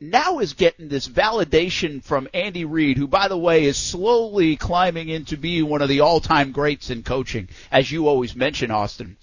now 0.00 0.40
is 0.40 0.52
getting 0.52 0.88
this 0.88 1.08
validation 1.08 2.02
from 2.02 2.28
Andy 2.34 2.64
Reid, 2.64 2.98
who, 2.98 3.08
by 3.08 3.28
the 3.28 3.38
way, 3.38 3.64
is 3.64 3.76
slowly 3.76 4.56
climbing 4.56 5.08
into 5.08 5.36
being 5.36 5.68
one 5.68 5.82
of 5.82 5.88
the 5.88 6.00
all-time 6.00 6.52
greats 6.52 6.90
in 6.90 7.02
coaching, 7.02 7.48
as 7.72 7.90
you 7.90 8.06
always 8.06 8.36
mention, 8.36 8.70
Austen. 8.70 9.16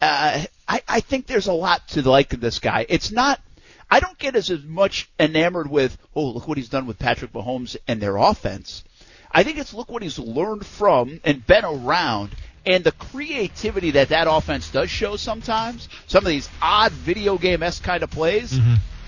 Uh, 0.00 0.44
I, 0.68 0.82
I 0.86 1.00
think 1.00 1.26
there's 1.26 1.46
a 1.46 1.52
lot 1.52 1.88
to 1.88 2.08
like 2.08 2.32
of 2.34 2.40
this 2.40 2.58
guy. 2.58 2.84
It's 2.88 3.10
not. 3.10 3.40
I 3.88 4.00
don't 4.00 4.18
get 4.18 4.34
as, 4.34 4.50
as 4.50 4.64
much 4.64 5.08
enamored 5.18 5.70
with, 5.70 5.96
oh, 6.14 6.30
look 6.30 6.48
what 6.48 6.58
he's 6.58 6.68
done 6.68 6.86
with 6.86 6.98
Patrick 6.98 7.32
Mahomes 7.32 7.76
and 7.86 8.00
their 8.00 8.16
offense. 8.16 8.82
I 9.30 9.44
think 9.44 9.58
it's 9.58 9.72
look 9.72 9.90
what 9.90 10.02
he's 10.02 10.18
learned 10.18 10.66
from 10.66 11.20
and 11.24 11.46
been 11.46 11.64
around 11.64 12.30
and 12.66 12.84
the 12.84 12.92
creativity 12.92 13.92
that 13.92 14.08
that 14.08 14.26
offense 14.28 14.70
does 14.70 14.90
show 14.90 15.16
sometimes, 15.16 15.88
some 16.06 16.24
of 16.24 16.30
these 16.30 16.48
odd 16.60 16.92
video 16.92 17.38
game 17.38 17.62
esque 17.62 17.82
kind 17.82 18.02
of 18.02 18.10
plays, 18.10 18.58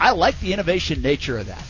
I 0.00 0.12
like 0.12 0.38
the 0.40 0.52
innovation 0.52 1.02
nature 1.02 1.38
of 1.38 1.46
that. 1.46 1.62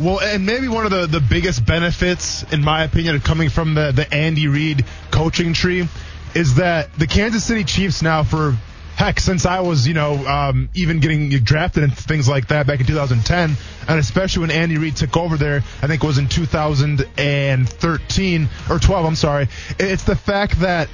Well, 0.00 0.20
and 0.20 0.46
maybe 0.46 0.68
one 0.68 0.86
of 0.86 0.90
the, 0.90 1.06
the 1.06 1.20
biggest 1.20 1.66
benefits, 1.66 2.44
in 2.52 2.64
my 2.64 2.84
opinion, 2.84 3.16
of 3.16 3.24
coming 3.24 3.50
from 3.50 3.74
the, 3.74 3.92
the 3.92 4.12
Andy 4.12 4.48
Reid 4.48 4.86
coaching 5.10 5.52
tree 5.52 5.86
is 6.34 6.54
that 6.54 6.94
the 6.98 7.06
Kansas 7.06 7.44
City 7.44 7.64
Chiefs 7.64 8.00
now 8.00 8.22
for 8.22 8.56
heck 8.96 9.20
since 9.20 9.46
I 9.46 9.60
was 9.60 9.88
you 9.88 9.94
know 9.94 10.26
um, 10.26 10.68
even 10.74 11.00
getting 11.00 11.30
drafted 11.30 11.82
and 11.82 11.96
things 11.96 12.28
like 12.28 12.48
that 12.48 12.66
back 12.66 12.80
in 12.80 12.86
2010, 12.86 13.56
and 13.88 13.98
especially 13.98 14.42
when 14.42 14.50
Andy 14.50 14.76
Reid 14.78 14.96
took 14.96 15.16
over 15.16 15.36
there, 15.36 15.62
I 15.82 15.86
think 15.86 16.02
it 16.02 16.06
was 16.06 16.18
in 16.18 16.28
2013 16.28 18.48
or 18.70 18.78
12. 18.78 19.06
I'm 19.06 19.16
sorry. 19.16 19.48
It's 19.78 20.04
the 20.04 20.16
fact 20.16 20.60
that 20.60 20.88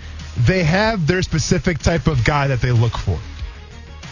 they 0.47 0.65
have 0.65 1.07
their 1.07 1.23
specific 1.23 1.79
type 1.79 2.07
of 2.07 2.25
guy 2.25 2.49
that 2.49 2.61
they 2.61 2.73
look 2.73 2.97
for 2.97 3.19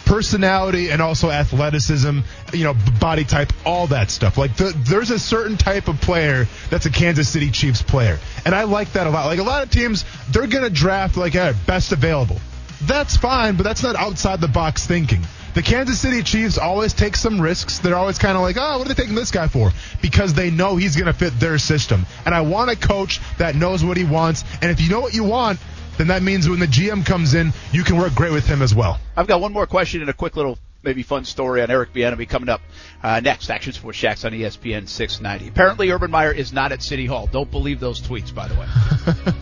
personality 0.07 0.89
and 0.89 1.01
also 1.01 1.29
athleticism, 1.29 2.19
you 2.53 2.63
know, 2.63 2.73
body 2.99 3.25
type, 3.25 3.51
all 3.65 3.87
that 3.87 4.09
stuff. 4.09 4.37
Like 4.37 4.55
the, 4.55 4.73
there's 4.87 5.11
a 5.11 5.19
certain 5.19 5.57
type 5.57 5.89
of 5.89 5.99
player 5.99 6.47
that's 6.69 6.85
a 6.85 6.89
Kansas 6.89 7.27
City 7.27 7.51
Chiefs 7.51 7.81
player, 7.81 8.17
and 8.45 8.55
I 8.55 8.63
like 8.63 8.93
that 8.93 9.05
a 9.05 9.09
lot. 9.09 9.25
Like 9.25 9.39
a 9.39 9.43
lot 9.43 9.63
of 9.63 9.69
teams, 9.69 10.05
they're 10.31 10.47
gonna 10.47 10.69
draft 10.69 11.17
like 11.17 11.33
hey, 11.33 11.53
best 11.65 11.91
available. 11.91 12.37
That's 12.83 13.17
fine, 13.17 13.57
but 13.57 13.63
that's 13.63 13.83
not 13.83 13.95
outside 13.95 14.39
the 14.39 14.47
box 14.47 14.85
thinking. 14.85 15.21
The 15.55 15.63
Kansas 15.63 15.99
City 15.99 16.21
Chiefs 16.21 16.59
always 16.59 16.93
take 16.93 17.15
some 17.15 17.41
risks. 17.41 17.79
They're 17.79 17.95
always 17.95 18.19
kind 18.19 18.37
of 18.37 18.43
like, 18.43 18.57
oh, 18.59 18.77
what 18.77 18.85
are 18.85 18.93
they 18.93 19.01
taking 19.01 19.15
this 19.15 19.31
guy 19.31 19.47
for? 19.47 19.71
Because 20.03 20.35
they 20.35 20.51
know 20.51 20.75
he's 20.75 20.95
going 20.95 21.07
to 21.07 21.13
fit 21.13 21.39
their 21.39 21.57
system. 21.57 22.05
And 22.27 22.35
I 22.35 22.41
want 22.41 22.69
a 22.69 22.75
coach 22.75 23.19
that 23.39 23.55
knows 23.55 23.83
what 23.83 23.97
he 23.97 24.03
wants. 24.03 24.43
And 24.61 24.69
if 24.69 24.79
you 24.79 24.91
know 24.91 24.99
what 24.99 25.15
you 25.15 25.23
want, 25.23 25.59
then 25.97 26.07
that 26.07 26.23
means 26.23 26.47
when 26.47 26.59
the 26.59 26.67
GM 26.67 27.05
comes 27.05 27.33
in, 27.33 27.53
you 27.71 27.83
can 27.83 27.97
work 27.97 28.13
great 28.15 28.31
with 28.31 28.45
him 28.45 28.61
as 28.61 28.73
well. 28.73 28.99
I've 29.15 29.27
got 29.27 29.41
one 29.41 29.53
more 29.53 29.65
question 29.65 30.01
and 30.01 30.09
a 30.09 30.13
quick 30.13 30.35
little 30.35 30.57
maybe 30.83 31.03
fun 31.03 31.25
story 31.25 31.61
on 31.61 31.69
Eric 31.69 31.93
Bieniemy 31.93 32.29
coming 32.29 32.49
up 32.49 32.61
uh, 33.03 33.19
next. 33.19 33.49
Action 33.49 33.73
Sports 33.73 33.97
Jax 33.99 34.23
on 34.25 34.31
ESPN 34.31 34.87
690. 34.87 35.49
Apparently, 35.49 35.91
Urban 35.91 36.11
Meyer 36.11 36.31
is 36.31 36.53
not 36.53 36.71
at 36.71 36.81
City 36.81 37.05
Hall. 37.05 37.27
Don't 37.27 37.51
believe 37.51 37.79
those 37.79 38.01
tweets, 38.01 38.33
by 38.33 38.47
the 38.47 38.55
way. 38.55 38.65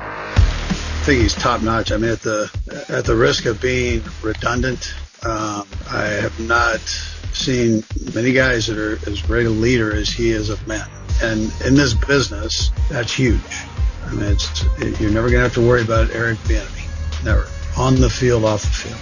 I 0.00 1.06
think 1.06 1.20
he's 1.20 1.34
top 1.34 1.62
notch. 1.62 1.92
I 1.92 1.98
mean, 1.98 2.10
at 2.10 2.22
the 2.22 2.50
at 2.88 3.04
the 3.04 3.14
risk 3.14 3.44
of 3.44 3.60
being 3.60 4.02
redundant, 4.22 4.94
um, 5.22 5.68
I 5.90 6.06
have 6.06 6.40
not 6.40 6.80
seen 7.34 7.84
many 8.14 8.32
guys 8.32 8.68
that 8.68 8.78
are 8.78 8.98
as 9.08 9.20
great 9.20 9.46
a 9.46 9.50
leader 9.50 9.94
as 9.94 10.08
he 10.08 10.30
is 10.30 10.48
of 10.48 10.66
men. 10.66 10.86
And 11.22 11.52
in 11.64 11.74
this 11.74 11.92
business, 11.92 12.70
that's 12.88 13.12
huge. 13.12 13.40
I 14.06 14.14
mean, 14.14 14.24
it's 14.26 14.64
you're 15.00 15.10
never 15.10 15.28
going 15.28 15.40
to 15.40 15.48
have 15.48 15.54
to 15.54 15.66
worry 15.66 15.82
about 15.82 16.10
Eric 16.10 16.38
Bieniemy. 16.40 17.24
Never 17.24 17.46
on 17.76 18.00
the 18.00 18.10
field, 18.10 18.44
off 18.44 18.62
the 18.62 18.68
field. 18.68 19.00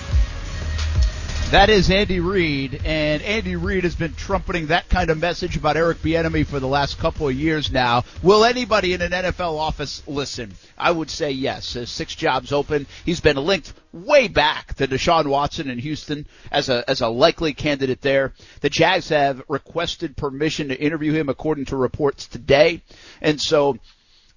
That 1.52 1.68
is 1.68 1.90
Andy 1.90 2.18
Reid, 2.18 2.80
and 2.82 3.20
Andy 3.20 3.56
Reid 3.56 3.84
has 3.84 3.94
been 3.94 4.14
trumpeting 4.14 4.68
that 4.68 4.88
kind 4.88 5.10
of 5.10 5.20
message 5.20 5.54
about 5.54 5.76
Eric 5.76 5.98
Bieniemy 5.98 6.46
for 6.46 6.58
the 6.60 6.66
last 6.66 6.98
couple 6.98 7.28
of 7.28 7.34
years 7.34 7.70
now. 7.70 8.04
Will 8.22 8.46
anybody 8.46 8.94
in 8.94 9.02
an 9.02 9.10
NFL 9.10 9.58
office 9.58 10.02
listen? 10.06 10.54
I 10.78 10.90
would 10.90 11.10
say 11.10 11.30
yes. 11.30 11.74
There's 11.74 11.90
six 11.90 12.14
jobs 12.14 12.52
open. 12.52 12.86
He's 13.04 13.20
been 13.20 13.36
linked 13.36 13.74
way 13.92 14.28
back 14.28 14.72
to 14.76 14.88
Deshaun 14.88 15.26
Watson 15.26 15.68
in 15.68 15.78
Houston 15.78 16.24
as 16.50 16.70
a 16.70 16.88
as 16.88 17.02
a 17.02 17.08
likely 17.08 17.52
candidate 17.52 18.00
there. 18.00 18.32
The 18.62 18.70
Jags 18.70 19.10
have 19.10 19.42
requested 19.46 20.16
permission 20.16 20.68
to 20.68 20.80
interview 20.80 21.12
him, 21.12 21.28
according 21.28 21.66
to 21.66 21.76
reports 21.76 22.26
today, 22.28 22.80
and 23.20 23.38
so 23.38 23.76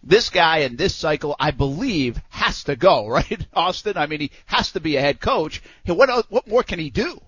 this 0.06 0.30
guy 0.30 0.60
in 0.60 0.76
this 0.76 0.96
cycle, 0.96 1.36
I 1.40 1.52
believe, 1.52 2.22
has 2.30 2.64
to 2.66 2.76
go, 2.76 3.08
right, 3.10 3.46
Austen? 3.54 3.98
I 3.98 4.08
mean, 4.08 4.22
he 4.22 4.32
has 4.46 4.72
to 4.74 4.80
be 4.80 4.96
a 4.96 5.02
head 5.02 5.20
coach. 5.20 5.62
What 5.86 6.10
else, 6.10 6.26
what 6.30 6.48
more 6.48 6.64
can 6.64 6.80
he 6.80 6.90
do? 6.90 7.20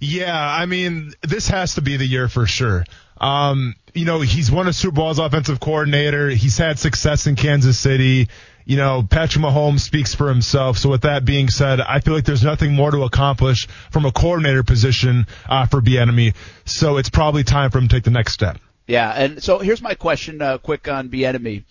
Yeah, 0.00 0.38
I 0.38 0.66
mean, 0.66 1.12
this 1.22 1.48
has 1.48 1.74
to 1.74 1.82
be 1.82 1.96
the 1.96 2.06
year 2.06 2.28
for 2.28 2.46
sure. 2.46 2.84
Um, 3.20 3.74
you 3.94 4.04
know, 4.04 4.20
he's 4.20 4.50
won 4.50 4.68
a 4.68 4.72
Super 4.72 4.94
Bowl 4.94 5.10
as 5.10 5.18
offensive 5.18 5.58
coordinator. 5.58 6.30
He's 6.30 6.56
had 6.56 6.78
success 6.78 7.26
in 7.26 7.34
Kansas 7.34 7.78
City. 7.78 8.28
You 8.64 8.76
know, 8.76 9.02
Patrick 9.08 9.44
Mahomes 9.44 9.80
speaks 9.80 10.14
for 10.14 10.28
himself. 10.28 10.78
So 10.78 10.90
with 10.90 11.02
that 11.02 11.24
being 11.24 11.48
said, 11.48 11.80
I 11.80 12.00
feel 12.00 12.14
like 12.14 12.24
there's 12.24 12.44
nothing 12.44 12.74
more 12.74 12.90
to 12.90 13.02
accomplish 13.02 13.66
from 13.90 14.04
a 14.04 14.12
coordinator 14.12 14.62
position 14.62 15.26
uh, 15.48 15.66
for 15.66 15.80
Bieniemy. 15.80 16.34
So 16.64 16.98
it's 16.98 17.08
probably 17.08 17.44
time 17.44 17.70
for 17.70 17.78
him 17.78 17.88
to 17.88 17.96
take 17.96 18.04
the 18.04 18.10
next 18.10 18.34
step. 18.34 18.58
Yeah, 18.86 19.10
and 19.10 19.42
so 19.42 19.58
here's 19.58 19.82
my 19.82 19.94
question, 19.94 20.40
uh, 20.40 20.58
quick 20.58 20.88
on 20.88 21.10
Bieniemy. 21.10 21.64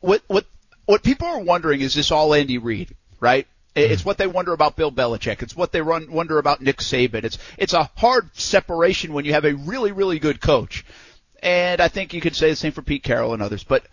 What 0.00 0.22
what 0.26 0.46
what 0.86 1.02
people 1.02 1.26
are 1.26 1.40
wondering 1.40 1.80
is 1.80 1.94
this 1.94 2.10
all 2.10 2.34
Andy 2.34 2.58
Reid, 2.58 2.94
right? 3.20 3.46
It's 3.74 4.02
mm. 4.02 4.06
what 4.06 4.18
they 4.18 4.26
wonder 4.26 4.52
about 4.52 4.76
Bill 4.76 4.90
Belichick. 4.90 5.42
It's 5.42 5.56
what 5.56 5.72
they 5.72 5.80
run, 5.80 6.10
wonder 6.10 6.38
about 6.38 6.60
Nick 6.60 6.78
Saban. 6.78 7.24
It's 7.24 7.38
it's 7.56 7.72
a 7.72 7.90
hard 7.96 8.34
separation 8.36 9.12
when 9.12 9.24
you 9.24 9.34
have 9.34 9.44
a 9.44 9.54
really 9.54 9.92
really 9.92 10.18
good 10.18 10.40
coach, 10.40 10.84
and 11.42 11.80
I 11.80 11.88
think 11.88 12.14
you 12.14 12.20
could 12.20 12.36
say 12.36 12.50
the 12.50 12.56
same 12.56 12.72
for 12.72 12.82
Pete 12.82 13.02
Carroll 13.02 13.34
and 13.34 13.42
others. 13.42 13.64
But 13.64 13.84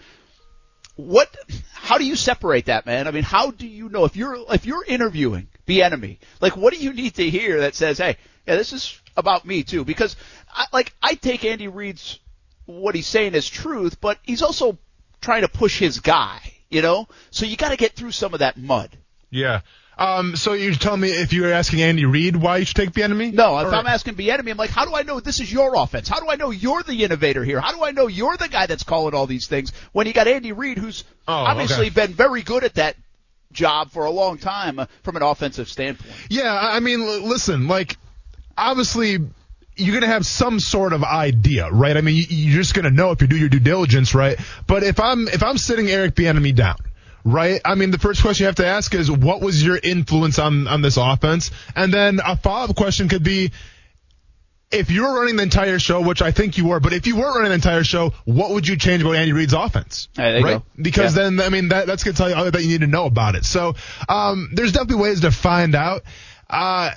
what? 0.95 1.35
How 1.73 1.97
do 1.97 2.05
you 2.05 2.15
separate 2.15 2.65
that, 2.65 2.85
man? 2.85 3.07
I 3.07 3.11
mean, 3.11 3.23
how 3.23 3.51
do 3.51 3.67
you 3.67 3.89
know 3.89 4.05
if 4.05 4.15
you're 4.15 4.37
if 4.53 4.65
you're 4.65 4.85
interviewing 4.85 5.49
Bieniemy? 5.67 6.17
like 6.41 6.55
what 6.55 6.73
do 6.73 6.79
you 6.79 6.93
need 6.93 7.15
to 7.15 7.29
hear 7.29 7.61
that 7.61 7.75
says, 7.75 7.97
hey, 7.97 8.17
yeah, 8.47 8.55
this 8.55 8.73
is 8.73 8.99
about 9.17 9.45
me 9.45 9.63
too? 9.63 9.83
Because 9.83 10.15
I, 10.51 10.65
like 10.71 10.93
I 11.01 11.15
take 11.15 11.45
Andy 11.45 11.67
Reid's 11.67 12.19
what 12.65 12.95
he's 12.95 13.07
saying 13.07 13.35
as 13.35 13.47
truth, 13.47 14.01
but 14.01 14.17
he's 14.23 14.41
also 14.41 14.77
trying 15.25 15.41
to 15.41 15.49
push 15.49 15.77
his 15.79 15.99
guy, 15.99 16.39
you 16.69 16.81
know? 16.81 17.07
So 17.31 17.45
you 17.45 17.57
got 17.57 17.69
to 17.69 17.77
get 17.77 17.93
through 17.93 18.11
some 18.11 18.33
of 18.33 18.39
that 18.39 18.57
mud. 18.57 18.89
Yeah. 19.29 19.61
Um, 19.97 20.35
so 20.35 20.53
you're 20.53 20.73
telling 20.75 20.99
me 21.01 21.09
if 21.09 21.31
you're 21.33 21.51
asking 21.53 21.81
Andy 21.81 22.03
Reid 22.05 22.35
why 22.35 22.57
you 22.57 22.65
should 22.65 22.75
take 22.75 22.91
Bieniemy? 22.91 23.33
No, 23.33 23.57
if 23.59 23.67
Or- 23.67 23.75
I'm 23.75 23.87
asking 23.87 24.15
Bieniemy, 24.15 24.51
I'm 24.51 24.57
like, 24.57 24.69
how 24.69 24.85
do 24.85 24.93
I 24.93 25.03
know 25.03 25.19
this 25.21 25.39
is 25.39 25.51
your 25.51 25.75
offense? 25.75 26.07
How 26.09 26.19
do 26.19 26.29
I 26.29 26.35
know 26.35 26.51
you're 26.51 26.83
the 26.83 27.03
innovator 27.05 27.43
here? 27.45 27.59
How 27.61 27.71
do 27.73 27.83
I 27.83 27.91
know 27.91 28.07
you're 28.07 28.35
the 28.37 28.49
guy 28.49 28.65
that's 28.65 28.83
calling 28.83 29.13
all 29.15 29.25
these 29.25 29.47
things 29.47 29.71
when 29.93 30.05
you 30.05 30.13
got 30.13 30.27
Andy 30.27 30.51
Reid, 30.51 30.77
who's 30.77 31.03
Oh, 31.27 31.33
obviously 31.33 31.87
okay. 31.87 32.07
been 32.07 32.13
very 32.13 32.41
good 32.43 32.63
at 32.65 32.75
that 32.75 32.97
job 33.53 33.89
for 33.91 34.03
a 34.05 34.11
long 34.11 34.37
time 34.37 34.79
uh, 34.79 34.85
from 35.03 35.15
an 35.15 35.23
offensive 35.23 35.69
standpoint. 35.69 36.11
Yeah, 36.29 36.53
I 36.53 36.75
I 36.75 36.79
mean, 36.81 37.01
l- 37.01 37.21
listen, 37.21 37.67
like, 37.69 37.95
obviously, 38.57 39.19
you're 39.77 39.91
going 39.93 40.01
to 40.01 40.07
have 40.13 40.25
some 40.25 40.59
sort 40.59 40.93
of 40.93 41.03
idea, 41.03 41.69
right? 41.69 41.97
I 41.97 42.01
mean, 42.01 42.15
you- 42.15 42.25
you're 42.29 42.61
just 42.61 42.73
going 42.73 42.85
to 42.85 42.91
know 42.91 43.11
if 43.11 43.21
you 43.21 43.27
do 43.27 43.37
your 43.37 43.49
due 43.49 43.59
diligence, 43.59 44.15
right? 44.15 44.37
But 44.67 44.83
if 44.83 44.99
I'm, 44.99 45.27
if 45.27 45.43
I'm 45.43 45.57
sitting 45.57 45.89
Eric 45.89 46.15
Bieniemy 46.15 46.55
down, 46.55 46.77
right? 47.23 47.59
I 47.65 47.75
mean, 47.75 47.91
the 47.91 47.97
first 47.99 48.21
question 48.21 48.43
you 48.43 48.47
have 48.47 48.55
to 48.55 48.65
ask 48.67 48.93
is, 48.93 49.11
what 49.11 49.41
was 49.41 49.63
your 49.63 49.77
influence 49.81 50.39
on, 50.39 50.67
on 50.67 50.81
this 50.81 50.97
offense? 50.97 51.51
And 51.75 51.93
then 51.93 52.19
a 52.25 52.37
follow-up 52.37 52.75
question 52.75 53.09
could 53.09 53.23
be, 53.23 53.51
if 54.71 54.89
you 54.91 55.03
were 55.03 55.13
running 55.19 55.35
the 55.35 55.43
entire 55.43 55.79
show, 55.79 56.01
which 56.01 56.21
I 56.21 56.31
think 56.31 56.57
you 56.57 56.65
were, 56.67 56.79
but 56.79 56.91
if 56.91 57.05
you 57.07 57.15
weren't 57.15 57.35
running 57.35 57.49
the 57.49 57.55
entire 57.55 57.83
show, 57.83 58.13
what 58.25 58.49
would 58.51 58.67
you 58.67 58.75
change 58.77 59.01
about 59.03 59.15
Andy 59.15 59.31
Reid's 59.31 59.53
offense? 59.53 60.09
You 60.17 60.23
right? 60.43 60.61
Because 60.81 61.15
Yeah. 61.15 61.23
then, 61.29 61.39
I 61.41 61.49
mean, 61.49 61.69
that, 61.69 61.85
that's 61.87 62.03
going 62.03 62.13
to 62.13 62.17
tell 62.17 62.29
you 62.29 62.35
all 62.35 62.49
that 62.49 62.61
you 62.61 62.67
need 62.69 62.81
to 62.81 62.87
know 62.87 63.05
about 63.05 63.35
it. 63.35 63.45
So, 63.45 63.75
um, 64.09 64.49
there's 64.53 64.71
definitely 64.71 65.03
ways 65.03 65.21
to 65.21 65.31
find 65.31 65.75
out. 65.75 66.03
Uh, 66.49 66.91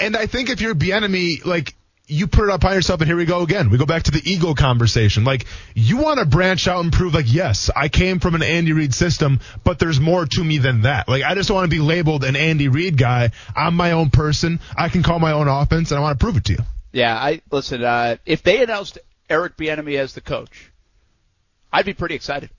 and 0.00 0.16
I 0.16 0.26
think 0.26 0.50
if 0.50 0.60
you're 0.60 0.74
Bieniemy, 0.74 1.44
like, 1.44 1.74
you 2.06 2.26
put 2.26 2.44
it 2.44 2.50
up 2.50 2.64
on 2.64 2.74
yourself, 2.74 3.00
and 3.00 3.08
here 3.08 3.16
we 3.16 3.24
go 3.24 3.42
again. 3.42 3.70
We 3.70 3.78
go 3.78 3.86
back 3.86 4.04
to 4.04 4.10
the 4.10 4.20
ego 4.24 4.54
conversation. 4.54 5.24
Like, 5.24 5.46
you 5.74 5.96
want 5.96 6.18
to 6.18 6.26
branch 6.26 6.68
out 6.68 6.84
and 6.84 6.92
prove, 6.92 7.14
like, 7.14 7.32
yes, 7.32 7.70
I 7.74 7.88
came 7.88 8.20
from 8.20 8.34
an 8.34 8.42
Andy 8.42 8.72
Reid 8.72 8.94
system, 8.94 9.40
but 9.64 9.78
there's 9.78 9.98
more 10.00 10.26
to 10.26 10.44
me 10.44 10.58
than 10.58 10.82
that. 10.82 11.08
Like, 11.08 11.22
I 11.22 11.34
just 11.34 11.50
want 11.50 11.64
to 11.64 11.74
be 11.74 11.80
labeled 11.80 12.24
an 12.24 12.36
Andy 12.36 12.68
Reid 12.68 12.98
guy. 12.98 13.30
I'm 13.56 13.74
my 13.74 13.92
own 13.92 14.10
person. 14.10 14.60
I 14.76 14.90
can 14.90 15.02
call 15.02 15.18
my 15.18 15.32
own 15.32 15.48
offense, 15.48 15.90
and 15.90 15.98
I 15.98 16.02
want 16.02 16.18
to 16.18 16.22
prove 16.22 16.36
it 16.36 16.44
to 16.46 16.52
you. 16.52 16.58
Yeah, 16.92 17.16
I 17.16 17.40
listen. 17.50 17.82
Uh, 17.82 18.16
if 18.26 18.42
they 18.42 18.62
announced 18.62 18.98
Eric 19.30 19.56
Bieniemy 19.56 19.98
as 19.98 20.14
the 20.14 20.20
coach, 20.20 20.70
I'd 21.72 21.86
be 21.86 21.94
pretty 21.94 22.14
excited. 22.14 22.50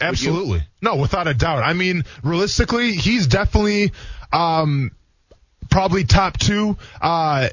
Absolutely. 0.00 0.62
No, 0.82 0.96
without 0.96 1.26
a 1.26 1.34
doubt. 1.34 1.62
I 1.62 1.72
mean, 1.72 2.04
realistically, 2.22 2.92
he's 2.92 3.26
definitely 3.26 3.92
um 4.32 4.92
probably 5.70 6.04
top 6.04 6.38
2 6.38 6.76
uh 7.00 7.48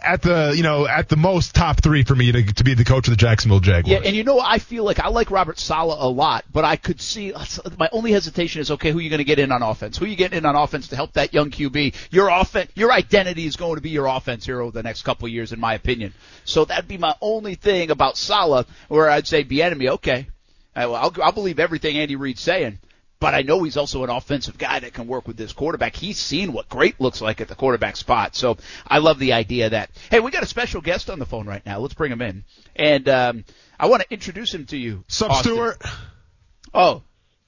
at 0.00 0.22
the, 0.22 0.52
you 0.56 0.62
know, 0.62 0.86
at 0.86 1.08
the 1.08 1.16
most 1.16 1.54
top 1.54 1.82
3 1.82 2.04
for 2.04 2.14
me 2.14 2.32
to 2.32 2.42
to 2.54 2.64
be 2.64 2.74
the 2.74 2.84
coach 2.84 3.08
of 3.08 3.12
the 3.12 3.16
Jacksonville 3.16 3.60
Jaguars. 3.60 4.00
Yeah, 4.00 4.06
and 4.06 4.16
you 4.16 4.24
know, 4.24 4.40
I 4.40 4.58
feel 4.58 4.84
like 4.84 5.00
I 5.00 5.08
like 5.08 5.30
Robert 5.30 5.58
Saleh 5.58 5.96
a 5.98 6.08
lot, 6.08 6.44
but 6.52 6.64
I 6.64 6.76
could 6.76 7.00
see 7.00 7.32
my 7.76 7.88
only 7.92 8.12
hesitation 8.12 8.60
is 8.60 8.70
okay, 8.70 8.90
who 8.90 8.98
are 8.98 9.02
you 9.02 9.10
going 9.10 9.18
to 9.18 9.24
get 9.24 9.38
in 9.38 9.52
on 9.52 9.62
offense? 9.62 9.98
Who 9.98 10.04
are 10.04 10.08
you 10.08 10.16
getting 10.16 10.38
in 10.38 10.46
on 10.46 10.56
offense 10.56 10.88
to 10.88 10.96
help 10.96 11.12
that 11.14 11.34
young 11.34 11.50
QB? 11.50 11.94
Your 12.10 12.28
offense, 12.28 12.70
your 12.74 12.92
identity 12.92 13.46
is 13.46 13.56
going 13.56 13.76
to 13.76 13.80
be 13.80 13.90
your 13.90 14.06
offense 14.06 14.46
here 14.46 14.60
over 14.60 14.72
the 14.72 14.82
next 14.82 15.02
couple 15.02 15.26
of 15.26 15.32
years, 15.32 15.52
in 15.52 15.60
my 15.60 15.74
opinion. 15.74 16.14
So 16.44 16.64
that'd 16.64 16.88
be 16.88 16.98
my 16.98 17.14
only 17.20 17.54
thing 17.54 17.90
about 17.90 18.16
Saleh, 18.16 18.66
where 18.88 19.10
I'd 19.10 19.26
say, 19.26 19.44
Bieniemy, 19.44 19.88
okay, 19.90 20.28
I'll, 20.74 21.12
I'll 21.22 21.32
believe 21.32 21.58
everything 21.58 21.98
Andy 21.98 22.16
Reid's 22.16 22.40
saying. 22.40 22.78
But 23.20 23.34
I 23.34 23.42
know 23.42 23.64
he's 23.64 23.76
also 23.76 24.04
an 24.04 24.10
offensive 24.10 24.58
guy 24.58 24.78
that 24.78 24.92
can 24.92 25.08
work 25.08 25.26
with 25.26 25.36
this 25.36 25.52
quarterback. 25.52 25.96
He's 25.96 26.18
seen 26.18 26.52
what 26.52 26.68
great 26.68 27.00
looks 27.00 27.20
like 27.20 27.40
at 27.40 27.48
the 27.48 27.56
quarterback 27.56 27.96
spot. 27.96 28.36
So 28.36 28.58
I 28.86 28.98
love 28.98 29.18
the 29.18 29.32
idea 29.32 29.70
that, 29.70 29.90
hey, 30.10 30.20
we 30.20 30.30
got 30.30 30.44
a 30.44 30.46
special 30.46 30.80
guest 30.80 31.10
on 31.10 31.18
the 31.18 31.26
phone 31.26 31.44
right 31.46 31.64
now. 31.66 31.80
Let's 31.80 31.94
bring 31.94 32.12
him 32.12 32.22
in. 32.22 32.44
And, 32.76 33.08
um, 33.08 33.44
I 33.80 33.86
want 33.86 34.02
to 34.02 34.12
introduce 34.12 34.54
him 34.54 34.66
to 34.66 34.76
you. 34.76 35.02
Sup, 35.08 35.30
Austen. 35.30 35.52
Stuart? 35.54 35.82
Oh, 36.72 37.02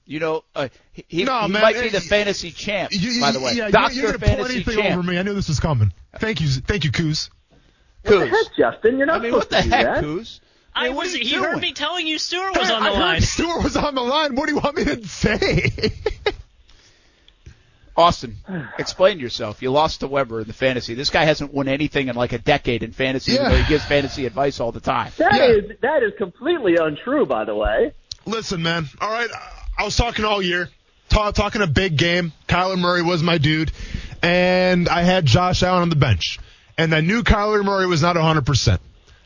you 0.05 0.19
know, 0.19 0.43
uh, 0.55 0.67
he, 0.91 1.05
he, 1.07 1.23
No, 1.23 1.41
he 1.43 1.51
man, 1.53 1.61
might 1.61 1.79
be 1.81 1.87
the 1.87 2.01
fantasy 2.01 2.51
champ, 2.51 2.91
You- 2.91 3.11
you- 3.11 3.21
by 3.21 3.31
the 3.31 3.39
way. 3.39 3.53
yeah, 3.53 3.69
Doctor 3.69 3.93
you're, 3.95 4.03
you're 4.09 4.17
gonna 4.17 4.25
pull 4.25 4.35
fantasy 4.45 4.55
anything 4.55 4.75
champ. 4.83 4.97
over 4.97 5.03
me. 5.09 5.17
I 5.17 5.23
knew 5.23 5.33
this 5.33 5.47
was 5.47 5.59
coming. 5.61 5.93
Thank 6.17 6.41
you, 6.41 6.47
thank 6.49 6.83
you, 6.83 6.91
Coos. 6.91 7.29
What 8.03 8.11
the 8.19 8.27
Coos. 8.27 8.29
heck, 8.29 8.55
Justin? 8.57 8.97
You're 8.97 9.05
not 9.07 9.21
I 9.21 9.23
mean, 9.23 9.31
what 9.33 9.49
the 9.49 9.57
to 9.57 9.63
do 9.63 9.69
heck, 9.69 9.85
that. 9.85 9.99
Coos? 10.03 10.40
I 10.73 10.87
Man, 10.87 10.95
was. 10.95 11.13
you 11.13 11.19
He 11.19 11.29
doing? 11.31 11.43
heard 11.43 11.61
me 11.61 11.73
telling 11.73 12.07
you 12.07 12.17
Stewart 12.17 12.57
was 12.57 12.71
on 12.71 12.83
the 12.83 12.89
I 12.89 12.93
heard 12.93 12.99
line. 13.01 13.21
Stuart 13.21 13.63
was 13.63 13.75
on 13.77 13.93
the 13.95 14.01
line. 14.01 14.35
What 14.35 14.47
do 14.47 14.53
you 14.55 14.59
want 14.61 14.77
me 14.77 14.85
to 14.85 15.07
say? 15.07 15.69
Austen, 17.97 18.37
explain 18.79 19.19
yourself. 19.19 19.61
You 19.61 19.69
lost 19.69 19.99
to 19.99 20.07
Weber 20.07 20.39
in 20.41 20.47
the 20.47 20.53
fantasy. 20.53 20.93
This 20.93 21.09
guy 21.09 21.25
hasn't 21.25 21.53
won 21.53 21.67
anything 21.67 22.07
in 22.07 22.15
like 22.15 22.31
a 22.31 22.37
decade 22.37 22.83
in 22.83 22.93
fantasy, 22.93 23.33
Yeah. 23.33 23.53
he 23.61 23.67
gives 23.67 23.83
fantasy 23.83 24.25
advice 24.25 24.61
all 24.61 24.71
the 24.71 24.79
time. 24.79 25.11
That 25.17 25.33
Yeah. 25.35 25.45
is 25.47 25.63
that 25.81 26.01
is 26.01 26.13
completely 26.17 26.77
untrue, 26.77 27.25
by 27.25 27.43
the 27.43 27.53
way. 27.53 27.91
Listen, 28.25 28.63
man. 28.63 28.87
All 29.01 29.11
right, 29.11 29.29
I 29.77 29.83
was 29.83 29.97
talking 29.97 30.23
all 30.23 30.41
year, 30.41 30.69
ta- 31.09 31.31
talking 31.31 31.61
a 31.61 31.67
big 31.67 31.97
game. 31.97 32.31
Kyler 32.47 32.79
Murray 32.79 33.01
was 33.01 33.21
my 33.21 33.37
dude, 33.37 33.71
and 34.23 34.87
I 34.87 35.01
had 35.01 35.25
Josh 35.25 35.61
Allen 35.61 35.81
on 35.81 35.89
the 35.89 35.95
bench, 35.97 36.39
and 36.77 36.95
I 36.95 37.01
knew 37.01 37.23
Kyler 37.23 37.63
Murray 37.63 37.87
was 37.87 38.01
not 38.01 38.15
100. 38.15 38.45
percent 38.45 38.79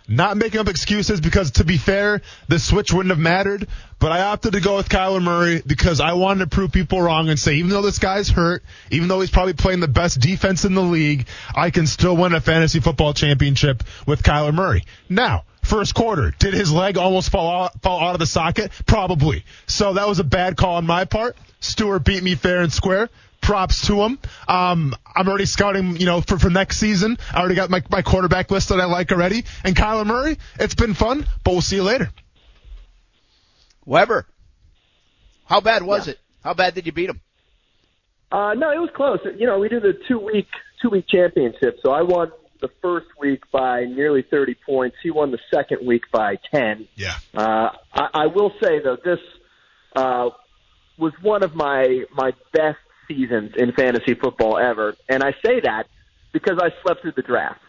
Not 0.07 0.37
making 0.37 0.59
up 0.59 0.67
excuses 0.67 1.19
because, 1.19 1.51
to 1.51 1.63
be 1.63 1.77
fair, 1.77 2.21
the 2.47 2.59
switch 2.59 2.93
wouldn't 2.93 3.09
have 3.09 3.19
mattered. 3.19 3.67
But 3.97 4.11
I 4.11 4.21
opted 4.21 4.53
to 4.53 4.61
go 4.61 4.75
with 4.75 4.87
Kyler 4.87 5.21
Murray 5.21 5.63
because 5.65 5.99
I 5.99 6.13
wanted 6.13 6.41
to 6.41 6.55
prove 6.55 6.71
people 6.71 7.01
wrong 7.01 7.29
and 7.29 7.39
say, 7.39 7.55
even 7.55 7.71
though 7.71 7.81
this 7.81 7.97
guy's 7.97 8.29
hurt, 8.29 8.63
even 8.91 9.07
though 9.07 9.21
he's 9.21 9.31
probably 9.31 9.53
playing 9.53 9.79
the 9.79 9.87
best 9.87 10.19
defense 10.19 10.63
in 10.63 10.75
the 10.75 10.83
league, 10.83 11.27
I 11.55 11.71
can 11.71 11.87
still 11.87 12.15
win 12.15 12.33
a 12.33 12.41
fantasy 12.41 12.79
football 12.79 13.13
championship 13.13 13.83
with 14.05 14.21
Kyler 14.21 14.53
Murray. 14.53 14.83
Now, 15.09 15.45
first 15.63 15.95
quarter, 15.95 16.33
did 16.37 16.53
his 16.53 16.71
leg 16.71 16.97
almost 16.97 17.31
fall 17.31 17.63
out, 17.63 17.81
fall 17.81 17.99
out 17.99 18.13
of 18.13 18.19
the 18.19 18.27
socket? 18.27 18.71
Probably. 18.85 19.43
So 19.65 19.93
that 19.93 20.07
was 20.07 20.19
a 20.19 20.23
bad 20.23 20.55
call 20.55 20.75
on 20.75 20.85
my 20.85 21.05
part. 21.05 21.35
Stewart 21.61 22.03
beat 22.03 22.21
me 22.21 22.35
fair 22.35 22.61
and 22.61 22.71
square. 22.71 23.09
Props 23.41 23.87
to 23.87 24.01
him. 24.01 24.19
Um, 24.47 24.95
I'm 25.15 25.27
already 25.27 25.45
scouting, 25.45 25.97
you 25.97 26.05
know, 26.05 26.21
for, 26.21 26.39
for 26.39 26.49
next 26.49 26.77
season. 26.77 27.17
I 27.31 27.39
already 27.39 27.55
got 27.55 27.69
my, 27.69 27.83
my 27.89 28.01
quarterback 28.01 28.49
list 28.51 28.69
that 28.69 28.79
I 28.79 28.85
like 28.85 29.11
already. 29.11 29.45
And 29.63 29.75
Kyler 29.75 30.05
Murray, 30.05 30.37
it's 30.59 30.75
been 30.75 30.93
fun, 30.93 31.27
but 31.43 31.51
we'll 31.51 31.61
see 31.61 31.75
you 31.75 31.83
later. 31.83 32.09
Weber, 33.85 34.25
how 35.45 35.61
bad 35.61 35.83
was 35.83 36.07
it? 36.07 36.19
How 36.43 36.53
bad 36.53 36.73
did 36.73 36.85
you 36.85 36.91
beat 36.91 37.09
him? 37.09 37.21
Uh, 38.31 38.53
no, 38.55 38.71
it 38.71 38.79
was 38.79 38.89
close. 38.95 39.19
You 39.37 39.45
know, 39.45 39.59
we 39.59 39.69
do 39.69 39.79
the 39.79 39.93
two 40.07 40.19
week 40.19 40.47
two 40.81 40.89
week 40.89 41.05
championship. 41.07 41.77
So 41.83 41.91
I 41.91 42.01
won 42.01 42.31
the 42.61 42.69
first 42.81 43.07
week 43.19 43.43
by 43.51 43.85
nearly 43.85 44.23
30 44.23 44.55
points. 44.65 44.97
He 45.03 45.11
won 45.11 45.31
the 45.31 45.39
second 45.53 45.85
week 45.85 46.03
by 46.11 46.37
10. 46.53 46.87
Yeah. 46.95 47.13
Uh, 47.33 47.69
I, 47.93 48.09
I 48.13 48.27
will 48.27 48.51
say 48.61 48.79
though, 48.83 48.97
this 49.03 49.19
uh, 49.95 50.29
was 50.97 51.13
one 51.21 51.43
of 51.43 51.55
my 51.55 52.03
my 52.13 52.31
best 52.53 52.77
seasons 53.07 53.53
in 53.57 53.71
fantasy 53.73 54.13
football 54.13 54.57
ever, 54.57 54.95
and 55.09 55.23
I 55.23 55.33
say 55.43 55.59
that 55.61 55.87
because 56.31 56.59
I 56.61 56.69
slept 56.83 57.01
through 57.01 57.13
the 57.13 57.21
draft. 57.21 57.61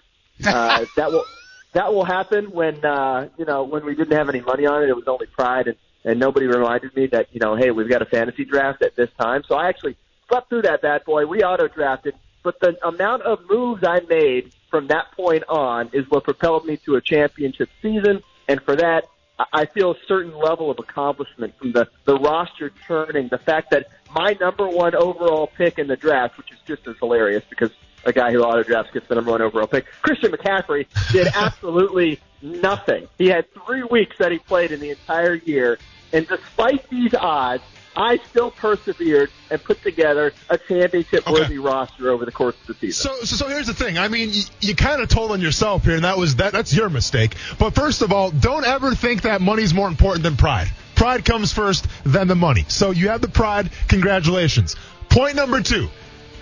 Uh, 0.45 0.85
that 0.97 1.13
will 1.13 1.25
that 1.73 1.93
will 1.93 2.05
happen 2.05 2.51
when 2.51 2.85
uh, 2.85 3.29
you 3.39 3.45
know 3.45 3.65
when 3.65 3.85
we 3.85 3.95
didn't 3.95 4.17
have 4.17 4.29
any 4.29 4.41
money 4.41 4.67
on 4.67 4.83
it. 4.83 4.89
It 4.89 4.97
was 4.97 5.07
only 5.07 5.27
pride, 5.27 5.69
and 5.69 5.77
and 6.05 6.19
nobody 6.19 6.47
reminded 6.47 6.95
me 6.97 7.07
that 7.09 7.29
you 7.33 7.41
know, 7.41 7.55
hey, 7.55 7.71
we've 7.71 7.89
got 7.89 8.03
a 8.03 8.07
fantasy 8.07 8.45
draft 8.45 8.83
at 8.83 8.97
this 8.97 9.11
time. 9.21 9.43
So 9.47 9.55
I 9.55 9.69
actually 9.69 9.97
slept 10.29 10.49
through 10.49 10.63
that 10.63 10.83
bad 10.83 11.05
boy. 11.05 11.27
We 11.27 11.43
auto 11.43 11.69
drafted, 11.69 12.15
but 12.43 12.59
the 12.61 12.77
amount 12.87 13.23
of 13.23 13.41
moves 13.49 13.85
I 13.85 14.01
made 14.09 14.53
from 14.71 14.89
that 14.89 15.13
point 15.13 15.45
on 15.49 15.91
is 15.93 16.05
what 16.09 16.25
propelled 16.25 16.65
me 16.65 16.77
to 16.79 16.97
a 16.97 17.01
championship 17.01 17.69
season, 17.83 18.23
and 18.49 18.61
for 18.63 18.77
that. 18.77 19.05
I- 19.39 19.45
I 19.53 19.65
feel 19.67 19.93
a 19.93 19.97
certain 20.07 20.37
level 20.37 20.71
of 20.71 20.79
accomplishment 20.79 21.55
from 21.59 21.73
the, 21.73 21.89
the 22.05 22.17
roster 22.17 22.73
churning, 22.87 23.29
the 23.29 23.39
fact 23.39 23.71
that 23.71 23.87
my 24.15 24.37
number 24.41 24.69
one 24.69 24.95
overall 24.95 25.47
pick 25.57 25.79
in 25.79 25.89
the 25.89 25.97
draft, 25.97 26.39
which 26.39 26.51
is 26.53 26.59
just 26.67 26.87
as 26.87 26.97
hilarious 26.99 27.45
because 27.49 27.71
a 28.05 28.13
guy 28.13 28.31
who 28.31 28.43
auto 28.43 28.63
drafts 28.63 28.93
gets 28.93 29.09
the 29.09 29.15
number 29.17 29.33
one 29.33 29.43
overall 29.43 29.67
pick, 29.67 29.87
Christian 30.03 30.31
McCaffrey 30.33 30.87
did 31.13 31.27
absolutely 31.35 32.21
nothing. 32.41 33.09
He 33.19 33.27
had 33.29 33.47
three 33.67 33.83
weeks 33.83 34.17
that 34.19 34.33
he 34.33 34.39
played 34.39 34.73
in 34.73 34.81
the 34.81 34.91
entire 34.91 35.35
year, 35.35 35.79
and 36.13 36.27
despite 36.27 36.89
these 36.89 37.15
odds, 37.15 37.65
I 37.97 38.19
still 38.29 38.51
persevered 38.51 39.31
and 39.51 39.63
put 39.63 39.83
together 39.83 40.33
a 40.51 40.59
championship 40.59 41.29
worthy 41.29 41.59
roster 41.59 42.11
over 42.11 42.25
the 42.25 42.33
course 42.33 42.57
of 42.61 42.67
the 42.67 42.75
season. 42.75 43.11
So, 43.11 43.25
so, 43.25 43.37
so 43.37 43.49
here's 43.49 43.67
the 43.67 43.75
thing. 43.75 43.99
I 43.99 44.09
mean, 44.09 44.31
you, 44.33 44.43
you 44.61 44.75
kind 44.75 45.01
of 45.01 45.09
told 45.09 45.31
on 45.31 45.41
yourself 45.41 45.85
here, 45.85 45.95
and 45.95 46.05
that 46.05 46.19
was 46.19 46.37
that. 46.37 46.53
That's 46.53 46.75
your 46.75 46.91
mistake. 46.91 47.37
But 47.59 47.75
first 47.75 48.03
of 48.03 48.13
all, 48.13 48.31
don't 48.31 48.65
ever 48.65 48.95
think 48.95 49.23
that 49.23 49.41
money's 49.41 49.73
more 49.73 49.89
important 49.89 50.23
than 50.23 50.37
pride. 50.37 50.69
Pride 50.95 51.25
comes 51.25 51.53
first, 51.53 51.87
then 52.05 52.29
the 52.29 52.35
money. 52.35 52.65
So 52.69 52.91
you 52.91 53.09
have 53.09 53.21
the 53.21 53.29
pride. 53.29 53.71
Congratulations. 53.89 54.77
Point 55.09 55.37
number 55.37 55.61
two. 55.61 55.89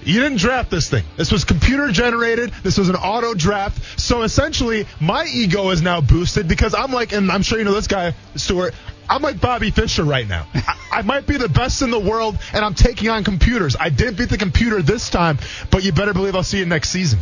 You 0.05 0.21
didn't 0.21 0.39
draft 0.39 0.71
this 0.71 0.91
thing. 0.91 1.05
This 1.17 1.33
was 1.33 1.45
computer 1.45 1.91
generated. 1.91 2.53
This 2.63 2.77
was 2.77 2.91
an 2.91 2.97
auto 2.97 3.33
draft. 3.33 3.99
So 3.99 4.23
essentially, 4.23 4.87
my 5.01 5.25
ego 5.25 5.71
is 5.71 5.81
now 5.81 6.03
boosted 6.03 6.47
because 6.47 6.75
I'm 6.75 6.93
like, 6.93 7.13
and 7.13 7.31
I'm 7.33 7.43
sure 7.43 7.59
you 7.59 7.65
know 7.65 7.73
this 7.73 7.87
guy, 7.87 8.15
Stuart. 8.37 8.75
I'm 9.09 9.23
like 9.23 9.41
Bobby 9.41 9.71
Fischer 9.71 10.05
right 10.05 10.27
now. 10.27 10.47
I, 10.55 10.79
I 10.93 11.03
might 11.03 11.27
be 11.27 11.37
the 11.37 11.49
best 11.49 11.83
in 11.83 11.91
the 11.91 11.99
world, 11.99 12.39
and 12.53 12.65
I'm 12.65 12.75
taking 12.75 13.09
on 13.09 13.25
computers. 13.25 13.77
I 13.79 13.91
didn't 13.91 14.17
beat 14.17 14.29
the 14.29 14.39
computer 14.39 14.83
this 14.83 15.11
time, 15.11 15.39
but 15.71 15.85
you 15.85 15.93
better 15.93 16.15
believe 16.15 16.35
I'll 16.35 16.43
see 16.43 16.59
you 16.59 16.67
next 16.67 16.91
season. 16.91 17.19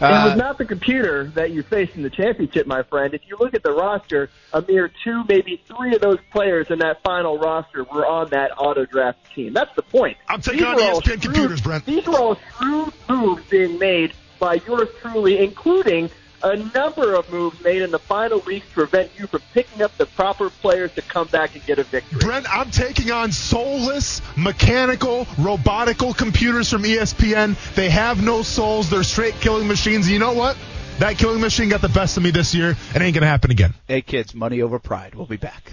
Uh, 0.00 0.06
it 0.06 0.28
was 0.30 0.36
not 0.38 0.56
the 0.56 0.64
computer 0.64 1.24
that 1.34 1.50
you 1.50 1.62
faced 1.62 1.94
in 1.94 2.02
the 2.02 2.08
championship, 2.08 2.66
my 2.66 2.82
friend. 2.82 3.12
If 3.12 3.20
you 3.28 3.36
look 3.38 3.52
at 3.52 3.62
the 3.62 3.72
roster, 3.72 4.30
a 4.54 4.62
mere 4.62 4.90
two, 5.04 5.24
maybe 5.28 5.62
three 5.66 5.94
of 5.94 6.00
those 6.00 6.18
players 6.32 6.68
in 6.70 6.78
that 6.78 7.02
final 7.02 7.38
roster 7.38 7.84
were 7.84 8.06
on 8.06 8.30
that 8.30 8.52
auto 8.56 8.86
draft 8.86 9.18
team. 9.34 9.52
That's 9.52 9.74
the 9.76 9.82
point. 9.82 10.16
I'm 10.26 10.40
taking 10.40 10.64
on 10.64 10.78
ESPN 10.78 11.20
computers, 11.20 11.60
Brent. 11.60 11.84
These 11.84 12.06
were 12.06 12.18
all 12.18 12.36
true 12.58 12.90
moves 13.10 13.44
being 13.50 13.78
made 13.78 14.14
by 14.38 14.54
yours 14.66 14.88
truly, 15.02 15.38
including 15.38 16.08
a 16.42 16.56
number 16.56 17.14
of 17.14 17.30
moves 17.30 17.62
made 17.62 17.82
in 17.82 17.90
the 17.90 17.98
final 17.98 18.40
weeks 18.40 18.66
to 18.68 18.72
prevent 18.74 19.10
you 19.18 19.26
from 19.26 19.42
picking 19.52 19.82
up 19.82 19.96
the 19.96 20.06
proper 20.06 20.50
players 20.50 20.92
to 20.94 21.02
come 21.02 21.26
back 21.28 21.54
and 21.54 21.64
get 21.66 21.78
a 21.78 21.84
victory. 21.84 22.20
Brent, 22.20 22.46
I'm 22.50 22.70
taking 22.70 23.10
on 23.10 23.32
soulless, 23.32 24.22
mechanical, 24.36 25.26
robotical 25.36 26.16
computers 26.16 26.70
from 26.70 26.82
ESPN. 26.82 27.56
They 27.74 27.90
have 27.90 28.22
no 28.22 28.42
souls. 28.42 28.90
They're 28.90 29.02
straight 29.02 29.34
killing 29.40 29.68
machines. 29.68 30.06
And 30.06 30.12
you 30.12 30.18
know 30.18 30.32
what? 30.32 30.56
That 30.98 31.16
killing 31.16 31.40
machine 31.40 31.68
got 31.70 31.80
the 31.80 31.88
best 31.88 32.16
of 32.16 32.22
me 32.22 32.30
this 32.30 32.54
year. 32.54 32.70
It 32.70 33.02
ain't 33.02 33.14
going 33.14 33.22
to 33.22 33.26
happen 33.26 33.50
again. 33.50 33.74
Hey, 33.88 34.02
kids, 34.02 34.34
money 34.34 34.60
over 34.60 34.78
pride. 34.78 35.14
We'll 35.14 35.26
be 35.26 35.38
back. 35.38 35.72